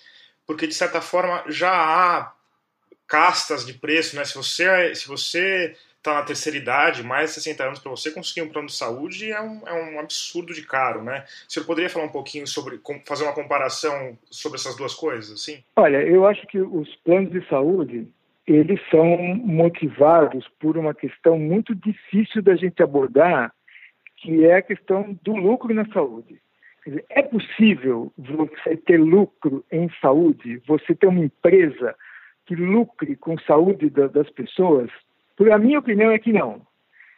Porque, 0.46 0.68
de 0.68 0.74
certa 0.74 1.00
forma, 1.00 1.42
já 1.48 1.72
há 1.72 2.32
castas 3.08 3.66
de 3.66 3.74
preço, 3.74 4.14
né? 4.14 4.24
Se 4.24 4.36
você 4.36 4.94
se 4.94 5.08
você 5.08 5.74
está 6.04 6.12
na 6.12 6.22
terceira 6.22 6.58
idade, 6.58 7.02
mais 7.02 7.30
de 7.30 7.40
60 7.40 7.64
anos, 7.64 7.78
para 7.78 7.90
você 7.90 8.10
conseguir 8.10 8.42
um 8.42 8.50
plano 8.50 8.68
de 8.68 8.74
saúde 8.74 9.32
é 9.32 9.40
um, 9.40 9.62
é 9.66 9.72
um 9.72 9.98
absurdo 9.98 10.52
de 10.52 10.62
caro, 10.62 11.02
né? 11.02 11.24
O 11.48 11.52
senhor 11.52 11.64
poderia 11.64 11.88
falar 11.88 12.04
um 12.04 12.12
pouquinho 12.12 12.46
sobre, 12.46 12.78
fazer 13.06 13.24
uma 13.24 13.32
comparação 13.32 14.16
sobre 14.30 14.58
essas 14.58 14.76
duas 14.76 14.94
coisas, 14.94 15.32
assim? 15.32 15.64
Olha, 15.76 16.02
eu 16.02 16.26
acho 16.26 16.46
que 16.46 16.60
os 16.60 16.94
planos 16.96 17.32
de 17.32 17.48
saúde, 17.48 18.06
eles 18.46 18.78
são 18.90 19.16
motivados 19.36 20.46
por 20.60 20.76
uma 20.76 20.92
questão 20.92 21.38
muito 21.38 21.74
difícil 21.74 22.42
da 22.42 22.54
gente 22.54 22.82
abordar, 22.82 23.50
que 24.18 24.44
é 24.44 24.56
a 24.56 24.62
questão 24.62 25.18
do 25.22 25.34
lucro 25.34 25.72
na 25.72 25.86
saúde. 25.86 26.38
Dizer, 26.86 27.04
é 27.08 27.22
possível 27.22 28.12
você 28.18 28.76
ter 28.76 28.98
lucro 28.98 29.64
em 29.72 29.90
saúde, 30.02 30.60
você 30.66 30.94
ter 30.94 31.06
uma 31.06 31.24
empresa 31.24 31.96
que 32.44 32.54
lucre 32.54 33.16
com 33.16 33.38
saúde 33.38 33.88
da, 33.88 34.06
das 34.06 34.28
pessoas? 34.28 34.90
Por 35.36 35.50
a 35.50 35.58
minha 35.58 35.78
opinião 35.78 36.10
é 36.10 36.18
que 36.18 36.32
não. 36.32 36.62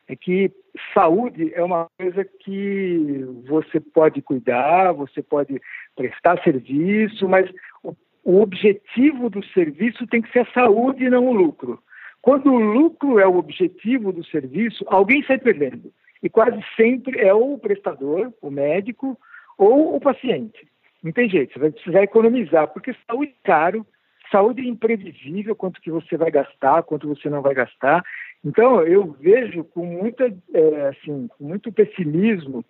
É 0.08 0.14
que 0.14 0.52
saúde 0.94 1.52
é 1.54 1.62
uma 1.62 1.86
coisa 1.98 2.24
que 2.24 3.24
você 3.48 3.80
pode 3.80 4.22
cuidar, 4.22 4.92
você 4.92 5.22
pode 5.22 5.60
prestar 5.96 6.42
serviço, 6.42 7.28
mas 7.28 7.50
o, 7.82 7.94
o 8.24 8.40
objetivo 8.40 9.28
do 9.28 9.44
serviço 9.46 10.06
tem 10.06 10.22
que 10.22 10.30
ser 10.30 10.40
a 10.40 10.52
saúde 10.52 11.04
e 11.04 11.10
não 11.10 11.26
o 11.26 11.32
lucro. 11.32 11.82
Quando 12.22 12.52
o 12.52 12.58
lucro 12.58 13.18
é 13.18 13.26
o 13.26 13.36
objetivo 13.36 14.12
do 14.12 14.24
serviço, 14.24 14.84
alguém 14.88 15.22
sai 15.24 15.38
perdendo. 15.38 15.92
E 16.22 16.28
quase 16.28 16.60
sempre 16.76 17.20
é 17.20 17.32
ou 17.32 17.54
o 17.54 17.58
prestador, 17.58 18.32
o 18.42 18.50
médico, 18.50 19.18
ou 19.58 19.94
o 19.94 20.00
paciente. 20.00 20.66
Não 21.02 21.12
tem 21.12 21.28
jeito, 21.28 21.52
você 21.52 21.58
vai 21.60 21.70
precisar 21.70 22.02
economizar, 22.02 22.68
porque 22.68 22.96
saúde 23.08 23.32
é 23.32 23.46
caro, 23.46 23.86
Saúde 24.30 24.62
é 24.62 24.64
imprevisível, 24.64 25.54
quanto 25.54 25.80
que 25.80 25.90
você 25.90 26.16
vai 26.16 26.30
gastar, 26.30 26.82
quanto 26.82 27.08
você 27.08 27.28
não 27.28 27.42
vai 27.42 27.54
gastar. 27.54 28.02
Então, 28.44 28.82
eu 28.82 29.16
vejo 29.20 29.64
com, 29.64 29.84
muita, 29.84 30.32
é, 30.52 30.88
assim, 30.88 31.28
com 31.28 31.44
muito 31.44 31.72
pessimismo 31.72 32.64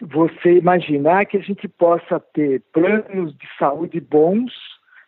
você 0.00 0.52
imaginar 0.52 1.26
que 1.26 1.36
a 1.36 1.42
gente 1.42 1.66
possa 1.68 2.20
ter 2.20 2.62
planos 2.72 3.36
de 3.36 3.46
saúde 3.58 4.00
bons, 4.00 4.52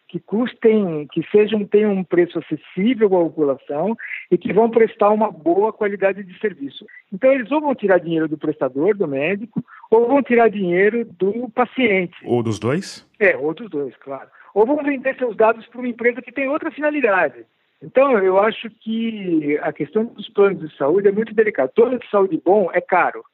que 0.08 0.18
custem, 0.18 1.06
que 1.12 1.24
sejam 1.30 1.64
tenham 1.64 1.92
um 1.92 2.02
preço 2.02 2.36
acessível 2.40 3.06
à 3.06 3.24
população 3.24 3.96
e 4.28 4.36
que 4.36 4.52
vão 4.52 4.68
prestar 4.68 5.10
uma 5.10 5.30
boa 5.30 5.72
qualidade 5.72 6.24
de 6.24 6.36
serviço. 6.40 6.84
Então 7.12 7.30
eles 7.30 7.50
ou 7.52 7.60
vão 7.60 7.76
tirar 7.76 7.98
dinheiro 7.98 8.26
do 8.26 8.36
prestador, 8.36 8.96
do 8.96 9.06
médico, 9.06 9.64
ou 9.88 10.08
vão 10.08 10.20
tirar 10.20 10.48
dinheiro 10.48 11.04
do 11.04 11.48
paciente. 11.50 12.16
Ou 12.24 12.42
dos 12.42 12.58
dois? 12.58 13.08
É, 13.20 13.36
ou 13.36 13.54
dos 13.54 13.70
dois, 13.70 13.94
claro 13.98 14.28
ou 14.54 14.66
vão 14.66 14.82
vender 14.82 15.16
seus 15.16 15.36
dados 15.36 15.66
para 15.66 15.80
uma 15.80 15.88
empresa 15.88 16.22
que 16.22 16.32
tem 16.32 16.48
outra 16.48 16.70
finalidade. 16.70 17.44
Então, 17.82 18.18
eu 18.18 18.38
acho 18.38 18.68
que 18.68 19.58
a 19.62 19.72
questão 19.72 20.04
dos 20.04 20.28
planos 20.28 20.60
de 20.60 20.76
saúde 20.76 21.08
é 21.08 21.12
muito 21.12 21.34
delicada. 21.34 21.72
Plano 21.74 21.98
de 21.98 22.08
saúde 22.10 22.40
bom 22.44 22.70
é 22.72 22.80
caro. 22.80 23.24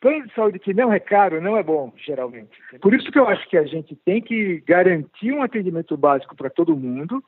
Plano 0.00 0.26
de 0.26 0.34
saúde 0.34 0.58
que 0.58 0.74
não 0.74 0.92
é 0.92 0.98
caro 0.98 1.40
não 1.40 1.56
é 1.56 1.62
bom, 1.62 1.92
geralmente. 1.96 2.50
Por 2.80 2.92
isso 2.92 3.10
que 3.12 3.18
eu 3.18 3.28
acho 3.28 3.48
que 3.48 3.56
a 3.56 3.64
gente 3.64 3.94
tem 4.04 4.20
que 4.20 4.60
garantir 4.66 5.30
um 5.30 5.42
atendimento 5.42 5.96
básico 5.96 6.34
para 6.34 6.50
todo 6.50 6.76
mundo, 6.76 7.22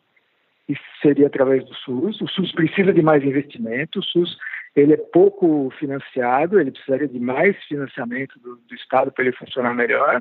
isso 0.68 0.82
seria 1.00 1.28
através 1.28 1.64
do 1.64 1.74
SUS. 1.74 2.20
O 2.20 2.26
SUS 2.26 2.50
precisa 2.50 2.92
de 2.92 3.00
mais 3.00 3.22
investimento, 3.22 4.00
o 4.00 4.02
SUS 4.02 4.36
ele 4.74 4.94
é 4.94 4.96
pouco 4.96 5.70
financiado, 5.78 6.59
ele 6.59 6.72
precisaria 6.72 7.07
de 7.07 7.20
mais 7.20 7.57
financiamento 7.64 8.38
do, 8.40 8.57
do 8.57 8.74
Estado 8.74 9.12
para 9.12 9.24
ele 9.24 9.36
funcionar 9.36 9.72
melhor. 9.72 10.20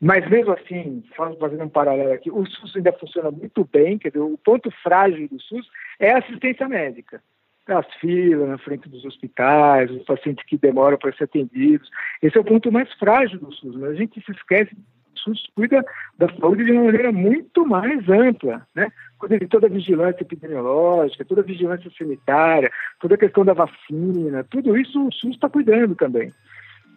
Mas 0.00 0.28
mesmo 0.28 0.52
assim, 0.52 1.02
fazendo 1.16 1.64
um 1.64 1.68
paralelo 1.68 2.12
aqui, 2.12 2.30
o 2.30 2.44
SUS 2.44 2.76
ainda 2.76 2.92
funciona 2.92 3.30
muito 3.30 3.68
bem, 3.72 3.98
quer 3.98 4.08
dizer, 4.08 4.20
o 4.20 4.38
ponto 4.38 4.70
frágil 4.82 5.28
do 5.28 5.40
SUS 5.40 5.66
é 5.98 6.12
a 6.12 6.18
assistência 6.18 6.68
médica. 6.68 7.22
As 7.66 7.86
filas 7.94 8.46
na 8.46 8.58
frente 8.58 8.88
dos 8.88 9.04
hospitais, 9.06 9.90
os 9.90 10.02
pacientes 10.02 10.44
que 10.44 10.58
demoram 10.58 10.98
para 10.98 11.14
ser 11.14 11.24
atendidos. 11.24 11.88
Esse 12.20 12.36
é 12.36 12.40
o 12.40 12.44
ponto 12.44 12.70
mais 12.70 12.92
frágil 12.94 13.38
do 13.38 13.50
SUS, 13.52 13.76
mas 13.76 13.92
a 13.92 13.94
gente 13.94 14.20
se 14.20 14.32
esquece 14.32 14.74
o 14.74 15.18
SUS 15.18 15.46
cuida 15.54 15.82
da 16.18 16.28
saúde 16.38 16.64
de 16.64 16.72
uma 16.72 16.84
maneira 16.84 17.10
muito 17.10 17.64
mais 17.64 18.06
ampla, 18.08 18.66
né? 18.74 18.88
Cuida 19.18 19.38
de 19.38 19.46
toda 19.46 19.68
a 19.68 19.70
vigilância 19.70 20.22
epidemiológica, 20.22 21.24
toda 21.24 21.40
a 21.40 21.44
vigilância 21.44 21.90
sanitária, 21.96 22.70
toda 23.00 23.14
a 23.14 23.18
questão 23.18 23.44
da 23.44 23.54
vacina, 23.54 24.44
tudo 24.44 24.76
isso 24.76 25.06
o 25.06 25.12
SUS 25.12 25.36
está 25.36 25.48
cuidando 25.48 25.94
também. 25.94 26.30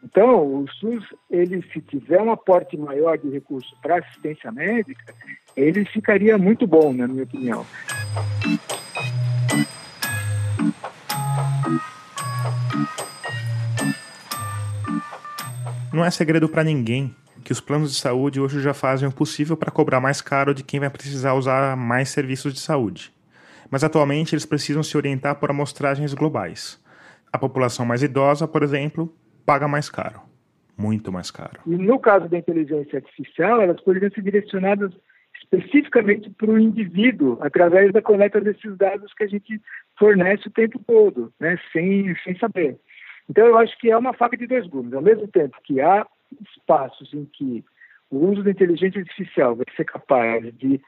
Então, 0.10 0.64
o 0.64 0.66
SUS, 0.80 1.04
ele 1.30 1.62
se 1.74 1.82
tiver 1.82 2.22
um 2.22 2.32
aporte 2.32 2.78
maior 2.78 3.18
de 3.18 3.30
recursos 3.30 3.74
para 3.82 3.98
assistência 3.98 4.50
médica, 4.54 5.14
ele 5.54 5.84
ficaria 5.84 6.38
muito 6.38 6.66
bom, 6.66 6.94
na 6.94 7.06
minha 7.10 7.24
opinião. 7.24 7.66
Não 15.92 16.06
é 16.06 16.10
segredo 16.10 16.48
para 16.48 16.64
ninguém 16.64 17.14
que 17.44 17.52
os 17.52 17.60
planos 17.60 17.92
de 17.92 18.00
saúde 18.00 18.40
hoje 18.40 18.62
já 18.62 18.74
fazem 18.74 19.10
o 19.10 19.12
possível 19.12 19.58
para 19.58 19.72
cobrar 19.72 20.00
mais 20.00 20.22
caro 20.22 20.54
de 20.54 20.64
quem 20.64 20.80
vai 20.80 20.90
precisar 20.90 21.34
usar 21.34 21.76
mais 21.76 22.08
serviços 22.08 22.54
de 22.54 22.62
saúde. 22.62 23.12
Mas 23.70 23.84
atualmente 23.84 24.34
eles 24.34 24.46
precisam 24.46 24.82
se 24.82 24.96
orientar 24.96 25.36
por 25.36 25.50
amostragens 25.50 26.14
globais. 26.14 26.82
A 27.32 27.38
população 27.38 27.86
mais 27.86 28.02
idosa, 28.02 28.48
por 28.48 28.64
exemplo, 28.64 29.14
paga 29.48 29.66
mais 29.66 29.90
caro, 29.90 30.20
muito 30.78 31.10
mais 31.10 31.32
caro. 31.32 31.62
E 31.66 31.78
no 31.78 31.98
caso 31.98 32.28
da 32.28 32.38
inteligência 32.38 32.98
artificial, 32.98 33.62
elas 33.62 33.80
poderiam 33.80 34.12
ser 34.12 34.22
direcionadas 34.22 34.92
especificamente 35.42 36.30
para 36.32 36.52
o 36.52 36.60
indivíduo, 36.60 37.38
através 37.40 37.94
da 37.94 38.02
coleta 38.02 38.42
desses 38.42 38.76
dados 38.76 39.14
que 39.14 39.24
a 39.24 39.28
gente 39.28 39.62
fornece 39.98 40.50
o 40.50 40.52
tempo 40.52 40.78
todo, 40.86 41.32
né, 41.40 41.58
sem, 41.72 42.14
sem 42.26 42.38
saber. 42.38 42.78
Então, 43.30 43.46
eu 43.46 43.58
acho 43.58 43.78
que 43.78 43.90
é 43.90 43.98
uma 43.98 44.14
faca 44.14 44.36
de 44.36 44.48
dois 44.48 44.68
gumes. 44.68 44.94
Ao 44.94 45.02
mesmo 45.02 45.28
tempo 45.30 45.56
que 45.64 45.80
há 45.80 46.06
espaços 46.54 47.14
em 47.14 47.24
que 47.26 47.64
o 48.10 48.18
uso 48.18 48.44
da 48.44 48.52
inteligência 48.52 49.00
artificial 49.00 49.56
vai 49.56 49.66
ser 49.78 49.86
capaz 49.86 50.44
de 50.58 50.82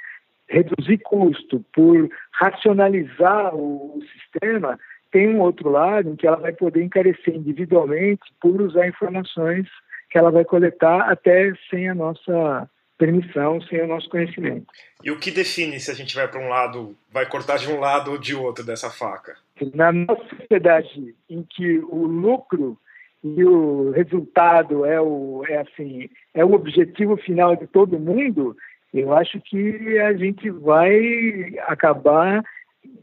reduzir 0.49 0.97
custo 0.97 1.63
por 1.73 2.09
racionalizar 2.31 3.55
o, 3.55 3.97
o 3.97 4.01
sistema, 4.13 4.77
tem 5.11 5.27
um 5.27 5.39
outro 5.39 5.69
lado 5.69 6.09
em 6.09 6.15
que 6.15 6.27
ela 6.27 6.37
vai 6.37 6.53
poder 6.53 6.83
encarecer 6.83 7.35
individualmente 7.35 8.21
por 8.41 8.61
usar 8.61 8.87
informações 8.87 9.67
que 10.09 10.17
ela 10.17 10.31
vai 10.31 10.43
coletar 10.43 11.09
até 11.09 11.53
sem 11.69 11.89
a 11.89 11.95
nossa 11.95 12.69
permissão, 12.97 13.61
sem 13.61 13.81
o 13.81 13.87
nosso 13.87 14.09
conhecimento. 14.09 14.67
E 15.03 15.09
o 15.09 15.17
que 15.17 15.31
define 15.31 15.79
se 15.79 15.89
a 15.89 15.93
gente 15.93 16.15
vai 16.15 16.27
para 16.27 16.41
um 16.41 16.49
lado, 16.49 16.95
vai 17.11 17.25
cortar 17.25 17.57
de 17.57 17.71
um 17.71 17.79
lado 17.79 18.11
ou 18.11 18.17
de 18.17 18.35
outro 18.35 18.65
dessa 18.65 18.89
faca? 18.89 19.35
Na 19.73 19.91
nossa 19.91 20.23
sociedade 20.35 21.15
em 21.29 21.43
que 21.43 21.79
o 21.79 22.05
lucro 22.05 22.77
e 23.23 23.43
o 23.43 23.91
resultado 23.91 24.85
é 24.85 24.99
o 24.99 25.43
é 25.47 25.57
assim 25.57 26.09
é 26.33 26.43
o 26.43 26.53
objetivo 26.53 27.17
final 27.17 27.55
de 27.55 27.67
todo 27.67 27.99
mundo, 27.99 28.55
eu 28.93 29.13
acho 29.13 29.39
que 29.41 29.99
a 29.99 30.13
gente 30.13 30.49
vai 30.49 31.53
acabar 31.67 32.43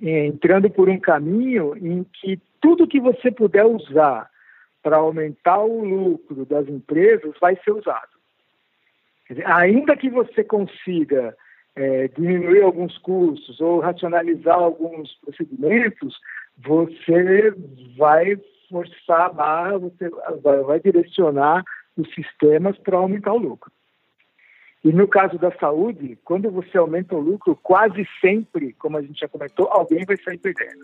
entrando 0.01 0.71
por 0.71 0.89
um 0.89 0.99
caminho 0.99 1.77
em 1.77 2.05
que 2.05 2.41
tudo 2.61 2.87
que 2.87 3.01
você 3.01 3.31
puder 3.31 3.65
usar 3.65 4.29
para 4.83 4.97
aumentar 4.97 5.59
o 5.59 5.85
lucro 5.85 6.45
das 6.45 6.69
empresas 6.69 7.35
vai 7.41 7.57
ser 7.65 7.73
usado. 7.73 8.17
Dizer, 9.29 9.47
ainda 9.47 9.97
que 9.97 10.09
você 10.09 10.45
consiga 10.45 11.37
é, 11.75 12.09
diminuir 12.09 12.63
alguns 12.63 12.97
custos 12.99 13.61
ou 13.61 13.81
racionalizar 13.81 14.57
alguns 14.57 15.13
procedimentos, 15.17 16.17
você 16.59 17.53
vai 17.97 18.39
forçar 18.71 19.23
a 19.23 19.29
barra, 19.29 19.79
você 19.79 20.09
vai, 20.43 20.61
vai 20.63 20.81
direcionar 20.81 21.65
os 21.97 22.13
sistemas 22.15 22.79
para 22.79 22.97
aumentar 22.97 23.33
o 23.33 23.39
lucro. 23.39 23.71
E 24.87 24.93
no 24.93 25.09
caso 25.09 25.37
da 25.37 25.51
saúde, 25.59 26.17
quando 26.25 26.49
você 26.49 26.79
aumenta 26.79 27.17
o 27.17 27.19
lucro, 27.19 27.59
quase 27.61 28.07
sempre, 28.21 28.73
como 28.75 28.97
a 28.97 29.03
gente 29.03 29.19
já 29.19 29.27
comentou, 29.27 29.67
alguém 29.69 30.05
vai 30.05 30.17
sair 30.17 30.39
perdendo. 30.39 30.79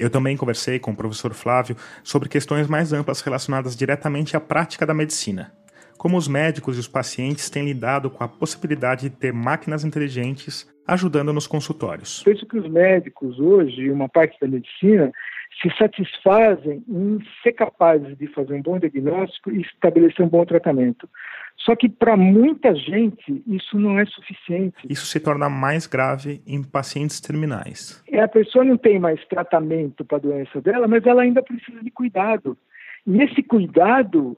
Eu 0.00 0.10
também 0.10 0.36
conversei 0.36 0.80
com 0.80 0.90
o 0.90 0.96
professor 0.96 1.32
Flávio 1.32 1.76
sobre 2.02 2.28
questões 2.28 2.66
mais 2.66 2.92
amplas 2.92 3.20
relacionadas 3.20 3.76
diretamente 3.76 4.36
à 4.36 4.40
prática 4.40 4.84
da 4.84 4.92
medicina. 4.92 5.52
Como 5.98 6.16
os 6.16 6.28
médicos 6.28 6.76
e 6.76 6.80
os 6.80 6.86
pacientes 6.86 7.50
têm 7.50 7.64
lidado 7.64 8.08
com 8.08 8.22
a 8.22 8.28
possibilidade 8.28 9.10
de 9.10 9.16
ter 9.16 9.32
máquinas 9.32 9.84
inteligentes 9.84 10.72
ajudando 10.86 11.32
nos 11.32 11.46
consultórios. 11.46 12.22
Penso 12.22 12.46
que 12.46 12.56
os 12.56 12.70
médicos 12.70 13.38
hoje, 13.38 13.90
uma 13.90 14.08
parte 14.08 14.38
da 14.40 14.46
medicina, 14.46 15.12
se 15.60 15.76
satisfazem 15.76 16.84
em 16.88 17.18
ser 17.42 17.52
capazes 17.52 18.16
de 18.16 18.28
fazer 18.28 18.54
um 18.54 18.62
bom 18.62 18.78
diagnóstico 18.78 19.50
e 19.50 19.60
estabelecer 19.60 20.24
um 20.24 20.28
bom 20.28 20.44
tratamento. 20.46 21.08
Só 21.56 21.74
que 21.74 21.88
para 21.88 22.16
muita 22.16 22.74
gente 22.76 23.42
isso 23.46 23.78
não 23.78 23.98
é 23.98 24.06
suficiente. 24.06 24.76
Isso 24.88 25.06
se 25.06 25.18
torna 25.18 25.50
mais 25.50 25.86
grave 25.86 26.40
em 26.46 26.62
pacientes 26.62 27.20
terminais. 27.20 28.02
É, 28.08 28.20
a 28.20 28.28
pessoa 28.28 28.64
não 28.64 28.76
tem 28.76 29.00
mais 29.00 29.22
tratamento 29.26 30.04
para 30.04 30.18
a 30.18 30.20
doença 30.20 30.60
dela, 30.60 30.86
mas 30.86 31.04
ela 31.04 31.22
ainda 31.22 31.42
precisa 31.42 31.82
de 31.82 31.90
cuidado. 31.90 32.56
E 33.04 33.20
esse 33.20 33.42
cuidado 33.42 34.36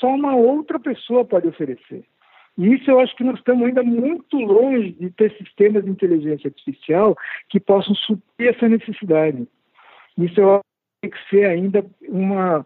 só 0.00 0.08
uma 0.08 0.34
outra 0.34 0.78
pessoa 0.78 1.24
pode 1.24 1.48
oferecer. 1.48 2.04
E 2.58 2.74
isso 2.74 2.90
eu 2.90 3.00
acho 3.00 3.14
que 3.16 3.24
nós 3.24 3.38
estamos 3.38 3.66
ainda 3.66 3.82
muito 3.82 4.38
longe 4.38 4.92
de 4.92 5.10
ter 5.10 5.36
sistemas 5.36 5.84
de 5.84 5.90
inteligência 5.90 6.48
artificial 6.48 7.16
que 7.50 7.60
possam 7.60 7.94
suprir 7.94 8.48
essa 8.48 8.68
necessidade. 8.68 9.46
Isso 10.16 10.40
eu 10.40 10.54
acho 10.54 10.62
que 10.62 11.08
tem 11.08 11.10
que 11.10 11.28
ser 11.28 11.44
ainda 11.46 11.84
uma 12.08 12.64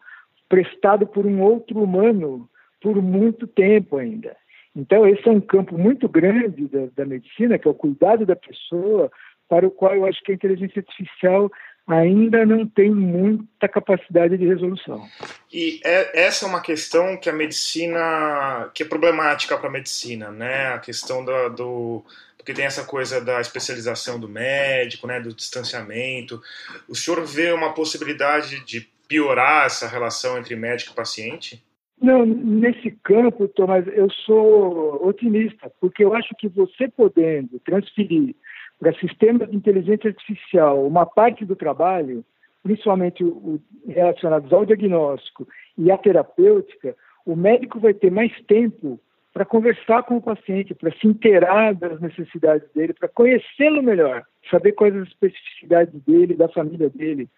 prestado 0.48 1.06
por 1.06 1.26
um 1.26 1.40
outro 1.42 1.82
humano 1.82 2.48
por 2.80 3.00
muito 3.02 3.46
tempo 3.46 3.96
ainda. 3.96 4.36
Então, 4.74 5.06
esse 5.06 5.28
é 5.28 5.32
um 5.32 5.40
campo 5.40 5.76
muito 5.76 6.08
grande 6.08 6.68
da, 6.68 6.86
da, 6.96 7.04
medicina, 7.04 7.58
que 7.58 7.66
é 7.66 7.70
o 7.70 7.74
cuidado 7.74 8.24
da 8.24 8.36
pessoa, 8.36 9.10
para 9.48 9.66
o 9.66 9.70
qual 9.70 9.94
eu 9.94 10.06
acho 10.06 10.22
que 10.22 10.30
a 10.30 10.34
inteligência 10.34 10.80
artificial 10.80 11.50
ainda 11.90 12.44
não 12.46 12.66
tem 12.66 12.90
muita 12.90 13.68
capacidade 13.68 14.36
de 14.36 14.46
resolução. 14.46 15.06
E 15.52 15.80
é, 15.84 16.26
essa 16.26 16.44
é 16.44 16.48
uma 16.48 16.60
questão 16.60 17.16
que 17.16 17.28
a 17.28 17.32
medicina, 17.32 18.70
que 18.74 18.82
é 18.82 18.86
problemática 18.86 19.56
para 19.56 19.68
a 19.68 19.72
medicina, 19.72 20.30
né? 20.30 20.68
A 20.68 20.78
questão 20.78 21.24
do, 21.24 21.48
do 21.50 22.04
porque 22.36 22.54
tem 22.54 22.64
essa 22.64 22.84
coisa 22.84 23.20
da 23.20 23.40
especialização 23.40 24.18
do 24.18 24.28
médico, 24.28 25.06
né, 25.06 25.20
do 25.20 25.34
distanciamento. 25.34 26.40
O 26.88 26.94
senhor 26.94 27.22
vê 27.24 27.52
uma 27.52 27.74
possibilidade 27.74 28.64
de 28.64 28.88
piorar 29.06 29.66
essa 29.66 29.86
relação 29.86 30.38
entre 30.38 30.56
médico 30.56 30.92
e 30.92 30.96
paciente? 30.96 31.62
Não, 32.00 32.24
nesse 32.24 32.92
campo, 33.02 33.46
Tomás, 33.48 33.86
eu 33.88 34.10
sou 34.24 35.06
otimista, 35.06 35.70
porque 35.80 36.02
eu 36.02 36.14
acho 36.14 36.34
que 36.38 36.48
você 36.48 36.88
podendo 36.88 37.60
transferir 37.60 38.34
para 38.80 38.94
sistemas 38.94 39.50
de 39.50 39.56
inteligência 39.56 40.08
artificial 40.08 40.86
uma 40.86 41.04
parte 41.04 41.44
do 41.44 41.54
trabalho, 41.54 42.24
principalmente 42.62 43.22
o, 43.22 43.60
relacionados 43.86 44.50
ao 44.52 44.64
diagnóstico 44.64 45.46
e 45.76 45.92
à 45.92 45.98
terapêutica, 45.98 46.96
o 47.26 47.36
médico 47.36 47.78
vai 47.78 47.92
ter 47.92 48.10
mais 48.10 48.32
tempo 48.46 48.98
para 49.32 49.44
conversar 49.44 50.02
com 50.02 50.16
o 50.16 50.22
paciente, 50.22 50.74
para 50.74 50.90
se 50.92 51.06
inteirar 51.06 51.74
das 51.74 52.00
necessidades 52.00 52.68
dele, 52.74 52.94
para 52.94 53.08
conhecê-lo 53.08 53.82
melhor, 53.82 54.24
saber 54.50 54.72
quais 54.72 54.96
as 54.96 55.06
especificidades 55.08 55.94
dele, 56.02 56.34
da 56.34 56.48
família 56.48 56.90
dele, 56.90 57.28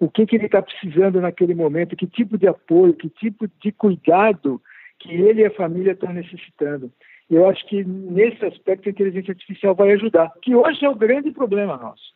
o 0.00 0.08
que, 0.08 0.24
que 0.24 0.36
ele 0.36 0.46
está 0.46 0.62
precisando 0.62 1.20
naquele 1.20 1.54
momento, 1.54 1.96
que 1.96 2.06
tipo 2.06 2.38
de 2.38 2.48
apoio, 2.48 2.94
que 2.94 3.10
tipo 3.10 3.46
de 3.60 3.70
cuidado 3.72 4.60
que 4.98 5.12
ele 5.12 5.42
e 5.42 5.46
a 5.46 5.50
família 5.50 5.92
estão 5.92 6.12
necessitando. 6.12 6.90
Eu 7.32 7.48
acho 7.48 7.66
que 7.66 7.82
nesse 7.82 8.44
aspecto 8.44 8.86
a 8.86 8.92
inteligência 8.92 9.32
artificial 9.32 9.74
vai 9.74 9.92
ajudar, 9.92 10.30
que 10.42 10.54
hoje 10.54 10.84
é 10.84 10.90
o 10.90 10.94
grande 10.94 11.30
problema 11.30 11.78
nosso. 11.78 12.12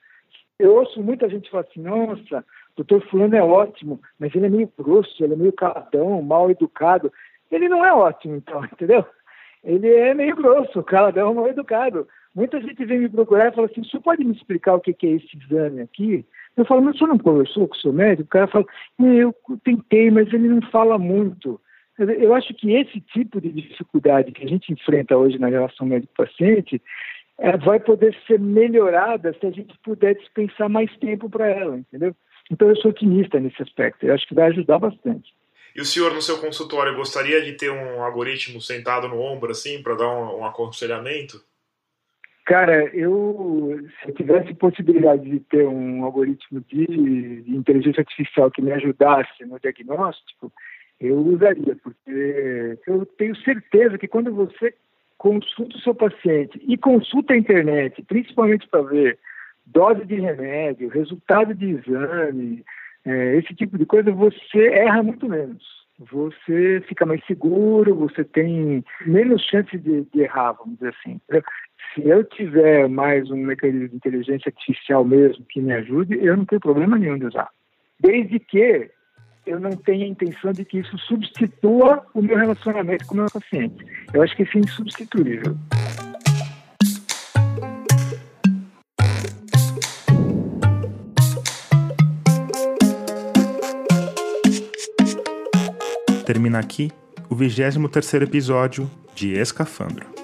Eu 0.58 0.74
ouço 0.74 1.02
muita 1.02 1.26
gente 1.26 1.50
falar 1.50 1.62
assim, 1.62 1.80
nossa, 1.80 2.44
doutor 2.76 3.00
fulano 3.08 3.34
é 3.34 3.42
ótimo, 3.42 3.98
mas 4.18 4.34
ele 4.34 4.44
é 4.44 4.50
meio 4.50 4.70
grosso, 4.78 5.24
ele 5.24 5.32
é 5.32 5.36
meio 5.36 5.54
caladão, 5.54 6.20
mal 6.20 6.50
educado. 6.50 7.10
Ele 7.50 7.66
não 7.66 7.82
é 7.82 7.94
ótimo, 7.94 8.36
então, 8.36 8.62
entendeu? 8.70 9.06
Ele 9.64 9.88
é 9.88 10.12
meio 10.12 10.36
grosso, 10.36 10.82
caladão, 10.82 11.32
mal 11.32 11.48
educado. 11.48 12.06
Muita 12.34 12.60
gente 12.60 12.84
vem 12.84 12.98
me 12.98 13.08
procurar 13.08 13.50
e 13.50 13.54
fala 13.54 13.68
assim, 13.68 13.80
o 13.80 13.84
senhor 13.86 14.02
pode 14.02 14.22
me 14.22 14.36
explicar 14.36 14.74
o 14.74 14.80
que 14.80 14.94
é 15.06 15.10
esse 15.12 15.34
exame 15.34 15.80
aqui? 15.80 16.26
Eu 16.54 16.66
falo, 16.66 16.82
mas 16.82 16.94
o 16.94 16.98
senhor 16.98 17.08
não 17.08 17.18
conversou 17.18 17.66
com 17.66 17.74
o 17.74 17.78
seu 17.78 17.92
médico? 17.92 18.24
O 18.24 18.30
cara 18.30 18.48
fala, 18.48 18.66
eu 18.98 19.34
tentei, 19.64 20.10
mas 20.10 20.30
ele 20.30 20.48
não 20.48 20.60
fala 20.70 20.98
muito. 20.98 21.58
Eu 21.98 22.34
acho 22.34 22.52
que 22.54 22.72
esse 22.72 23.00
tipo 23.00 23.40
de 23.40 23.50
dificuldade 23.50 24.32
que 24.32 24.44
a 24.44 24.48
gente 24.48 24.72
enfrenta 24.72 25.16
hoje 25.16 25.38
na 25.38 25.48
relação 25.48 25.86
médico-paciente 25.86 26.80
é, 27.38 27.56
vai 27.56 27.80
poder 27.80 28.16
ser 28.26 28.38
melhorada 28.38 29.34
se 29.38 29.46
a 29.46 29.50
gente 29.50 29.76
puder 29.82 30.14
dispensar 30.14 30.68
mais 30.68 30.94
tempo 30.98 31.28
para 31.30 31.48
ela, 31.48 31.78
entendeu? 31.78 32.14
Então 32.50 32.68
eu 32.68 32.76
sou 32.76 32.90
otimista 32.90 33.40
nesse 33.40 33.62
aspecto. 33.62 34.06
Eu 34.06 34.14
acho 34.14 34.26
que 34.26 34.34
vai 34.34 34.48
ajudar 34.48 34.78
bastante. 34.78 35.34
E 35.74 35.80
o 35.80 35.84
senhor, 35.84 36.12
no 36.14 36.22
seu 36.22 36.38
consultório, 36.38 36.96
gostaria 36.96 37.42
de 37.42 37.52
ter 37.52 37.70
um 37.70 38.02
algoritmo 38.02 38.60
sentado 38.60 39.08
no 39.08 39.20
ombro, 39.20 39.50
assim, 39.50 39.82
para 39.82 39.94
dar 39.94 40.08
um, 40.08 40.40
um 40.40 40.44
aconselhamento? 40.44 41.42
Cara, 42.46 42.86
eu 42.94 43.78
se 44.00 44.08
eu 44.08 44.14
tivesse 44.14 44.54
possibilidade 44.54 45.28
de 45.28 45.40
ter 45.40 45.66
um 45.66 46.04
algoritmo 46.04 46.64
de, 46.66 46.86
de 46.86 47.56
inteligência 47.56 48.00
artificial 48.00 48.50
que 48.50 48.62
me 48.62 48.72
ajudasse 48.72 49.44
no 49.44 49.58
diagnóstico, 49.58 50.52
eu 51.00 51.18
usaria, 51.18 51.76
porque 51.82 52.78
eu 52.86 53.06
tenho 53.18 53.36
certeza 53.36 53.98
que 53.98 54.08
quando 54.08 54.32
você 54.32 54.74
consulta 55.18 55.76
o 55.76 55.80
seu 55.80 55.94
paciente 55.94 56.60
e 56.66 56.76
consulta 56.76 57.32
a 57.32 57.36
internet, 57.36 58.02
principalmente 58.02 58.68
para 58.68 58.82
ver 58.82 59.18
dose 59.66 60.04
de 60.04 60.16
remédio, 60.16 60.88
resultado 60.88 61.54
de 61.54 61.70
exame, 61.70 62.64
é, 63.04 63.36
esse 63.36 63.54
tipo 63.54 63.78
de 63.78 63.86
coisa, 63.86 64.10
você 64.12 64.66
erra 64.68 65.02
muito 65.02 65.28
menos. 65.28 65.64
Você 65.98 66.82
fica 66.86 67.06
mais 67.06 67.24
seguro, 67.24 67.94
você 67.94 68.22
tem 68.22 68.84
menos 69.06 69.42
chance 69.42 69.76
de, 69.78 70.02
de 70.02 70.20
errar, 70.20 70.52
vamos 70.52 70.74
dizer 70.74 70.94
assim 71.00 71.20
se 71.96 72.06
eu 72.06 72.22
tiver 72.24 72.88
mais 72.88 73.30
um 73.30 73.36
mecanismo 73.36 73.88
de 73.88 73.96
inteligência 73.96 74.50
artificial 74.50 75.02
mesmo 75.02 75.44
que 75.46 75.60
me 75.62 75.72
ajude, 75.72 76.18
eu 76.22 76.36
não 76.36 76.44
tenho 76.44 76.60
problema 76.60 76.98
nenhum 76.98 77.18
de 77.18 77.24
usar. 77.24 77.48
Desde 77.98 78.38
que 78.38 78.90
eu 79.46 79.60
não 79.60 79.70
tenha 79.70 80.04
a 80.04 80.08
intenção 80.08 80.52
de 80.52 80.64
que 80.64 80.78
isso 80.78 80.98
substitua 80.98 82.04
o 82.12 82.20
meu 82.20 82.36
relacionamento 82.36 83.06
com 83.06 83.14
o 83.14 83.18
meu 83.18 83.30
paciente. 83.30 83.86
Eu 84.12 84.22
acho 84.22 84.36
que 84.36 84.42
isso 84.42 84.58
é 84.58 84.60
insubstituível. 84.60 85.56
Termina 96.26 96.58
aqui 96.58 96.90
o 97.30 97.36
23 97.36 98.22
episódio 98.22 98.90
de 99.14 99.32
Escafandro. 99.32 100.16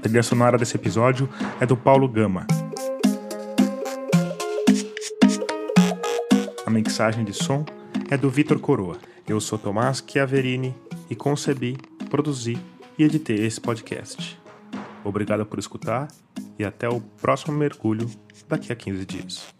trilha 0.00 0.22
sonora 0.22 0.58
desse 0.58 0.76
episódio 0.76 1.28
é 1.60 1.66
do 1.66 1.76
Paulo 1.76 2.08
Gama. 2.08 2.46
Mixagem 6.90 7.24
de 7.24 7.32
som 7.32 7.64
é 8.10 8.16
do 8.16 8.28
Vitor 8.28 8.58
Coroa. 8.58 8.98
Eu 9.24 9.40
sou 9.40 9.56
Tomás 9.56 10.02
Chiaverini 10.04 10.74
e 11.08 11.14
concebi, 11.14 11.78
produzi 12.10 12.58
e 12.98 13.04
editei 13.04 13.46
esse 13.46 13.60
podcast. 13.60 14.36
Obrigado 15.04 15.46
por 15.46 15.60
escutar 15.60 16.08
e 16.58 16.64
até 16.64 16.88
o 16.88 17.00
próximo 17.00 17.56
mergulho 17.56 18.10
daqui 18.48 18.72
a 18.72 18.76
15 18.76 19.06
dias. 19.06 19.59